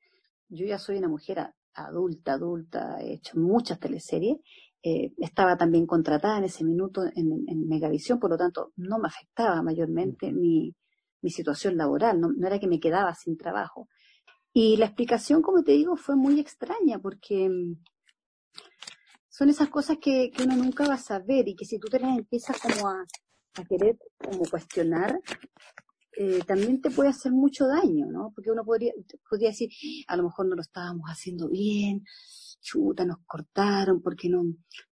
yo 0.49 0.65
ya 0.65 0.79
soy 0.79 0.97
una 0.97 1.07
mujer 1.07 1.53
adulta, 1.73 2.33
adulta, 2.33 2.97
he 2.99 3.13
hecho 3.13 3.37
muchas 3.37 3.79
teleseries. 3.79 4.37
Eh, 4.83 5.13
estaba 5.17 5.57
también 5.57 5.85
contratada 5.85 6.37
en 6.37 6.45
ese 6.45 6.63
minuto 6.63 7.03
en, 7.03 7.67
Megavisión, 7.67 8.19
por 8.19 8.29
lo 8.29 8.37
tanto 8.37 8.71
no 8.77 8.99
me 8.99 9.07
afectaba 9.07 9.61
mayormente 9.61 10.31
mi, 10.31 10.75
situación 11.29 11.75
laboral, 11.75 12.21
no, 12.21 12.29
era 12.47 12.57
que 12.57 12.67
me 12.67 12.79
quedaba 12.79 13.13
sin 13.13 13.35
trabajo. 13.37 13.89
Y 14.59 14.75
la 14.75 14.87
explicación, 14.87 15.43
como 15.43 15.61
te 15.61 15.73
digo, 15.73 15.95
fue 15.97 16.15
muy 16.15 16.39
extraña 16.39 16.97
porque 16.97 17.47
mm, 17.47 17.75
son 19.29 19.49
esas 19.49 19.69
cosas 19.69 19.99
que, 20.01 20.31
uno 20.43 20.55
nunca 20.55 20.87
va 20.87 20.95
a 20.95 20.97
saber 20.97 21.47
y 21.47 21.55
que 21.55 21.63
si 21.63 21.77
tú 21.77 21.87
te 21.89 21.99
las 21.99 22.17
empiezas 22.17 22.59
como 22.59 22.89
a, 22.89 23.05
querer 23.69 23.99
como 24.17 24.39
cuestionar, 24.49 25.21
eh, 26.17 26.39
también 26.47 26.81
te 26.81 26.89
puede 26.89 27.09
hacer 27.09 27.33
mucho 27.33 27.67
daño, 27.67 28.07
¿no? 28.07 28.31
Porque 28.33 28.49
uno 28.49 28.65
podría, 28.65 28.93
podría 29.29 29.49
decir, 29.49 29.69
a 30.07 30.17
lo 30.17 30.23
mejor 30.23 30.47
no 30.47 30.55
lo 30.55 30.63
estábamos 30.63 31.07
haciendo 31.07 31.49
bien, 31.49 32.03
chuta, 32.59 33.05
nos 33.05 33.19
cortaron 33.27 34.01
porque 34.01 34.27
no, 34.27 34.41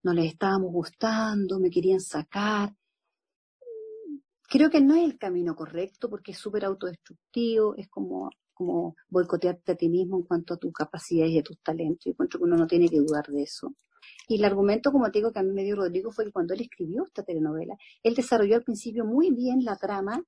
no 0.04 0.14
les 0.14 0.32
estábamos 0.34 0.72
gustando, 0.72 1.60
me 1.60 1.72
querían 1.72 2.02
sacar. 2.02 2.72
creo 4.48 4.70
que 4.70 4.82
no 4.82 4.94
es 4.96 5.06
el 5.06 5.18
camino 5.18 5.56
correcto 5.56 6.08
porque 6.08 6.34
es 6.34 6.38
súper 6.38 6.66
autodestructivo, 6.66 7.74
es 7.78 7.88
como, 7.90 8.30
como 8.56 8.96
boicotearte 9.10 9.74
a 9.74 9.76
ti 9.76 9.90
mismo 9.90 10.18
en 10.18 10.24
cuanto 10.24 10.56
a 10.56 10.58
tus 10.58 10.74
capacidades 10.74 11.34
y 11.34 11.40
a 11.40 11.44
tus 11.44 11.62
talentos. 11.62 12.06
Yo 12.06 12.12
encuentro 12.12 12.40
que 12.40 12.46
uno 12.46 12.56
no 12.56 12.66
tiene 12.66 12.90
que 12.90 12.98
dudar 12.98 13.28
de 13.28 13.44
eso. 13.44 13.76
Y 14.28 14.38
el 14.38 14.46
argumento, 14.46 14.92
como 14.92 15.12
te 15.12 15.20
digo, 15.20 15.32
que 15.32 15.40
a 15.40 15.44
mí 15.44 15.52
me 15.52 15.64
dio 15.64 15.76
Rodrigo 15.76 16.12
fue 16.12 16.26
que 16.26 16.32
cuando 16.32 16.54
él 16.54 16.62
escribió 16.62 17.04
esta 17.06 17.24
telenovela, 17.24 17.76
él 18.02 18.16
desarrolló 18.16 18.56
al 18.56 18.64
principio 18.64 19.06
muy 19.06 19.32
bien 19.32 19.64
la 19.64 19.76
trama 19.76 20.24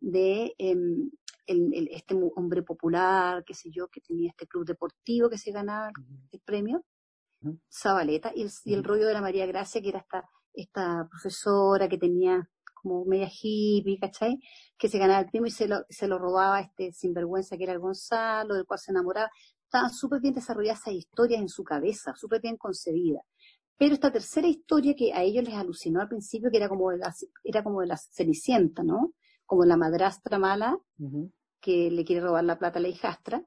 de 0.00 0.54
em, 0.58 1.10
este 1.46 2.14
hombre 2.36 2.62
popular, 2.62 3.44
qué 3.44 3.54
sé 3.54 3.70
yo, 3.72 3.88
que 3.88 4.00
tenía 4.00 4.30
este 4.30 4.46
club 4.46 4.64
deportivo 4.64 5.28
que 5.28 5.38
se 5.38 5.50
ganaba 5.50 5.90
el 6.30 6.40
premio, 6.40 6.84
Zabaleta, 7.72 8.32
y 8.34 8.74
el, 8.74 8.84
rollo 8.84 9.06
de 9.06 9.14
la 9.14 9.22
María 9.22 9.46
Gracia, 9.46 9.80
que 9.80 9.88
era 9.88 10.00
esta, 10.00 10.28
esta 10.52 11.08
profesora 11.10 11.88
que 11.88 11.98
tenía 11.98 12.48
como 12.82 13.04
media 13.04 13.28
hippie, 13.30 13.98
¿cachai? 13.98 14.38
Que 14.78 14.88
se 14.88 14.98
ganaba 14.98 15.20
el 15.20 15.26
premio 15.30 15.48
y 15.48 15.50
se 15.50 15.68
lo, 15.68 15.84
se 15.88 16.08
lo 16.08 16.18
robaba 16.18 16.60
este 16.60 16.92
sinvergüenza 16.92 17.56
que 17.56 17.64
era 17.64 17.72
el 17.72 17.78
Gonzalo, 17.78 18.54
del 18.54 18.66
cual 18.66 18.78
se 18.78 18.92
enamoraba. 18.92 19.30
Estaban 19.64 19.90
súper 19.90 20.20
bien 20.20 20.34
desarrolladas 20.34 20.80
esas 20.80 20.94
historias 20.94 21.40
en 21.40 21.48
su 21.48 21.62
cabeza, 21.62 22.14
súper 22.16 22.40
bien 22.40 22.56
concebidas. 22.56 23.24
Pero 23.80 23.94
esta 23.94 24.12
tercera 24.12 24.46
historia 24.46 24.94
que 24.94 25.12
a 25.14 25.22
ellos 25.22 25.42
les 25.44 25.54
alucinó 25.54 26.02
al 26.02 26.08
principio, 26.08 26.50
que 26.50 26.58
era 26.58 26.68
como 26.68 26.90
de 26.90 26.98
la, 26.98 27.14
era 27.44 27.64
como 27.64 27.80
de 27.80 27.86
la 27.86 27.96
Cenicienta, 27.96 28.82
¿no? 28.82 29.14
Como 29.46 29.64
la 29.64 29.78
madrastra 29.78 30.38
mala, 30.38 30.78
que 31.60 31.90
le 31.90 32.04
quiere 32.04 32.20
robar 32.20 32.44
la 32.44 32.58
plata 32.58 32.78
a 32.78 32.82
la 32.82 32.88
hijastra, 32.88 33.42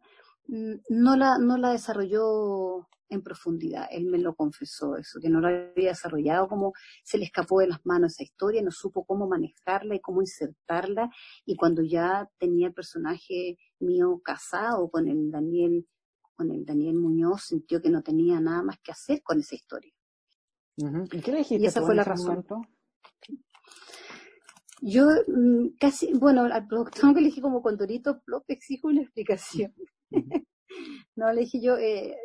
mm, 0.47 0.73
no 0.89 1.15
la, 1.17 1.37
no 1.37 1.57
la 1.57 1.71
desarrolló 1.71 2.87
en 3.13 3.23
profundidad. 3.23 3.87
Él 3.91 4.05
me 4.05 4.17
lo 4.17 4.35
confesó 4.35 4.97
eso, 4.97 5.19
que 5.21 5.29
no 5.29 5.39
lo 5.39 5.47
había 5.47 5.89
desarrollado, 5.89 6.47
como 6.47 6.73
se 7.03 7.17
le 7.17 7.25
escapó 7.25 7.59
de 7.59 7.67
las 7.67 7.85
manos 7.85 8.13
esa 8.13 8.23
historia, 8.23 8.61
no 8.61 8.71
supo 8.71 9.05
cómo 9.05 9.27
manejarla 9.27 9.95
y 9.95 9.99
cómo 9.99 10.21
insertarla. 10.21 11.09
Y 11.45 11.55
cuando 11.55 11.81
ya 11.81 12.29
tenía 12.37 12.67
el 12.67 12.73
personaje 12.73 13.57
mío 13.79 14.21
casado 14.23 14.89
con 14.89 15.07
el 15.07 15.31
Daniel, 15.31 15.87
con 16.35 16.51
el 16.51 16.65
Daniel 16.65 16.95
Muñoz, 16.95 17.43
sintió 17.45 17.81
que 17.81 17.89
no 17.89 18.01
tenía 18.01 18.39
nada 18.39 18.63
más 18.63 18.79
que 18.83 18.91
hacer 18.91 19.21
con 19.23 19.39
esa 19.39 19.55
historia. 19.55 19.93
¿Y 20.75 21.21
qué 21.21 21.31
le 21.31 21.39
dijiste 21.39 21.67
esa 21.67 21.81
fue 21.81 21.95
la 21.95 22.03
razón. 22.03 22.43
Yo 24.81 25.07
mm, 25.27 25.77
casi, 25.79 26.11
bueno, 26.13 26.43
al 26.43 26.67
productor 26.67 26.93
que 27.15 27.21
le 27.21 27.27
dije 27.27 27.41
como 27.41 27.61
Condorito 27.61 28.21
Plop 28.21 28.43
exijo 28.49 28.87
una 28.89 29.01
explicación. 29.01 29.73
no, 31.15 31.31
le 31.31 31.41
dije 31.41 31.61
yo, 31.61 31.77
eh, 31.77 32.17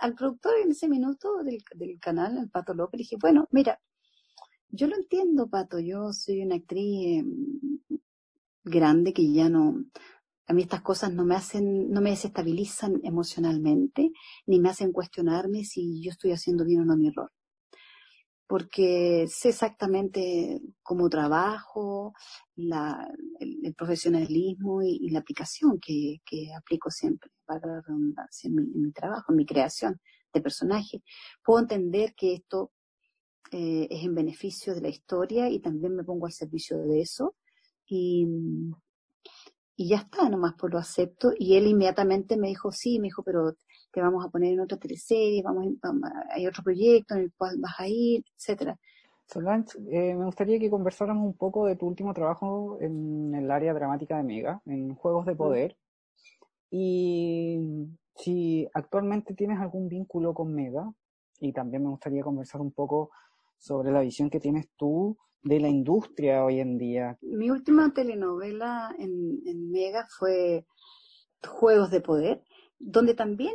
al 0.00 0.14
productor 0.14 0.54
en 0.62 0.70
ese 0.70 0.88
minuto 0.88 1.42
del, 1.42 1.98
canal, 2.00 2.38
el 2.38 2.50
Pato 2.50 2.74
López, 2.74 2.98
le 2.98 3.02
dije, 3.02 3.16
bueno, 3.20 3.48
mira, 3.50 3.80
yo 4.68 4.86
lo 4.86 4.96
entiendo, 4.96 5.48
Pato, 5.48 5.78
yo 5.78 6.12
soy 6.12 6.42
una 6.42 6.56
actriz 6.56 7.20
em, 7.20 7.80
grande 8.64 9.12
que 9.12 9.32
ya 9.32 9.48
no, 9.48 9.84
a 10.46 10.52
mí 10.52 10.62
estas 10.62 10.82
cosas 10.82 11.12
no 11.12 11.24
me 11.24 11.36
hacen, 11.36 11.90
no 11.90 12.00
me 12.00 12.10
desestabilizan 12.10 13.00
emocionalmente, 13.04 14.12
ni 14.46 14.60
me 14.60 14.70
hacen 14.70 14.92
cuestionarme 14.92 15.64
si 15.64 16.02
yo 16.02 16.10
estoy 16.10 16.32
haciendo 16.32 16.64
bien 16.64 16.80
o 16.80 16.84
no 16.84 16.96
mi 16.96 17.10
rol 17.10 17.30
porque 18.46 19.26
sé 19.28 19.48
exactamente 19.50 20.60
cómo 20.82 21.08
trabajo, 21.08 22.12
el, 22.56 23.74
profesionalismo 23.76 24.82
y, 24.82 25.10
la 25.10 25.18
aplicación 25.18 25.78
que, 25.80 26.20
aplico 26.56 26.90
siempre, 26.90 27.30
para 27.46 27.66
la 27.66 27.80
redundancia, 27.80 28.48
en 28.48 28.54
mi, 28.56 28.62
en 28.62 28.82
mi, 28.82 28.92
trabajo, 28.92 29.32
en 29.32 29.36
mi 29.36 29.46
creación 29.46 30.00
de 30.32 30.40
personaje. 30.40 31.02
Puedo 31.44 31.60
entender 31.60 32.14
que 32.14 32.34
esto 32.34 32.72
eh, 33.52 33.86
es 33.90 34.04
en 34.04 34.14
beneficio 34.14 34.74
de 34.74 34.80
la 34.80 34.88
historia 34.88 35.48
y 35.48 35.60
también 35.60 35.94
me 35.94 36.04
pongo 36.04 36.26
al 36.26 36.32
servicio 36.32 36.78
de 36.78 37.00
eso. 37.00 37.36
Y, 37.86 38.26
y 39.76 39.88
ya 39.88 39.98
está, 39.98 40.28
nomás 40.28 40.54
por 40.54 40.72
lo 40.72 40.78
acepto. 40.78 41.32
Y 41.38 41.56
él 41.56 41.66
inmediatamente 41.66 42.36
me 42.36 42.48
dijo, 42.48 42.72
sí, 42.72 42.98
me 42.98 43.04
dijo, 43.04 43.22
pero 43.22 43.56
te 43.92 44.00
vamos 44.00 44.24
a 44.24 44.28
poner 44.28 44.52
en 44.52 44.60
otra 44.60 44.78
teleserie, 44.78 45.42
vamos, 45.42 45.66
hay 46.30 46.46
otro 46.46 46.62
proyecto 46.62 47.14
en 47.14 47.20
el 47.22 47.32
cual 47.32 47.56
vas 47.58 47.74
a 47.78 47.88
ir, 47.88 48.22
etcétera. 48.36 48.78
Solange, 49.26 49.78
eh, 49.90 50.14
me 50.14 50.24
gustaría 50.24 50.58
que 50.58 50.70
conversáramos 50.70 51.24
un 51.24 51.36
poco 51.36 51.66
de 51.66 51.76
tu 51.76 51.86
último 51.86 52.14
trabajo 52.14 52.78
en 52.80 53.34
el 53.34 53.50
área 53.50 53.74
dramática 53.74 54.16
de 54.16 54.22
Mega, 54.22 54.60
en 54.66 54.94
Juegos 54.94 55.26
de. 55.26 55.34
Poder, 55.34 55.76
y 56.70 57.58
si 58.14 58.68
actualmente 58.74 59.34
tienes 59.34 59.60
algún 59.60 59.88
vínculo 59.88 60.34
con 60.34 60.54
Mega, 60.54 60.92
y 61.38 61.52
también 61.52 61.82
me 61.82 61.90
gustaría 61.90 62.22
conversar 62.22 62.60
un 62.60 62.72
poco 62.72 63.10
sobre 63.58 63.92
la 63.92 64.00
visión 64.00 64.30
que 64.30 64.40
tienes 64.40 64.68
tú 64.76 65.16
de 65.42 65.60
la 65.60 65.68
industria 65.68 66.44
hoy 66.44 66.60
en 66.60 66.78
día. 66.78 67.18
Mi 67.20 67.50
última 67.50 67.92
telenovela 67.92 68.94
en, 68.98 69.40
en 69.46 69.70
Mega 69.70 70.06
fue 70.08 70.66
Juegos 71.46 71.90
de 71.90 72.00
Poder, 72.00 72.42
donde 72.78 73.14
también 73.14 73.54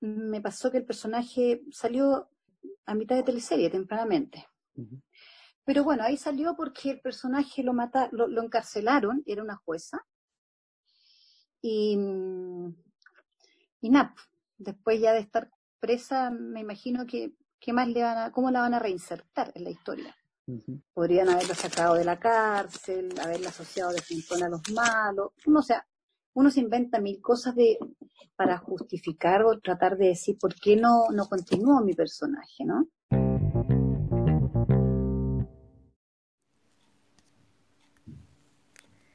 me 0.00 0.40
pasó 0.40 0.70
que 0.70 0.78
el 0.78 0.84
personaje 0.84 1.62
salió 1.70 2.28
a 2.86 2.94
mitad 2.94 3.16
de 3.16 3.22
teleserie 3.22 3.70
tempranamente. 3.70 4.46
Pero 5.64 5.84
bueno, 5.84 6.04
ahí 6.04 6.16
salió 6.16 6.54
porque 6.56 6.90
el 6.92 7.00
personaje 7.00 7.62
lo, 7.62 7.72
mata, 7.72 8.08
lo, 8.12 8.42
encarcelaron, 8.42 9.22
era 9.26 9.42
una 9.42 9.56
jueza. 9.56 10.00
Y, 11.60 11.98
y 13.80 13.90
nada, 13.90 14.14
después 14.56 15.00
ya 15.00 15.12
de 15.12 15.20
estar 15.20 15.50
presa, 15.80 16.30
me 16.30 16.60
imagino 16.60 17.06
que 17.06 17.32
¿qué 17.60 17.72
más 17.72 17.88
le 17.88 18.02
van 18.02 18.18
a, 18.18 18.32
cómo 18.32 18.50
la 18.50 18.60
van 18.60 18.74
a 18.74 18.78
reinsertar 18.78 19.52
en 19.54 19.64
la 19.64 19.70
historia. 19.70 20.14
Podrían 20.94 21.28
haberla 21.28 21.54
sacado 21.54 21.94
de 21.94 22.04
la 22.04 22.18
cárcel, 22.18 23.12
haberla 23.22 23.50
asociado 23.50 23.92
de 23.92 24.00
frente 24.00 24.42
a 24.42 24.48
los 24.48 24.62
malos, 24.70 25.32
no 25.46 25.62
sé, 25.62 25.74
uno 26.32 26.50
se 26.50 26.60
inventa 26.60 27.00
mil 27.00 27.20
cosas 27.20 27.54
de, 27.54 27.78
para 28.34 28.56
justificar 28.58 29.44
o 29.44 29.58
tratar 29.58 29.98
de 29.98 30.08
decir 30.08 30.38
por 30.38 30.54
qué 30.54 30.76
no, 30.76 31.10
no 31.12 31.26
continúa 31.28 31.82
mi 31.82 31.92
personaje, 31.92 32.64
¿no? 32.64 32.88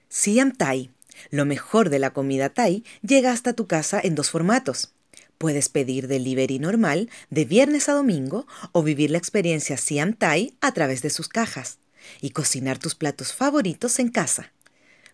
Siam 0.08 0.52
Thai, 0.52 0.91
lo 1.30 1.45
mejor 1.45 1.89
de 1.89 1.99
la 1.99 2.11
comida 2.11 2.49
Thai, 2.49 2.84
llega 3.01 3.32
hasta 3.32 3.53
tu 3.53 3.68
casa 3.68 3.99
en 4.03 4.16
dos 4.16 4.30
formatos. 4.30 4.93
Puedes 5.38 5.70
pedir 5.70 6.07
delivery 6.07 6.59
normal 6.59 7.09
de 7.30 7.45
viernes 7.45 7.89
a 7.89 7.93
domingo 7.93 8.47
o 8.72 8.84
vivir 8.84 9.11
la 9.11 9.18
experiencia 9.18 9.78
Siam 9.78 10.14
Thai 10.14 10.55
a 10.61 10.72
través 10.74 11.01
de 11.01 11.09
sus 11.09 11.28
cajas 11.28 11.80
y 12.22 12.30
cocinar 12.32 12.80
tus 12.80 12.95
platos 12.95 13.34
favoritos 13.34 13.99
en 13.99 14.09
casa. 14.09 14.51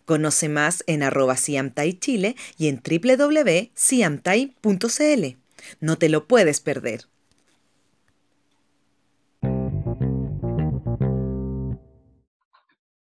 Conoce 0.06 0.50
más 0.50 0.84
en 0.88 1.04
arroba 1.04 1.38
Siamtai 1.38 2.00
Chile 2.00 2.36
y 2.58 2.68
en 2.68 2.82
www.siamtai.cl. 2.82 5.38
No 5.82 5.97
te 5.97 6.10
lo 6.10 6.28
puedes 6.28 6.62
perder. 6.62 7.06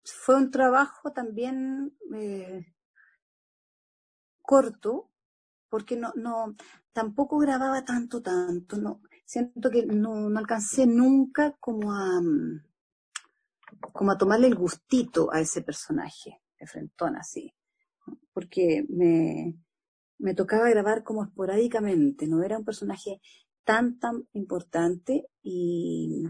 Fue 0.04 0.36
un 0.36 0.50
trabajo 0.50 1.12
también 1.12 1.96
eh, 2.16 2.66
corto, 4.46 5.12
porque 5.70 5.96
no, 5.96 6.14
no, 6.16 6.56
tampoco 6.94 7.38
grababa 7.38 7.84
tanto, 7.84 8.22
tanto, 8.22 8.78
no, 8.78 9.02
siento 9.26 9.70
que 9.70 9.86
no, 9.86 10.30
no 10.30 10.40
alcancé 10.40 10.86
nunca 10.86 11.56
como 11.60 11.92
a, 11.94 12.22
como 13.92 14.12
a 14.12 14.18
tomarle 14.18 14.48
el 14.48 14.56
gustito 14.56 15.32
a 15.34 15.40
ese 15.40 15.62
personaje 15.62 16.42
de 16.60 16.68
frentón 16.68 17.18
así, 17.18 17.54
porque 18.34 18.86
me, 18.90 19.58
me 20.18 20.34
tocaba 20.34 20.70
grabar 20.70 21.04
como 21.04 21.24
esporádicamente, 21.24 22.28
no 22.28 22.44
era 22.44 22.58
un 22.58 22.66
personaje 22.66 23.22
tan, 23.64 24.00
tan 24.00 24.28
importante 24.34 25.28
y, 25.42 26.24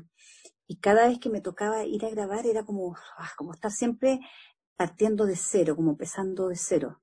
y 0.67 0.77
cada 0.77 1.07
vez 1.07 1.19
que 1.19 1.29
me 1.29 1.41
tocaba 1.41 1.85
ir 1.85 2.05
a 2.05 2.09
grabar 2.09 2.45
era 2.45 2.63
como, 2.63 2.95
ah, 3.17 3.31
como 3.37 3.53
estar 3.53 3.71
siempre 3.71 4.19
partiendo 4.75 5.25
de 5.25 5.35
cero, 5.35 5.75
como 5.75 5.91
empezando 5.91 6.47
de 6.47 6.55
cero. 6.55 7.01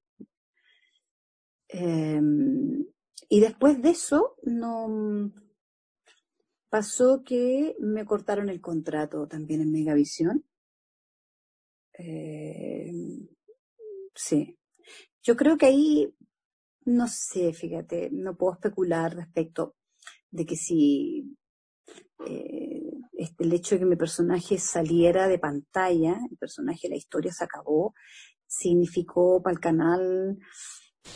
Em, 1.73 2.87
y 3.29 3.41
después 3.41 3.81
de 3.83 3.91
eso, 3.91 4.37
no 4.45 5.33
pasó 6.69 7.23
que 7.25 7.77
me 7.81 8.05
cortaron 8.05 8.49
el 8.49 8.61
contrato 8.61 9.27
también 9.27 9.61
en 9.61 9.73
Megavisión 9.73 10.45
eh, 11.99 12.91
sí. 14.15 14.59
Yo 15.23 15.37
creo 15.37 15.57
que 15.57 15.67
ahí, 15.67 16.15
no 16.85 17.07
sé, 17.09 17.53
fíjate, 17.53 18.11
no 18.13 18.37
puedo 18.37 18.55
especular 18.55 19.15
respecto 19.15 19.77
de 20.31 20.47
que 20.47 20.57
si 20.57 21.37
eh, 22.27 22.91
este, 23.13 23.45
el 23.45 23.53
hecho 23.53 23.75
de 23.75 23.81
que 23.81 23.87
mi 23.87 23.97
personaje 23.97 24.59
saliera 24.59 25.29
de 25.29 25.39
pantalla, 25.39 26.19
el 26.31 26.37
personaje 26.39 26.81
de 26.85 26.91
la 26.91 26.97
historia 26.97 27.33
se 27.33 27.45
acabó, 27.45 27.95
significó 28.47 29.43
para 29.43 29.55
el 29.55 29.61
canal 29.61 30.39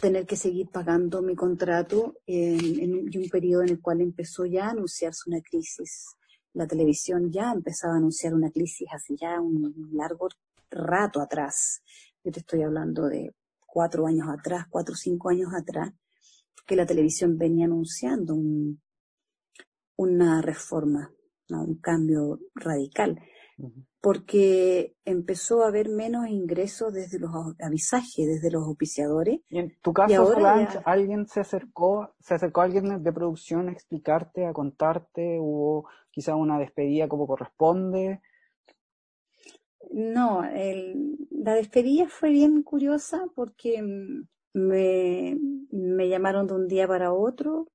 tener 0.01 0.27
que 0.27 0.37
seguir 0.37 0.69
pagando 0.69 1.23
mi 1.23 1.35
contrato 1.35 2.17
en, 2.27 3.09
un 3.17 3.29
periodo 3.31 3.63
en 3.63 3.71
el 3.71 3.81
cual 3.81 4.01
empezó 4.01 4.45
ya 4.45 4.67
a 4.67 4.71
anunciarse 4.71 5.29
una 5.29 5.41
crisis. 5.41 6.07
La 6.55 6.67
televisión 6.67 7.31
ya 7.31 7.53
empezaba 7.53 7.95
a 7.95 7.99
anunciar 7.99 8.35
una 8.35 8.51
crisis 8.51 8.89
hace 8.93 9.17
ya 9.17 9.41
un 9.41 9.91
largo 9.93 10.29
rato 10.71 11.21
atrás. 11.21 11.83
Yo 12.25 12.33
te 12.33 12.41
estoy 12.41 12.63
hablando 12.63 13.07
de 13.07 13.35
cuatro 13.65 14.07
años 14.07 14.29
atrás, 14.29 14.67
cuatro 14.69 14.95
o 14.95 14.97
cinco 14.97 15.29
años 15.29 15.53
atrás, 15.55 15.93
que 16.67 16.77
la 16.77 16.87
televisión 16.87 17.39
venía 17.39 17.67
anunciando 17.67 18.35
un, 18.35 18.81
una 19.97 20.43
reforma, 20.43 21.13
un 21.49 21.77
cambio 21.77 22.41
radical, 22.55 23.21
porque 24.01 24.95
empezó 25.05 25.65
a 25.65 25.69
haber 25.69 25.89
menos 25.89 26.29
ingresos 26.29 26.93
desde 26.93 27.19
los 27.19 27.31
avisajes, 27.61 28.27
desde 28.27 28.51
los 28.51 28.65
auspiciadores. 28.65 29.41
Y 29.49 29.59
en 29.59 29.77
tu 29.81 29.93
caso, 29.93 30.35
¿alguien 30.85 31.27
se 31.27 31.41
acercó, 31.41 32.15
se 32.21 32.35
acercó 32.35 32.61
a 32.61 32.65
alguien 32.65 33.03
de 33.03 33.13
producción 33.13 33.69
a 33.69 33.73
explicarte, 33.73 34.47
a 34.47 34.53
contarte? 34.53 35.39
¿Hubo 35.41 35.89
quizá 36.11 36.37
una 36.37 36.59
despedida 36.59 37.09
como 37.09 37.27
corresponde? 37.27 38.21
No, 39.91 40.43
la 40.43 41.55
despedida 41.55 42.09
fue 42.09 42.31
bien 42.31 42.63
curiosa 42.63 43.25
porque 43.35 43.83
me, 44.53 45.39
me 45.71 46.09
llamaron 46.09 46.47
de 46.47 46.55
un 46.55 46.69
día 46.69 46.87
para 46.89 47.13
otro 47.13 47.69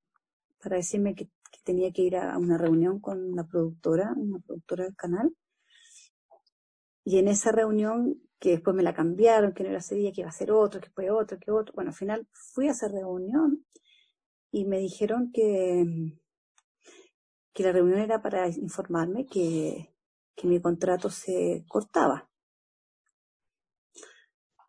para 0.62 0.76
decirme 0.76 1.16
que 1.16 1.30
tenía 1.64 1.92
que 1.92 2.04
ir 2.04 2.18
a 2.18 2.38
una 2.38 2.58
reunión 2.58 3.00
con 3.00 3.24
una 3.32 3.48
productora, 3.48 4.14
una 4.16 4.40
productora 4.40 4.86
del 4.86 4.96
canal. 4.96 5.34
Y 7.04 7.18
en 7.18 7.28
esa 7.28 7.52
reunión, 7.52 8.22
que 8.40 8.52
después 8.52 8.76
me 8.76 8.84
la 8.84 8.94
cambiaron, 8.94 9.54
que 9.54 9.64
no 9.64 9.70
era 9.70 9.80
ese 9.80 9.96
día, 9.96 10.12
que 10.12 10.22
iba 10.22 10.30
a 10.30 10.34
ser 10.34 10.52
otro, 10.52 10.82
que 10.82 10.90
fue 10.90 11.10
otro, 11.12 11.38
que 11.40 11.52
otro. 11.52 11.74
Bueno, 11.74 11.90
al 11.92 11.96
final 11.96 12.28
fui 12.32 12.68
a 12.68 12.72
esa 12.72 12.88
reunión 12.88 13.66
y 14.52 14.66
me 14.66 14.80
dijeron 14.80 15.32
que, 15.32 15.86
que 17.54 17.64
la 17.64 17.72
reunión 17.72 18.00
era 18.00 18.22
para 18.22 18.48
informarme 18.50 19.26
que, 19.26 19.96
que 20.36 20.48
mi 20.48 20.62
contrato 20.62 21.10
se 21.10 21.66
cortaba. 21.68 22.30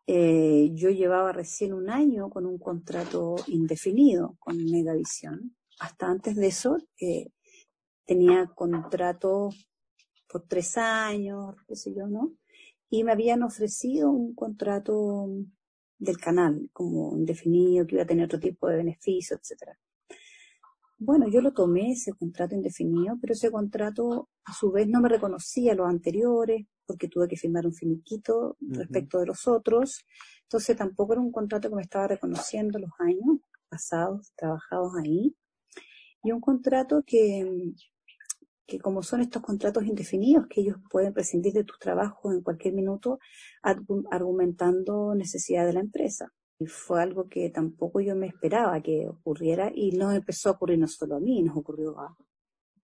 Eh, 0.05 0.71
yo 0.73 0.89
llevaba 0.89 1.31
recién 1.31 1.73
un 1.73 1.89
año 1.89 2.29
con 2.29 2.45
un 2.45 2.57
contrato 2.57 3.35
indefinido 3.47 4.35
con 4.39 4.57
Megavisión 4.57 5.55
hasta 5.79 6.07
antes 6.07 6.35
de 6.35 6.47
eso 6.47 6.77
eh, 6.99 7.27
tenía 8.05 8.47
contrato 8.55 9.49
por 10.33 10.47
tres 10.47 10.77
años, 10.77 11.55
qué 11.67 11.75
sé 11.75 11.93
yo, 11.93 12.07
¿no? 12.07 12.33
Y 12.89 13.03
me 13.03 13.11
habían 13.11 13.43
ofrecido 13.43 14.09
un 14.09 14.33
contrato 14.33 15.27
del 15.99 16.17
canal, 16.17 16.69
como 16.73 17.15
indefinido, 17.15 17.85
que 17.85 17.95
iba 17.95 18.03
a 18.03 18.07
tener 18.07 18.25
otro 18.25 18.39
tipo 18.39 18.67
de 18.67 18.77
beneficios, 18.77 19.39
etcétera. 19.39 19.79
Bueno, 20.97 21.27
yo 21.29 21.41
lo 21.41 21.53
tomé, 21.53 21.91
ese 21.91 22.13
contrato 22.13 22.55
indefinido, 22.55 23.15
pero 23.21 23.33
ese 23.33 23.51
contrato 23.51 24.29
a 24.45 24.53
su 24.53 24.71
vez 24.71 24.87
no 24.87 25.01
me 25.01 25.09
reconocía 25.09 25.75
los 25.75 25.87
anteriores, 25.87 26.65
porque 26.87 27.07
tuve 27.07 27.27
que 27.27 27.37
firmar 27.37 27.67
un 27.67 27.73
finiquito 27.73 28.57
respecto 28.59 29.19
de 29.19 29.27
los 29.27 29.47
otros. 29.47 30.03
Entonces 30.43 30.75
tampoco 30.75 31.13
era 31.13 31.21
un 31.21 31.31
contrato 31.31 31.69
que 31.69 31.75
me 31.75 31.81
estaba 31.83 32.07
reconociendo 32.07 32.79
los 32.79 32.91
años 32.99 33.37
pasados, 33.69 34.33
trabajados 34.35 34.93
ahí 35.01 35.35
y 36.23 36.31
un 36.31 36.39
contrato 36.39 37.03
que, 37.05 37.73
que 38.65 38.79
como 38.79 39.03
son 39.03 39.21
estos 39.21 39.41
contratos 39.41 39.85
indefinidos, 39.85 40.47
que 40.47 40.61
ellos 40.61 40.77
pueden 40.89 41.13
prescindir 41.13 41.53
de 41.53 41.63
tus 41.63 41.79
trabajos 41.79 42.33
en 42.33 42.41
cualquier 42.41 42.73
minuto 42.73 43.19
argumentando 43.61 45.13
necesidad 45.15 45.65
de 45.65 45.73
la 45.73 45.81
empresa. 45.81 46.31
Y 46.59 46.67
fue 46.67 47.01
algo 47.01 47.27
que 47.27 47.49
tampoco 47.49 47.99
yo 47.99 48.15
me 48.15 48.27
esperaba 48.27 48.81
que 48.81 49.07
ocurriera 49.07 49.71
y 49.73 49.91
no 49.91 50.11
empezó 50.11 50.49
a 50.49 50.51
ocurrir 50.53 50.79
no 50.79 50.87
solo 50.87 51.15
a 51.15 51.19
mí, 51.19 51.41
nos 51.43 51.57
ocurrió 51.57 51.99
a 51.99 52.15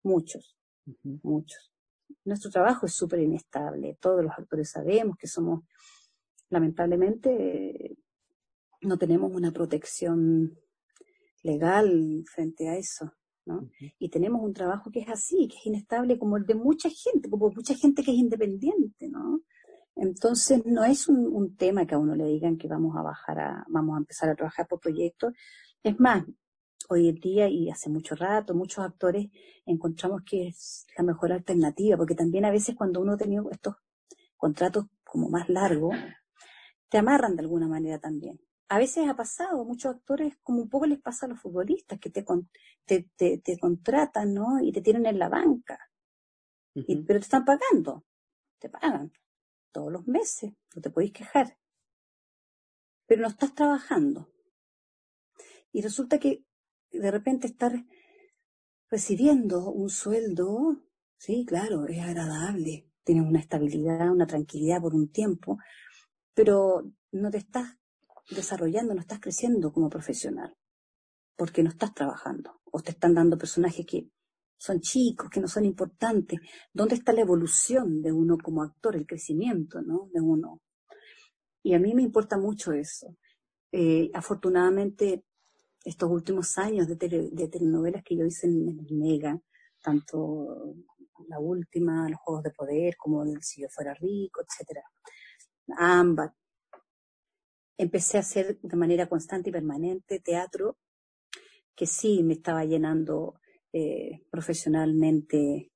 muchos, 0.03 0.57
muchos. 1.03 1.71
Nuestro 2.25 2.49
trabajo 2.49 2.85
es 2.85 2.93
súper 2.93 3.19
inestable, 3.19 3.97
todos 3.99 4.23
los 4.23 4.31
actores 4.31 4.71
sabemos 4.71 5.17
que 5.17 5.27
somos, 5.27 5.63
lamentablemente, 6.49 7.97
no 8.81 8.97
tenemos 8.97 9.31
una 9.33 9.51
protección 9.51 10.57
legal 11.43 12.23
frente 12.33 12.69
a 12.69 12.77
eso. 12.77 13.13
Y 13.99 14.09
tenemos 14.09 14.41
un 14.41 14.53
trabajo 14.53 14.91
que 14.91 14.99
es 14.99 15.09
así, 15.09 15.47
que 15.47 15.57
es 15.57 15.65
inestable 15.65 16.17
como 16.17 16.37
el 16.37 16.45
de 16.45 16.55
mucha 16.55 16.89
gente, 16.89 17.29
como 17.29 17.49
mucha 17.49 17.75
gente 17.75 18.03
que 18.03 18.11
es 18.11 18.17
independiente, 18.17 19.09
¿no? 19.09 19.41
Entonces 19.95 20.65
no 20.65 20.83
es 20.83 21.07
un, 21.07 21.55
tema 21.55 21.85
que 21.87 21.95
a 21.95 21.97
uno 21.97 22.15
le 22.15 22.25
digan 22.25 22.57
que 22.57 22.67
vamos 22.67 22.95
a 22.95 23.01
bajar 23.01 23.39
a, 23.39 23.65
vamos 23.67 23.95
a 23.95 23.99
empezar 23.99 24.29
a 24.29 24.35
trabajar 24.35 24.67
por 24.67 24.79
proyectos. 24.79 25.33
Es 25.83 25.99
más, 25.99 26.23
hoy 26.89 27.09
en 27.09 27.15
día 27.15 27.49
y 27.49 27.69
hace 27.69 27.89
mucho 27.89 28.15
rato, 28.15 28.53
muchos 28.53 28.85
actores 28.85 29.27
encontramos 29.65 30.21
que 30.23 30.47
es 30.47 30.85
la 30.97 31.03
mejor 31.03 31.31
alternativa, 31.31 31.97
porque 31.97 32.15
también 32.15 32.45
a 32.45 32.51
veces 32.51 32.75
cuando 32.75 33.01
uno 33.01 33.13
ha 33.13 33.17
tenido 33.17 33.49
estos 33.51 33.75
contratos 34.35 34.85
como 35.03 35.29
más 35.29 35.49
largos, 35.49 35.95
te 36.89 36.99
amarran 36.99 37.35
de 37.35 37.41
alguna 37.41 37.67
manera 37.67 37.99
también 37.99 38.39
a 38.69 38.77
veces 38.77 39.07
ha 39.07 39.15
pasado, 39.15 39.63
muchos 39.63 39.95
actores, 39.95 40.37
como 40.43 40.61
un 40.61 40.69
poco 40.69 40.85
les 40.85 40.99
pasa 40.99 41.25
a 41.25 41.29
los 41.29 41.39
futbolistas, 41.39 41.99
que 41.99 42.09
te, 42.09 42.25
te, 42.85 43.37
te, 43.39 43.57
contratan, 43.59 44.33
¿no? 44.33 44.59
Y 44.61 44.71
te 44.71 44.81
tienen 44.81 45.05
en 45.05 45.19
la 45.19 45.29
banca. 45.29 45.79
y, 46.73 47.03
pero 47.03 47.19
te 47.19 47.25
están 47.25 47.45
pagando. 47.45 48.05
Te 48.59 48.69
pagan 48.69 49.11
todos 49.71 49.91
los 49.91 50.07
meses, 50.07 50.53
no 50.75 50.81
te 50.81 50.89
podéis 50.89 51.13
quejar. 51.13 51.57
Pero 53.05 53.21
no 53.21 53.27
estás 53.27 53.53
trabajando. 53.53 54.33
Y 55.71 55.81
resulta 55.81 56.19
que 56.19 56.43
de 56.91 57.11
repente 57.11 57.47
estar 57.47 57.71
recibiendo 58.89 59.69
un 59.69 59.89
sueldo, 59.89 60.83
sí, 61.17 61.45
claro, 61.45 61.85
es 61.87 62.01
agradable. 62.01 62.89
Tienes 63.03 63.25
una 63.25 63.39
estabilidad, 63.39 64.11
una 64.11 64.27
tranquilidad 64.27 64.81
por 64.81 64.93
un 64.93 65.09
tiempo, 65.09 65.57
pero 66.33 66.91
no 67.11 67.31
te 67.31 67.37
estás 67.37 67.77
desarrollando, 68.29 68.93
no 68.93 69.01
estás 69.01 69.19
creciendo 69.19 69.71
como 69.71 69.89
profesional, 69.89 70.55
porque 71.35 71.63
no 71.63 71.69
estás 71.69 71.93
trabajando, 71.93 72.59
o 72.71 72.81
te 72.81 72.91
están 72.91 73.13
dando 73.13 73.37
personajes 73.37 73.85
que 73.85 74.09
son 74.57 74.81
chicos, 74.81 75.29
que 75.29 75.39
no 75.39 75.47
son 75.47 75.65
importantes. 75.65 76.39
¿Dónde 76.73 76.95
está 76.95 77.13
la 77.13 77.21
evolución 77.21 78.01
de 78.01 78.11
uno 78.11 78.37
como 78.37 78.63
actor, 78.63 78.95
el 78.95 79.05
crecimiento, 79.05 79.81
¿no? 79.81 80.09
De 80.13 80.19
uno. 80.19 80.61
Y 81.63 81.73
a 81.73 81.79
mí 81.79 81.93
me 81.93 82.01
importa 82.01 82.37
mucho 82.37 82.71
eso. 82.71 83.15
Eh, 83.71 84.09
afortunadamente, 84.13 85.23
estos 85.83 86.09
últimos 86.09 86.57
años 86.57 86.87
de, 86.87 86.95
telenovelas 86.95 88.03
que 88.03 88.17
yo 88.17 88.25
hice 88.25 88.47
en, 88.47 88.79
el 88.87 88.95
Mega, 88.95 89.39
tanto 89.81 90.75
la 91.27 91.39
última, 91.39 92.09
Los 92.09 92.19
Juegos 92.19 92.43
de 92.43 92.51
Poder, 92.51 92.95
como 92.97 93.23
Si 93.41 93.61
yo 93.61 93.67
fuera 93.69 93.93
rico, 93.93 94.41
etcétera, 94.41 94.81
ambas, 95.77 96.31
empecé 97.77 98.17
a 98.17 98.21
hacer 98.21 98.59
de 98.61 98.77
manera 98.77 99.07
constante 99.07 99.49
y 99.49 99.53
permanente 99.53 100.19
teatro, 100.19 100.77
que 101.75 101.85
sí 101.85 102.23
me 102.23 102.33
estaba 102.33 102.65
llenando 102.65 103.39
eh, 103.71 104.23
profesionalmente 104.31 105.71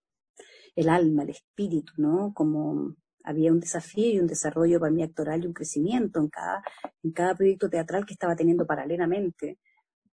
el 0.75 0.89
alma, 0.89 1.23
el 1.23 1.29
espíritu, 1.29 1.93
¿no? 1.97 2.33
Como 2.33 2.95
había 3.23 3.51
un 3.51 3.59
desafío 3.59 4.13
y 4.13 4.19
un 4.19 4.27
desarrollo 4.27 4.79
para 4.79 4.91
mí 4.91 5.03
actoral 5.03 5.43
y 5.43 5.47
un 5.47 5.53
crecimiento 5.53 6.19
en 6.19 6.29
cada, 6.29 6.63
en 7.03 7.11
cada 7.11 7.35
proyecto 7.35 7.69
teatral 7.69 8.05
que 8.05 8.13
estaba 8.13 8.35
teniendo 8.35 8.65
paralelamente 8.65 9.59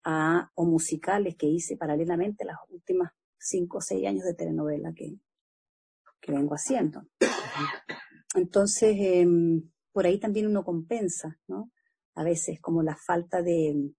a, 0.03 0.49
o 0.55 0.65
musicales 0.65 1.35
que 1.35 1.47
hice 1.47 1.77
paralelamente 1.77 2.45
las 2.45 2.57
últimas 2.69 3.11
cinco 3.37 3.77
o 3.77 3.81
seis 3.81 4.07
años 4.07 4.23
de 4.23 4.33
telenovela 4.33 4.91
que, 4.93 5.19
que 6.19 6.31
vengo 6.31 6.55
haciendo. 6.55 7.03
Entonces, 8.35 8.95
em, 8.99 9.69
por 9.91 10.05
ahí 10.05 10.19
también 10.19 10.47
uno 10.47 10.63
compensa, 10.63 11.37
¿no? 11.47 11.71
A 12.15 12.23
veces 12.23 12.59
como 12.59 12.81
la 12.81 12.95
falta 12.95 13.41
de, 13.41 13.91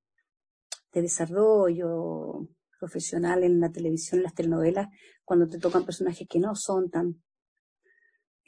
desarrollo 0.93 2.49
profesional 2.81 3.45
en 3.45 3.61
la 3.61 3.71
televisión, 3.71 4.21
en 4.21 4.23
las 4.25 4.35
telenovelas, 4.35 4.89
cuando 5.27 5.47
te 5.47 5.59
tocan 5.59 5.85
personajes 5.85 6.27
que 6.27 6.41
no 6.41 6.55
son 6.55 6.89
tan, 6.89 7.23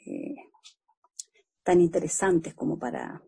eh, 0.03 0.35
tan 1.61 1.79
interesantes 1.79 2.55
como 2.55 2.79
para, 2.79 3.21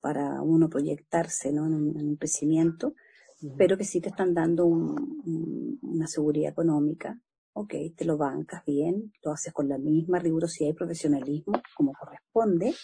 para 0.00 0.40
uno 0.40 0.70
proyectarse 0.70 1.50
en, 1.50 1.58
un, 1.58 2.16
crecimiento, 2.16 2.94
pero 3.58 3.76
que 3.76 3.84
sí 3.84 4.00
te 4.00 4.08
están 4.08 4.32
dando 4.32 4.64
una 4.64 6.06
seguridad 6.06 6.52
económica. 6.52 7.20
Ok, 7.52 7.74
te 7.94 8.06
lo 8.06 8.16
bancas 8.16 8.64
bien, 8.64 9.12
lo 9.22 9.32
haces 9.32 9.52
con 9.52 9.68
la 9.68 9.76
misma 9.76 10.18
rigurosidad 10.18 10.70
y 10.70 10.72
profesionalismo 10.72 11.60
como 11.76 11.92
corresponde, 11.92 12.74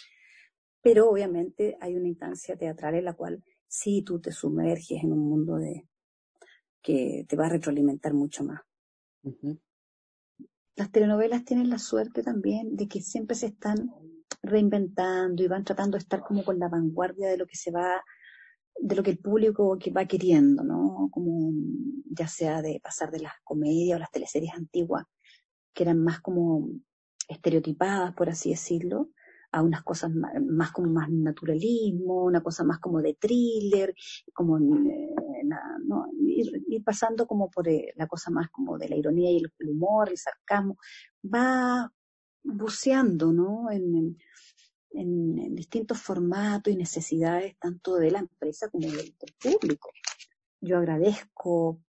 pero 0.81 1.09
obviamente 1.09 1.77
hay 1.81 1.95
una 1.95 2.07
instancia 2.07 2.57
teatral 2.57 2.95
en 2.95 3.05
la 3.05 3.13
cual 3.13 3.43
sí 3.67 4.01
tú 4.01 4.19
te 4.19 4.31
sumerges 4.31 5.03
en 5.03 5.13
un 5.13 5.19
mundo 5.19 5.57
de 5.57 5.87
que 6.81 7.25
te 7.27 7.35
va 7.35 7.47
a 7.47 7.49
retroalimentar 7.49 8.13
mucho 8.13 8.43
más. 8.43 8.61
Las 10.75 10.91
telenovelas 10.91 11.43
tienen 11.43 11.69
la 11.69 11.77
suerte 11.77 12.23
también 12.23 12.75
de 12.75 12.87
que 12.87 13.01
siempre 13.01 13.35
se 13.35 13.47
están 13.47 13.91
reinventando 14.41 15.43
y 15.43 15.47
van 15.47 15.65
tratando 15.65 15.97
de 15.97 16.03
estar 16.03 16.21
como 16.21 16.43
con 16.43 16.57
la 16.57 16.69
vanguardia 16.69 17.27
de 17.27 17.37
lo 17.37 17.45
que 17.45 17.57
se 17.57 17.71
va, 17.71 18.01
de 18.79 18.95
lo 18.95 19.03
que 19.03 19.11
el 19.11 19.19
público 19.19 19.77
que 19.77 19.91
va 19.91 20.05
queriendo, 20.05 20.63
¿no? 20.63 21.09
Como 21.11 21.51
ya 22.05 22.27
sea 22.27 22.61
de 22.61 22.79
pasar 22.81 23.11
de 23.11 23.19
las 23.19 23.33
comedias 23.43 23.97
o 23.97 23.99
las 23.99 24.11
teleseries 24.11 24.53
antiguas, 24.53 25.03
que 25.73 25.83
eran 25.83 26.01
más 26.01 26.21
como 26.21 26.69
estereotipadas, 27.27 28.13
por 28.15 28.29
así 28.29 28.51
decirlo, 28.51 29.09
a 29.51 29.63
unas 29.63 29.83
cosas 29.83 30.11
más, 30.13 30.71
como 30.71 30.91
más 30.91 31.09
naturalismo, 31.09 32.25
una 32.25 32.41
cosa 32.41 32.63
más 32.63 32.79
como 32.79 33.01
de 33.01 33.15
thriller, 33.15 33.93
como 34.33 34.57
eh, 34.57 35.15
¿no? 35.85 36.05
ir, 36.21 36.83
pasando 36.83 37.25
como 37.25 37.49
por 37.49 37.67
eh, 37.67 37.93
la 37.95 38.07
cosa 38.07 38.31
más 38.31 38.49
como 38.49 38.77
de 38.77 38.89
la 38.89 38.95
ironía 38.95 39.31
y 39.31 39.37
el, 39.37 39.69
humor, 39.69 40.09
el 40.09 40.17
sarcasmo, 40.17 40.77
va 41.23 41.91
buceando 42.43 43.33
¿no? 43.33 43.71
en, 43.71 44.17
en, 44.91 45.55
distintos 45.55 45.99
formatos 45.99 46.71
y 46.71 46.77
necesidades 46.77 47.57
tanto 47.59 47.95
de 47.95 48.11
la 48.11 48.19
empresa 48.19 48.69
como 48.69 48.87
del, 48.87 49.15
público. 49.41 49.91
Yo 50.61 50.77
agradezco 50.77 51.81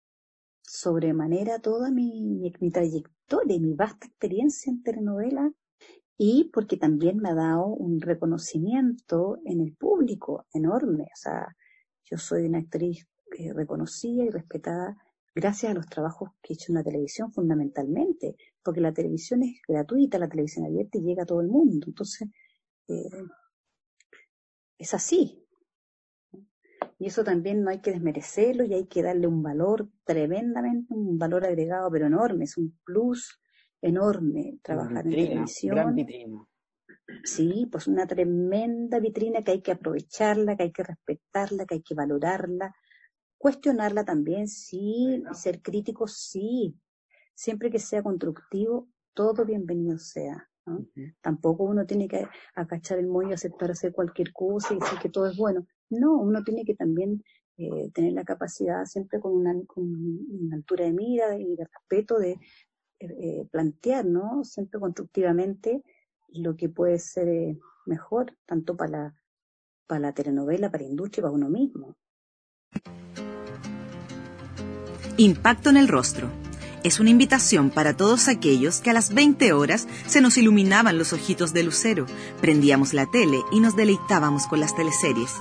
sobremanera 0.61 1.59
toda 1.59 1.91
mi, 1.91 2.21
mi, 2.21 2.53
mi 2.59 2.71
trayectoria 2.71 3.59
mi 3.59 3.73
vasta 3.73 4.07
experiencia 4.07 4.71
en 4.71 4.81
telenovela 4.81 5.51
y 6.21 6.51
porque 6.53 6.75
también 6.75 7.17
me 7.19 7.29
ha 7.29 7.33
dado 7.33 7.67
un 7.67 8.01
reconocimiento 8.01 9.39
en 9.45 9.61
el 9.61 9.73
público 9.73 10.45
enorme. 10.53 11.03
O 11.03 11.15
sea, 11.15 11.55
yo 12.03 12.17
soy 12.17 12.45
una 12.45 12.57
actriz 12.57 13.07
eh, 13.37 13.53
reconocida 13.53 14.25
y 14.25 14.29
respetada 14.29 14.97
gracias 15.33 15.71
a 15.71 15.75
los 15.75 15.85
trabajos 15.85 16.31
que 16.41 16.51
he 16.51 16.55
hecho 16.55 16.73
en 16.73 16.75
la 16.75 16.83
televisión 16.83 17.31
fundamentalmente, 17.31 18.35
porque 18.61 18.81
la 18.81 18.91
televisión 18.91 19.43
es 19.43 19.61
gratuita, 19.65 20.19
la 20.19 20.27
televisión 20.27 20.65
abierta 20.65 20.97
y 20.97 21.03
llega 21.03 21.23
a 21.23 21.25
todo 21.25 21.39
el 21.39 21.47
mundo. 21.47 21.85
Entonces, 21.87 22.27
eh, 22.89 23.23
es 24.77 24.93
así. 24.93 25.41
Y 26.97 27.05
eso 27.05 27.23
también 27.23 27.63
no 27.63 27.69
hay 27.69 27.79
que 27.79 27.91
desmerecerlo 27.91 28.65
y 28.65 28.73
hay 28.73 28.87
que 28.87 29.03
darle 29.03 29.25
un 29.25 29.41
valor 29.41 29.87
tremendamente, 30.03 30.93
un 30.93 31.17
valor 31.17 31.45
agregado, 31.45 31.89
pero 31.89 32.07
enorme, 32.07 32.43
es 32.43 32.57
un 32.57 32.77
plus 32.83 33.39
enorme 33.81 34.59
trabajar 34.61 35.05
en 35.05 35.11
televisión. 35.11 36.07
Sí, 37.23 37.67
pues 37.71 37.87
una 37.87 38.05
tremenda 38.05 38.99
vitrina 38.99 39.41
que 39.41 39.51
hay 39.51 39.61
que 39.61 39.71
aprovecharla, 39.71 40.55
que 40.55 40.63
hay 40.63 40.71
que 40.71 40.83
respetarla, 40.83 41.65
que 41.65 41.75
hay 41.75 41.81
que 41.81 41.95
valorarla, 41.95 42.75
cuestionarla 43.37 44.05
también, 44.05 44.47
sí, 44.47 45.23
ser 45.33 45.61
crítico, 45.61 46.07
sí, 46.07 46.75
siempre 47.33 47.71
que 47.71 47.79
sea 47.79 48.03
constructivo, 48.03 48.89
todo 49.13 49.45
bienvenido 49.45 49.97
sea. 49.97 50.45
Tampoco 51.21 51.63
uno 51.63 51.85
tiene 51.87 52.07
que 52.07 52.27
acachar 52.53 52.99
el 52.99 53.07
moño, 53.07 53.33
aceptar 53.33 53.71
hacer 53.71 53.91
cualquier 53.91 54.31
cosa 54.31 54.73
y 54.73 54.79
decir 54.79 54.99
que 54.99 55.09
todo 55.09 55.27
es 55.27 55.35
bueno. 55.35 55.65
No, 55.89 56.17
uno 56.17 56.43
tiene 56.43 56.63
que 56.63 56.75
también 56.75 57.23
eh, 57.57 57.89
tener 57.91 58.13
la 58.13 58.23
capacidad 58.23 58.85
siempre 58.85 59.19
con 59.19 59.33
una, 59.33 59.53
con 59.65 59.85
una 59.85 60.55
altura 60.55 60.85
de 60.85 60.93
mira 60.93 61.35
y 61.37 61.55
de 61.55 61.65
respeto 61.65 62.19
de, 62.19 62.37
eh, 62.99 63.47
plantear, 63.51 64.05
¿no? 64.05 64.43
Siempre 64.43 64.79
constructivamente 64.79 65.83
lo 66.29 66.55
que 66.55 66.69
puede 66.69 66.99
ser 66.99 67.27
eh, 67.27 67.59
mejor, 67.85 68.37
tanto 68.45 68.75
para 68.75 68.91
la, 68.91 69.15
para 69.87 70.01
la 70.01 70.13
telenovela, 70.13 70.69
para 70.69 70.83
la 70.83 70.89
industria 70.89 71.23
para 71.23 71.33
uno 71.33 71.49
mismo. 71.49 71.95
Impacto 75.17 75.69
en 75.69 75.77
el 75.77 75.87
rostro. 75.87 76.29
Es 76.83 76.99
una 77.01 77.09
invitación 77.09 77.71
para 77.71 77.97
todos 77.97 78.29
aquellos 78.29 78.79
que 78.79 78.89
a 78.89 78.93
las 78.93 79.13
20 79.13 79.51
horas 79.51 79.85
se 80.07 80.21
nos 80.21 80.37
iluminaban 80.37 80.97
los 80.97 81.11
ojitos 81.11 81.51
de 81.51 81.63
lucero, 81.63 82.05
prendíamos 82.39 82.93
la 82.93 83.05
tele 83.05 83.39
y 83.51 83.59
nos 83.59 83.75
deleitábamos 83.75 84.47
con 84.47 84.61
las 84.61 84.73
teleseries. 84.75 85.33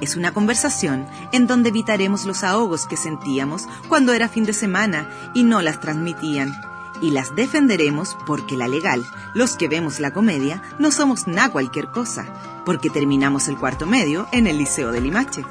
Es 0.00 0.16
una 0.16 0.32
conversación 0.32 1.06
en 1.32 1.46
donde 1.46 1.70
evitaremos 1.70 2.24
los 2.24 2.44
ahogos 2.44 2.86
que 2.86 2.96
sentíamos 2.96 3.66
cuando 3.88 4.12
era 4.12 4.28
fin 4.28 4.44
de 4.44 4.52
semana 4.52 5.08
y 5.34 5.42
no 5.42 5.60
las 5.60 5.80
transmitían. 5.80 6.54
Y 7.00 7.10
las 7.10 7.34
defenderemos 7.34 8.16
porque 8.26 8.56
la 8.56 8.68
legal, 8.68 9.04
los 9.34 9.56
que 9.56 9.68
vemos 9.68 10.00
la 10.00 10.12
comedia, 10.12 10.62
no 10.78 10.90
somos 10.90 11.26
nada 11.26 11.50
cualquier 11.50 11.88
cosa, 11.88 12.26
porque 12.64 12.90
terminamos 12.90 13.48
el 13.48 13.56
cuarto 13.56 13.86
medio 13.86 14.28
en 14.32 14.46
el 14.46 14.58
Liceo 14.58 14.92
de 14.92 15.00
Limache. 15.00 15.44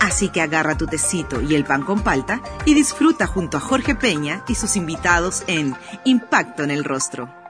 Así 0.00 0.28
que 0.28 0.42
agarra 0.42 0.76
tu 0.76 0.86
tecito 0.86 1.40
y 1.40 1.54
el 1.54 1.64
pan 1.64 1.82
con 1.82 2.02
palta 2.02 2.40
y 2.64 2.74
disfruta 2.74 3.26
junto 3.26 3.56
a 3.56 3.60
Jorge 3.60 3.94
Peña 3.94 4.42
y 4.46 4.54
sus 4.54 4.76
invitados 4.76 5.42
en 5.46 5.74
Impacto 6.04 6.62
en 6.62 6.70
el 6.70 6.84
Rostro. 6.84 7.45